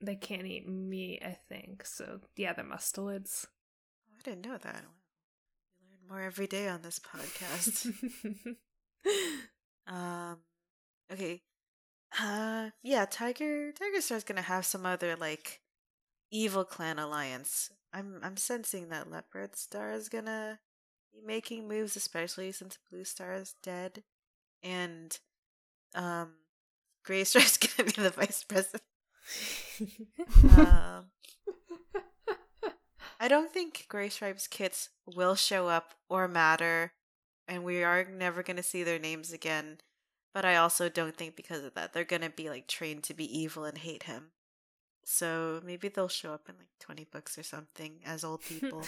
[0.03, 1.85] They can't eat meat, I think.
[1.85, 3.47] So yeah, they're mustelids.
[3.47, 4.85] Oh, I didn't know that.
[5.79, 7.93] We learn more every day on this podcast.
[9.87, 10.39] Um.
[11.13, 11.43] Okay.
[12.19, 12.71] Uh.
[12.83, 13.07] Yeah.
[13.07, 13.73] Tiger.
[13.73, 15.61] Tiger Star's gonna have some other like
[16.31, 17.71] evil clan alliance.
[17.93, 18.21] I'm.
[18.23, 20.61] I'm sensing that Leopard Star is gonna
[21.13, 24.05] be making moves, especially since Blue Star is dead,
[24.63, 25.19] and
[25.95, 26.35] um,
[27.05, 28.83] Gray Star is gonna be the vice president.
[30.59, 31.07] Um.
[33.23, 36.93] I don't think Gray Stripe's kits will show up or matter,
[37.47, 39.79] and we are never going to see their names again.
[40.33, 43.15] But I also don't think because of that they're going to be like trained to
[43.15, 44.31] be evil and hate him.
[45.05, 48.83] So maybe they'll show up in like 20 books or something as old people.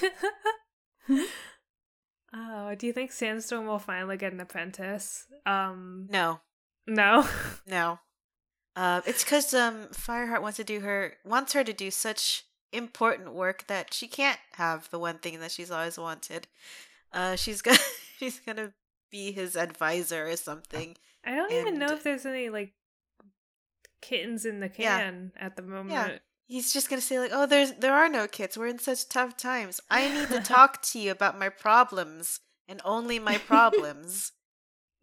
[2.35, 5.27] oh, do you think Sandstorm will finally get an apprentice?
[5.45, 6.41] Um, no,
[6.87, 7.27] no.
[7.67, 7.99] no.
[8.75, 13.35] Uh, it's because um, Fireheart wants to do her wants her to do such important
[13.35, 16.49] work that she can't have the one thing that she's always wanted.
[17.13, 17.79] Uh, she's gonna
[18.19, 18.73] she's gonna
[19.11, 20.97] be his advisor or something.
[21.25, 22.73] I don't even know if there's any like
[24.01, 24.99] kittens in the Yeah.
[24.99, 25.91] can at the moment.
[25.91, 26.19] Yeah.
[26.47, 28.57] He's just gonna say like, "Oh, there's there are no kids.
[28.59, 29.81] We're in such tough times.
[29.91, 34.33] I need to talk to you about my problems and only my problems."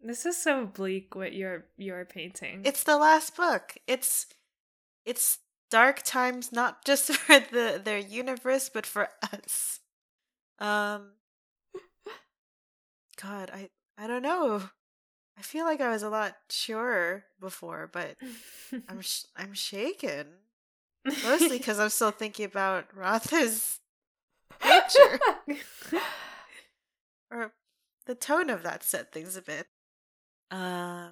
[0.02, 2.62] This is so bleak what you're you're painting.
[2.64, 3.76] it's the last book.
[3.86, 4.26] It's
[5.04, 5.38] it's
[5.70, 9.80] dark times not just for the their universe but for us.
[10.58, 11.12] Um
[13.20, 13.68] God, I
[13.98, 14.62] I don't know.
[15.38, 18.16] I feel like I was a lot surer before, but
[18.88, 20.26] I'm sh- I'm shaken.
[21.24, 23.80] Mostly because I'm still thinking about Ratha's
[24.58, 25.18] picture.
[27.30, 27.52] or
[28.06, 29.66] the tone of that set things a bit.
[30.50, 31.10] Uh,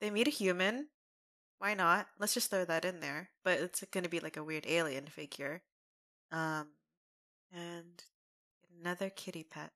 [0.00, 0.88] they meet a human.
[1.58, 2.08] Why not?
[2.18, 3.30] Let's just throw that in there.
[3.44, 5.62] But it's going to be like a weird alien figure.
[6.32, 6.68] Um,
[7.52, 8.02] and
[8.80, 9.72] another kitty pet.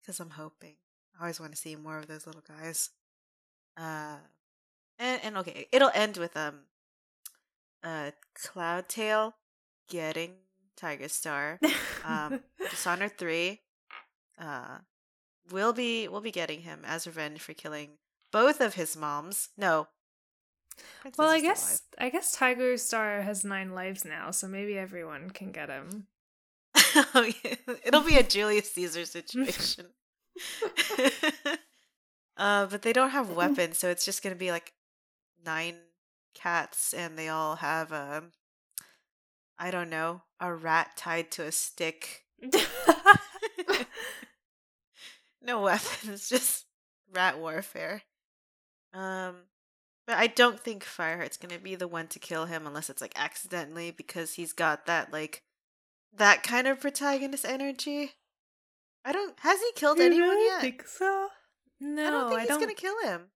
[0.00, 0.74] Because I'm hoping.
[1.18, 2.90] I always want to see more of those little guys.
[3.76, 4.16] Uh,
[4.98, 6.60] and and okay, it'll end with um,
[7.82, 9.32] uh, Cloudtail
[9.88, 10.32] getting
[10.76, 11.58] Tiger Star.
[12.04, 12.40] Um,
[12.70, 13.60] Dishonor three.
[14.38, 14.78] Uh,
[15.50, 17.90] we'll be we'll be getting him as revenge for killing
[18.34, 19.50] both of his moms.
[19.56, 19.86] No.
[21.00, 25.30] Princess well, I guess I guess Tiger Star has nine lives now, so maybe everyone
[25.30, 26.08] can get him.
[27.14, 27.36] alive.
[27.84, 29.86] It'll be a Julius Caesar situation.
[32.36, 34.72] uh, but they don't have weapons, so it's just gonna be like
[35.46, 35.76] nine
[36.34, 38.32] cats, and they all have um,
[39.56, 42.24] I don't know, a rat tied to a stick.
[45.40, 46.64] no weapons, just
[47.12, 48.02] rat warfare.
[48.94, 49.36] Um,
[50.06, 53.14] But I don't think Fireheart's gonna be the one to kill him unless it's like
[53.16, 55.42] accidentally because he's got that like
[56.12, 58.12] that kind of protagonist energy.
[59.04, 60.60] I don't has he killed You anyone really yet?
[60.60, 61.28] think so?
[61.80, 62.60] No, I don't think I he's don't.
[62.60, 63.30] gonna kill him.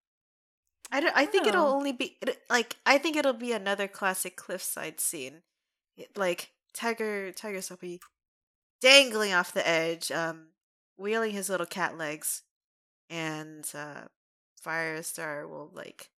[0.92, 1.16] I don't.
[1.16, 1.74] I think it'll Oh.
[1.74, 5.42] only be it, like I think it'll be another classic cliffside scene,
[5.96, 8.00] It- like Tiger Tiger be
[8.80, 10.52] dangling off the edge, um,
[10.96, 12.42] wheeling his little cat legs,
[13.10, 14.08] and uh,
[14.64, 16.10] Firestar will like,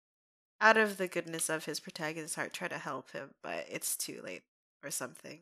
[0.62, 4.22] out of the goodness of his protagonist's heart, try to help him, but it's too
[4.24, 4.44] late
[4.84, 5.40] or something.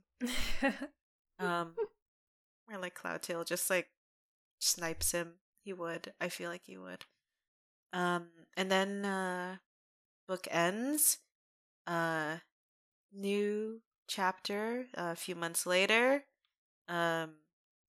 [1.40, 1.74] Um,
[2.72, 3.90] or like Cloudtail just like
[4.60, 5.34] snipes him.
[5.64, 6.14] He would.
[6.20, 7.06] I feel like he would.
[7.94, 9.58] Um, and then uh,
[10.28, 11.20] book ends.
[11.86, 12.38] Uh,
[13.14, 14.88] new chapter.
[14.96, 16.24] a few months later.
[16.88, 17.36] Um,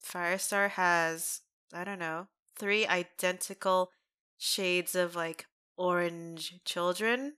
[0.05, 1.41] Firestar has
[1.73, 3.91] I don't know three identical
[4.39, 5.47] shades of like
[5.77, 7.35] orange children.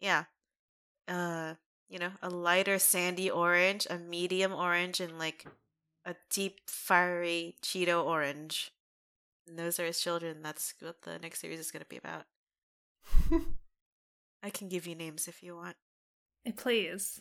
[0.00, 0.24] Yeah.
[1.06, 1.54] Uh,
[1.88, 5.46] you know, a lighter sandy orange, a medium orange, and like
[6.04, 8.72] a deep fiery Cheeto orange.
[9.46, 10.42] And those are his children.
[10.42, 12.24] That's what the next series is going to be about.
[14.42, 15.76] I can give you names if you want.
[16.56, 17.20] Please.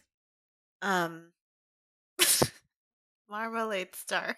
[0.81, 1.31] Um,
[3.29, 4.37] Marmalade Star.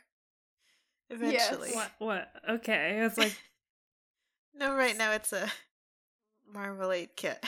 [1.10, 1.52] Yes.
[1.52, 1.72] Eventually.
[1.72, 1.92] What?
[1.98, 2.32] What?
[2.48, 3.00] Okay.
[3.02, 3.36] It's like
[4.54, 5.52] No, right now it's a
[6.54, 7.44] marmalade kit.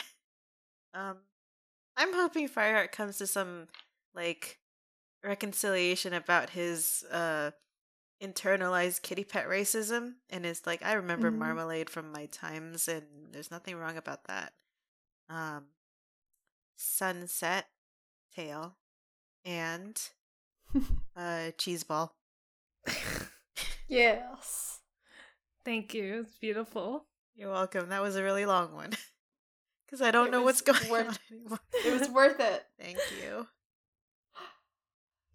[0.94, 1.18] Um,
[1.96, 3.68] I'm hoping Fireheart comes to some
[4.14, 4.58] like
[5.24, 7.52] reconciliation about his uh
[8.22, 11.38] internalized kitty pet racism and is like I remember Mhm.
[11.38, 14.54] marmalade from my times and there's nothing wrong about that.
[15.30, 15.66] Um
[16.76, 17.68] sunset
[18.34, 18.76] tail
[19.44, 20.00] and
[21.16, 22.14] uh cheese ball.
[23.88, 24.81] yes.
[25.64, 26.20] Thank you.
[26.26, 27.06] It's beautiful.
[27.34, 27.88] You're welcome.
[27.88, 28.92] That was a really long one.
[29.90, 31.60] Cuz I don't It know what's going worth- on anymore.
[31.84, 32.66] It was worth it.
[32.80, 33.46] Thank you.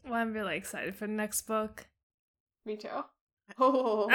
[0.05, 1.87] Well, I'm really excited for the next book.
[2.65, 2.89] Me too.
[3.59, 4.07] Oh.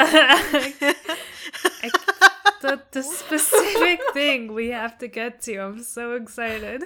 [2.61, 5.57] the the specific thing we have to get to.
[5.59, 6.85] I'm so excited.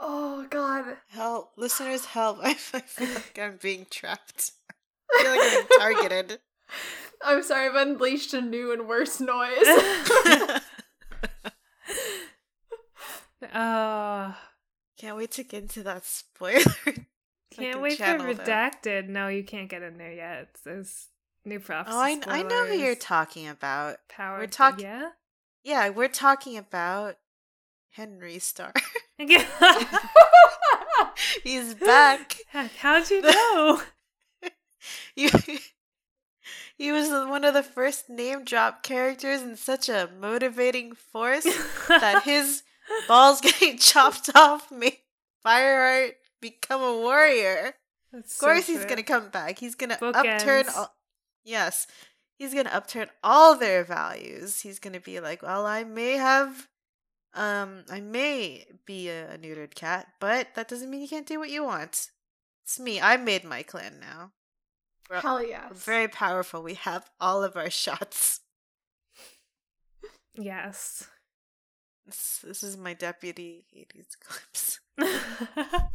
[0.00, 0.96] oh god.
[1.08, 2.38] help, listeners, help!
[2.42, 4.52] I, I feel like I'm being trapped.
[5.12, 6.40] I feel like I'm targeted.
[7.22, 9.50] I'm sorry, I've unleashed a new and worse noise.
[13.52, 14.32] Uh
[14.98, 16.62] Can't wait to get into that spoiler.
[17.50, 18.82] can't wait for channel that.
[18.82, 19.08] redacted.
[19.08, 20.48] No, you can't get in there yet.
[20.64, 21.08] There's
[21.44, 21.94] new prophecy.
[21.94, 23.98] Oh, I, I know who you're talking about.
[24.08, 24.38] Power.
[24.38, 24.84] we're talking.
[24.86, 25.10] Yeah.
[25.62, 27.16] Yeah, we're talking about
[27.90, 28.72] Henry Starr.
[31.44, 32.36] He's back.
[32.78, 33.82] How'd you know?
[35.16, 35.30] You,
[36.76, 41.44] he was one of the first name drop characters and such a motivating force
[41.88, 42.62] that his
[43.08, 44.98] balls getting chopped off made
[45.44, 47.74] Fireheart become a warrior.
[48.12, 49.58] That's Of course, so he's gonna come back.
[49.58, 50.66] He's gonna upturn.
[50.74, 50.94] All,
[51.44, 51.86] yes,
[52.38, 54.60] he's gonna upturn all their values.
[54.60, 56.68] He's gonna be like, well, I may have,
[57.34, 61.38] um, I may be a, a neutered cat, but that doesn't mean you can't do
[61.38, 62.08] what you want.
[62.62, 63.00] It's me.
[63.00, 64.32] I made my clan now.
[65.10, 65.72] We're, Hell yes.
[65.72, 66.62] very powerful.
[66.62, 68.40] We have all of our shots.
[70.34, 71.08] Yes.
[72.06, 74.80] This, this is my deputy 80s clips.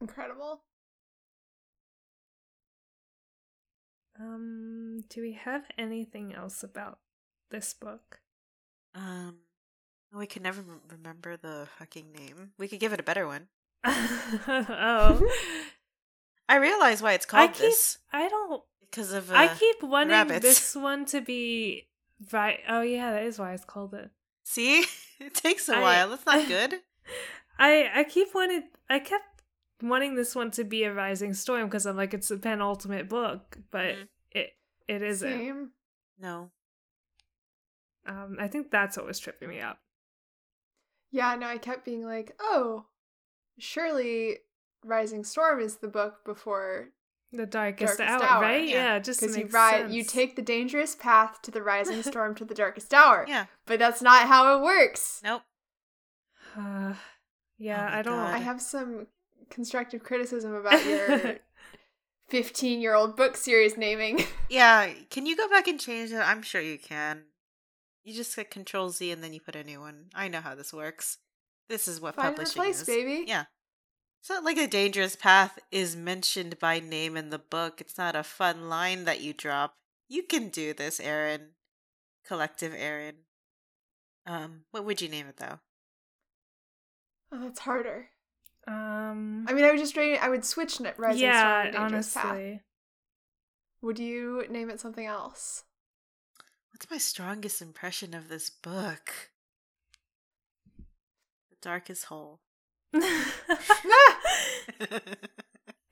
[0.00, 0.62] Incredible.
[4.18, 6.98] um, do we have anything else about
[7.50, 8.20] this book?
[8.94, 9.36] Um,
[10.14, 12.52] we can never rem- remember the fucking name.
[12.58, 13.48] We could give it a better one.
[13.84, 15.30] Oh,
[16.48, 17.62] I realize why it's I called keep.
[17.62, 18.62] this I don't.
[18.80, 20.40] because of uh, I keep wanting rabbits.
[20.42, 21.88] this one to be
[22.32, 22.60] right.
[22.68, 24.10] Oh yeah, that is why it's called it.
[24.44, 24.84] See,
[25.20, 26.08] it takes a I- while.
[26.10, 26.74] That's not good.
[27.58, 28.64] I I keep wanted.
[28.88, 29.24] I kept
[29.82, 33.58] wanting this one to be a Rising Storm because I'm like it's the penultimate book,
[33.70, 34.08] but Mhm.
[34.30, 34.50] it
[34.88, 35.30] it isn't.
[35.30, 35.70] Same.
[36.20, 36.50] No,
[38.06, 39.78] Um, I think that's what was tripping me up.
[41.10, 42.86] Yeah, no, I kept being like, oh,
[43.58, 44.38] surely
[44.84, 46.88] Rising Storm is the book before
[47.32, 48.66] The darkest, Darkest hour, Hour, right?
[48.68, 48.74] yeah.
[48.94, 52.34] Yeah, just because you makes ride you take the dangerous path to the rising storm
[52.36, 53.24] to the darkest hour.
[53.28, 55.20] yeah, But that's not how it works.
[55.22, 55.42] nope.
[56.56, 56.94] Uh,
[57.58, 58.18] yeah, Oh I don't.
[58.18, 59.06] I have some
[59.50, 61.38] constructive criticism about your
[62.28, 64.24] 15 year old book series naming.
[64.48, 66.18] Yeah, can you go back and change it?
[66.18, 67.22] I'm sure you can.
[68.04, 70.10] You just hit Control Z and then you put a new one.
[70.14, 71.16] I know how this works.
[71.72, 72.86] This is what Find publishing replace, is.
[72.86, 73.24] baby.
[73.26, 73.44] Yeah.
[74.20, 77.80] It's not like a dangerous path is mentioned by name in the book.
[77.80, 79.76] It's not a fun line that you drop.
[80.06, 81.52] You can do this, Erin.
[82.26, 83.14] collective Erin.
[84.26, 85.60] Um, what would you name it though?
[87.32, 88.10] Oh, that's harder.
[88.68, 89.46] Um.
[89.48, 90.18] I mean, I would just rate.
[90.18, 90.94] I would switch it.
[90.98, 92.26] Rising yeah, Star and Dangerous Path.
[92.26, 92.60] honestly.
[93.80, 95.64] Would you name it something else?
[96.70, 99.30] What's my strongest impression of this book?
[101.62, 102.40] The darkest hole.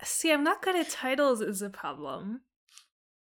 [0.03, 1.41] See, I'm not good at titles.
[1.41, 2.41] Is a problem.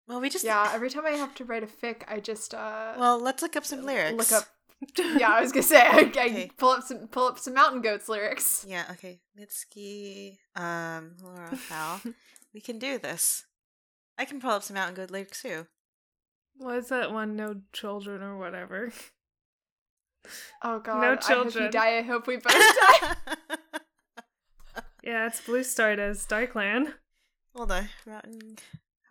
[0.08, 0.70] well, we just yeah.
[0.74, 3.64] Every time I have to write a fic, I just uh Well, let's look up
[3.64, 4.16] some lyrics.
[4.30, 4.48] look up.
[4.98, 6.50] Yeah, I was gonna say I, I Okay.
[6.58, 8.66] pull up some pull up some Mountain Goats lyrics.
[8.68, 8.84] Yeah.
[8.92, 9.20] Okay.
[9.38, 10.36] Mitski.
[10.56, 11.16] Um.
[11.22, 12.00] Laura Hal.
[12.52, 13.46] we can do this.
[14.18, 15.66] I can pull up some Mountain Goat lyrics too.
[16.56, 17.36] What's that one?
[17.36, 18.92] No children or whatever.
[20.62, 21.00] Oh God!
[21.00, 21.64] No I hope children.
[21.64, 21.98] you die.
[21.98, 23.14] I hope we both die.
[25.02, 26.94] Yeah, it's Blue Star does Darkland.
[27.54, 27.88] Hold on.
[28.06, 28.56] Mountain,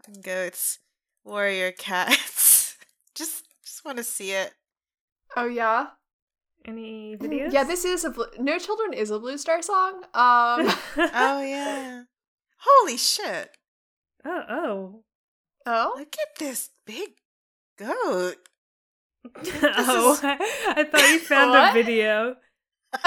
[0.08, 0.80] mountain goats,
[1.24, 2.78] warrior cats.
[3.16, 4.54] just, just want to see it.
[5.36, 5.88] oh yeah.
[6.66, 7.52] Any videos?
[7.54, 10.04] Yeah, this is a Blue- No Children is a Blue Star song.
[10.14, 12.04] Um, Oh yeah.
[12.58, 13.50] Holy shit!
[14.26, 15.04] oh, oh.
[15.66, 17.12] oh, Look at this big
[17.78, 18.38] goat.
[19.64, 21.70] oh, I thought you found What?
[21.72, 22.36] a video.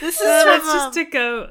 [0.00, 1.50] this is Oh, from it's just um, a goat.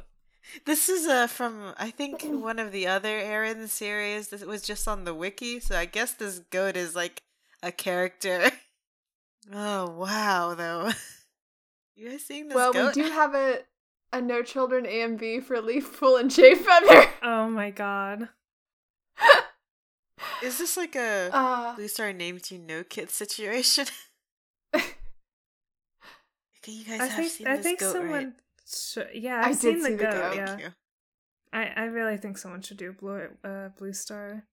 [0.66, 4.88] this is uh from I think one of the other Erin series This was just
[4.88, 5.60] on the wiki.
[5.60, 7.24] So I guess this goat is like
[7.64, 8.52] a character.
[9.52, 10.92] Oh wow, though.
[11.96, 12.96] You guys seeing this well, goat?
[12.96, 13.60] we do have a
[14.14, 17.10] a No Children AMV for Leaf Pool and Jay Feather.
[17.24, 18.30] Oh my god.
[20.42, 23.86] Is this like a Uh, Blue Star named you no kid situation?
[26.58, 28.12] Okay, you guys I have think seen I this think goat, someone.
[28.12, 28.34] right?
[28.68, 30.12] Should, yeah, I I've did seen see the the goat.
[30.12, 30.36] goat.
[30.36, 30.74] Yeah, Thank.
[31.54, 34.46] I I really think someone should do Blue uh, Blue Star.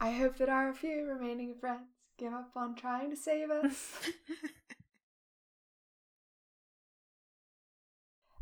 [0.00, 1.88] I hope that our few remaining friends
[2.18, 4.10] give up on trying to save us.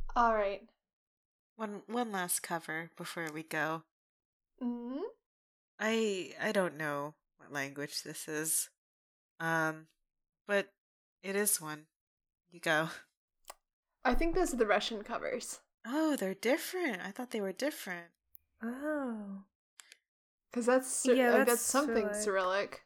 [0.17, 0.63] All right.
[1.57, 3.85] one one last cover before we go.
[4.63, 5.03] Mm-hmm.
[5.81, 8.69] I I don't know what language this is.
[9.41, 9.87] Um
[10.47, 10.69] but
[11.23, 11.87] it is one.
[12.53, 12.89] You go.
[14.05, 17.01] I think those are the Russian covers Oh, they're different.
[17.05, 18.09] I thought they were different.
[18.63, 19.45] oh,
[20.51, 22.23] because that's Cy- Yeah, that's, that's something Cyrillic.
[22.23, 22.81] Cyrillic.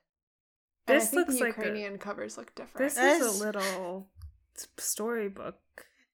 [0.86, 2.78] And I This think looks the like a- Ukrainian covers look different.
[2.86, 4.08] this That is is- a little
[4.78, 5.58] storybook.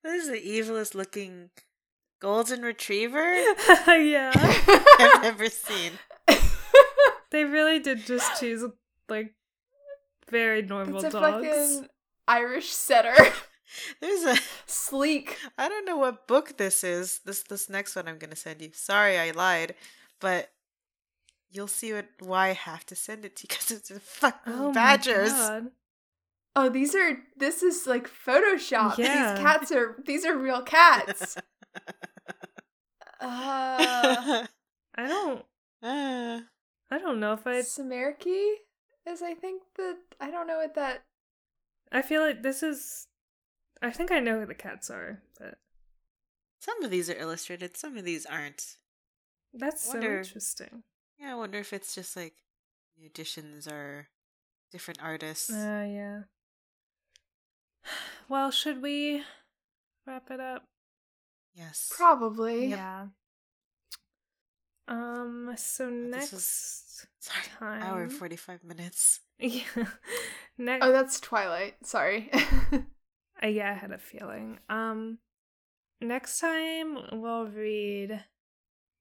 [0.02, 1.50] This is the evilest looking
[2.20, 3.34] golden retriever
[3.88, 5.92] yeah, I've ever seen.
[7.30, 8.64] They really did just choose
[9.08, 9.34] like
[10.30, 11.46] very normal it's a dogs.
[11.46, 11.88] fucking
[12.28, 13.14] Irish setter.
[14.00, 14.36] There's a
[14.66, 15.36] Sleek.
[15.56, 17.20] I don't know what book this is.
[17.24, 18.70] This this next one I'm gonna send you.
[18.72, 19.74] Sorry, I lied,
[20.20, 20.50] but
[21.52, 24.52] you'll see what why I have to send it to you because it's a fucking
[24.52, 25.32] Oh my badgers.
[25.32, 25.66] God.
[26.56, 28.98] Oh, these are this is like Photoshop.
[28.98, 29.34] Yeah.
[29.34, 31.36] These cats are these are real cats.
[33.20, 34.46] Uh
[34.96, 35.44] I don't.
[35.82, 36.40] Ah.
[36.90, 37.60] I don't know if I.
[37.60, 38.54] Samarki
[39.06, 41.04] is I think the I don't know what that
[41.92, 43.06] I feel like this is.
[43.82, 45.58] I think I know who the cats are, but
[46.60, 48.76] some of these are illustrated, some of these aren't.
[49.54, 50.82] that's so Wonder- interesting.
[51.18, 52.34] Yeah, I wonder if it's just like
[52.98, 54.08] new editions or
[54.72, 55.50] different artists.
[55.50, 56.20] Uh, yeah.
[58.28, 59.22] Well, should we
[60.06, 60.64] wrap it up?
[61.54, 61.90] yes.
[61.94, 62.66] probably.
[62.66, 63.08] Yeah.
[64.90, 65.54] Um.
[65.56, 67.80] So this next was- Sorry.
[67.80, 69.20] Hour and forty five minutes.
[69.38, 69.62] Yeah.
[70.58, 70.84] next.
[70.84, 71.74] Oh, that's Twilight.
[71.86, 72.30] Sorry.
[73.42, 74.58] Uh, yeah, I had a feeling.
[74.68, 75.16] Um,
[76.02, 78.22] next time we'll read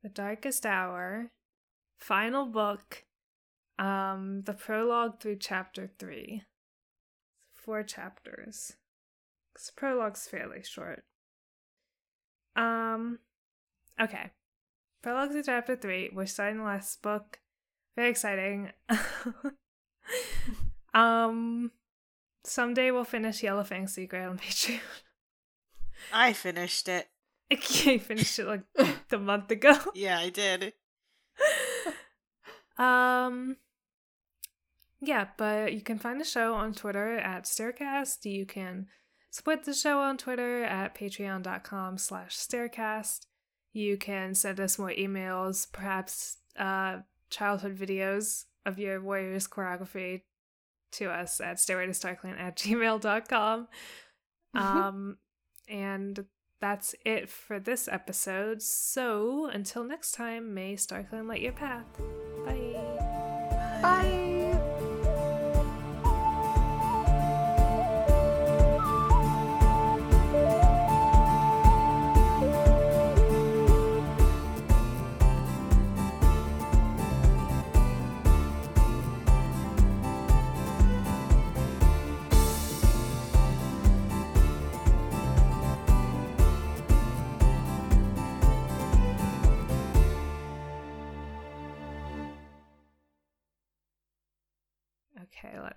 [0.02, 1.32] The Darkest Hour,
[1.98, 3.04] final book,
[3.78, 6.44] um, the prologue through chapter three.
[7.54, 8.78] Four chapters.
[9.54, 11.04] 'Cause the prologue's fairly short.
[12.56, 13.20] Um,
[14.00, 14.32] okay.
[15.02, 16.10] Prologue through chapter three.
[16.14, 17.40] We're starting the last book.
[17.96, 18.72] Very exciting.
[20.94, 21.72] um,
[22.44, 24.80] someday we'll finish Yellowfang Secret on Patreon.
[26.14, 27.08] I finished it.
[27.52, 28.62] I finished it like
[29.12, 29.74] a month ago.
[29.96, 30.74] Yeah, I did.
[32.78, 33.58] Um
[35.02, 38.26] yeah, but you can find the show on Twitter at Staircast.
[38.26, 38.88] You can
[39.30, 43.26] support the show on Twitter at patreon.com slash staircast.
[43.74, 50.22] You can send us more emails, perhaps uh childhood videos of your warriors choreography
[50.92, 52.08] to us at stairway to
[52.40, 53.68] at gmail.com.
[54.56, 55.18] Um
[55.68, 56.26] and
[56.60, 58.62] that's it for this episode.
[58.62, 61.86] So until next time, may Starclan light your path.
[62.46, 62.76] Bye.
[63.82, 64.00] Bye.
[64.02, 64.29] Okay,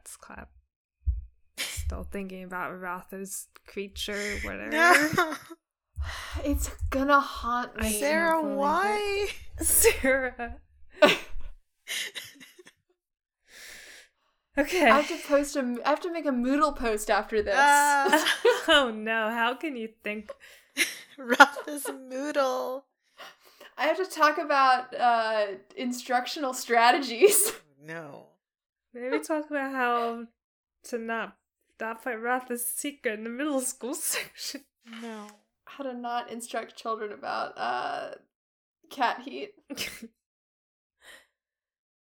[0.02, 0.50] let's clap.
[1.56, 4.70] Still thinking about Ratha's creature, whatever.
[4.70, 5.34] No.
[6.44, 7.92] It's gonna haunt me.
[8.00, 9.28] Sarah, why?
[9.60, 10.56] Sarah.
[14.58, 14.84] Okay.
[14.86, 15.78] I have to post a.
[15.82, 17.54] I have to make a Moodle post after this.
[17.56, 18.38] Ah.
[18.68, 20.30] oh no, how can you think?
[21.16, 22.82] Ratha's Moodle.
[23.78, 27.52] I have to talk about uh, instructional strategies.
[27.82, 28.31] No.
[28.94, 30.26] Maybe talk about how
[30.84, 31.36] to not
[31.80, 34.62] not fight wrath Ratha's secret in the middle school section.
[35.00, 35.26] No.
[35.64, 38.10] How to not instruct children about uh,
[38.90, 39.54] cat heat.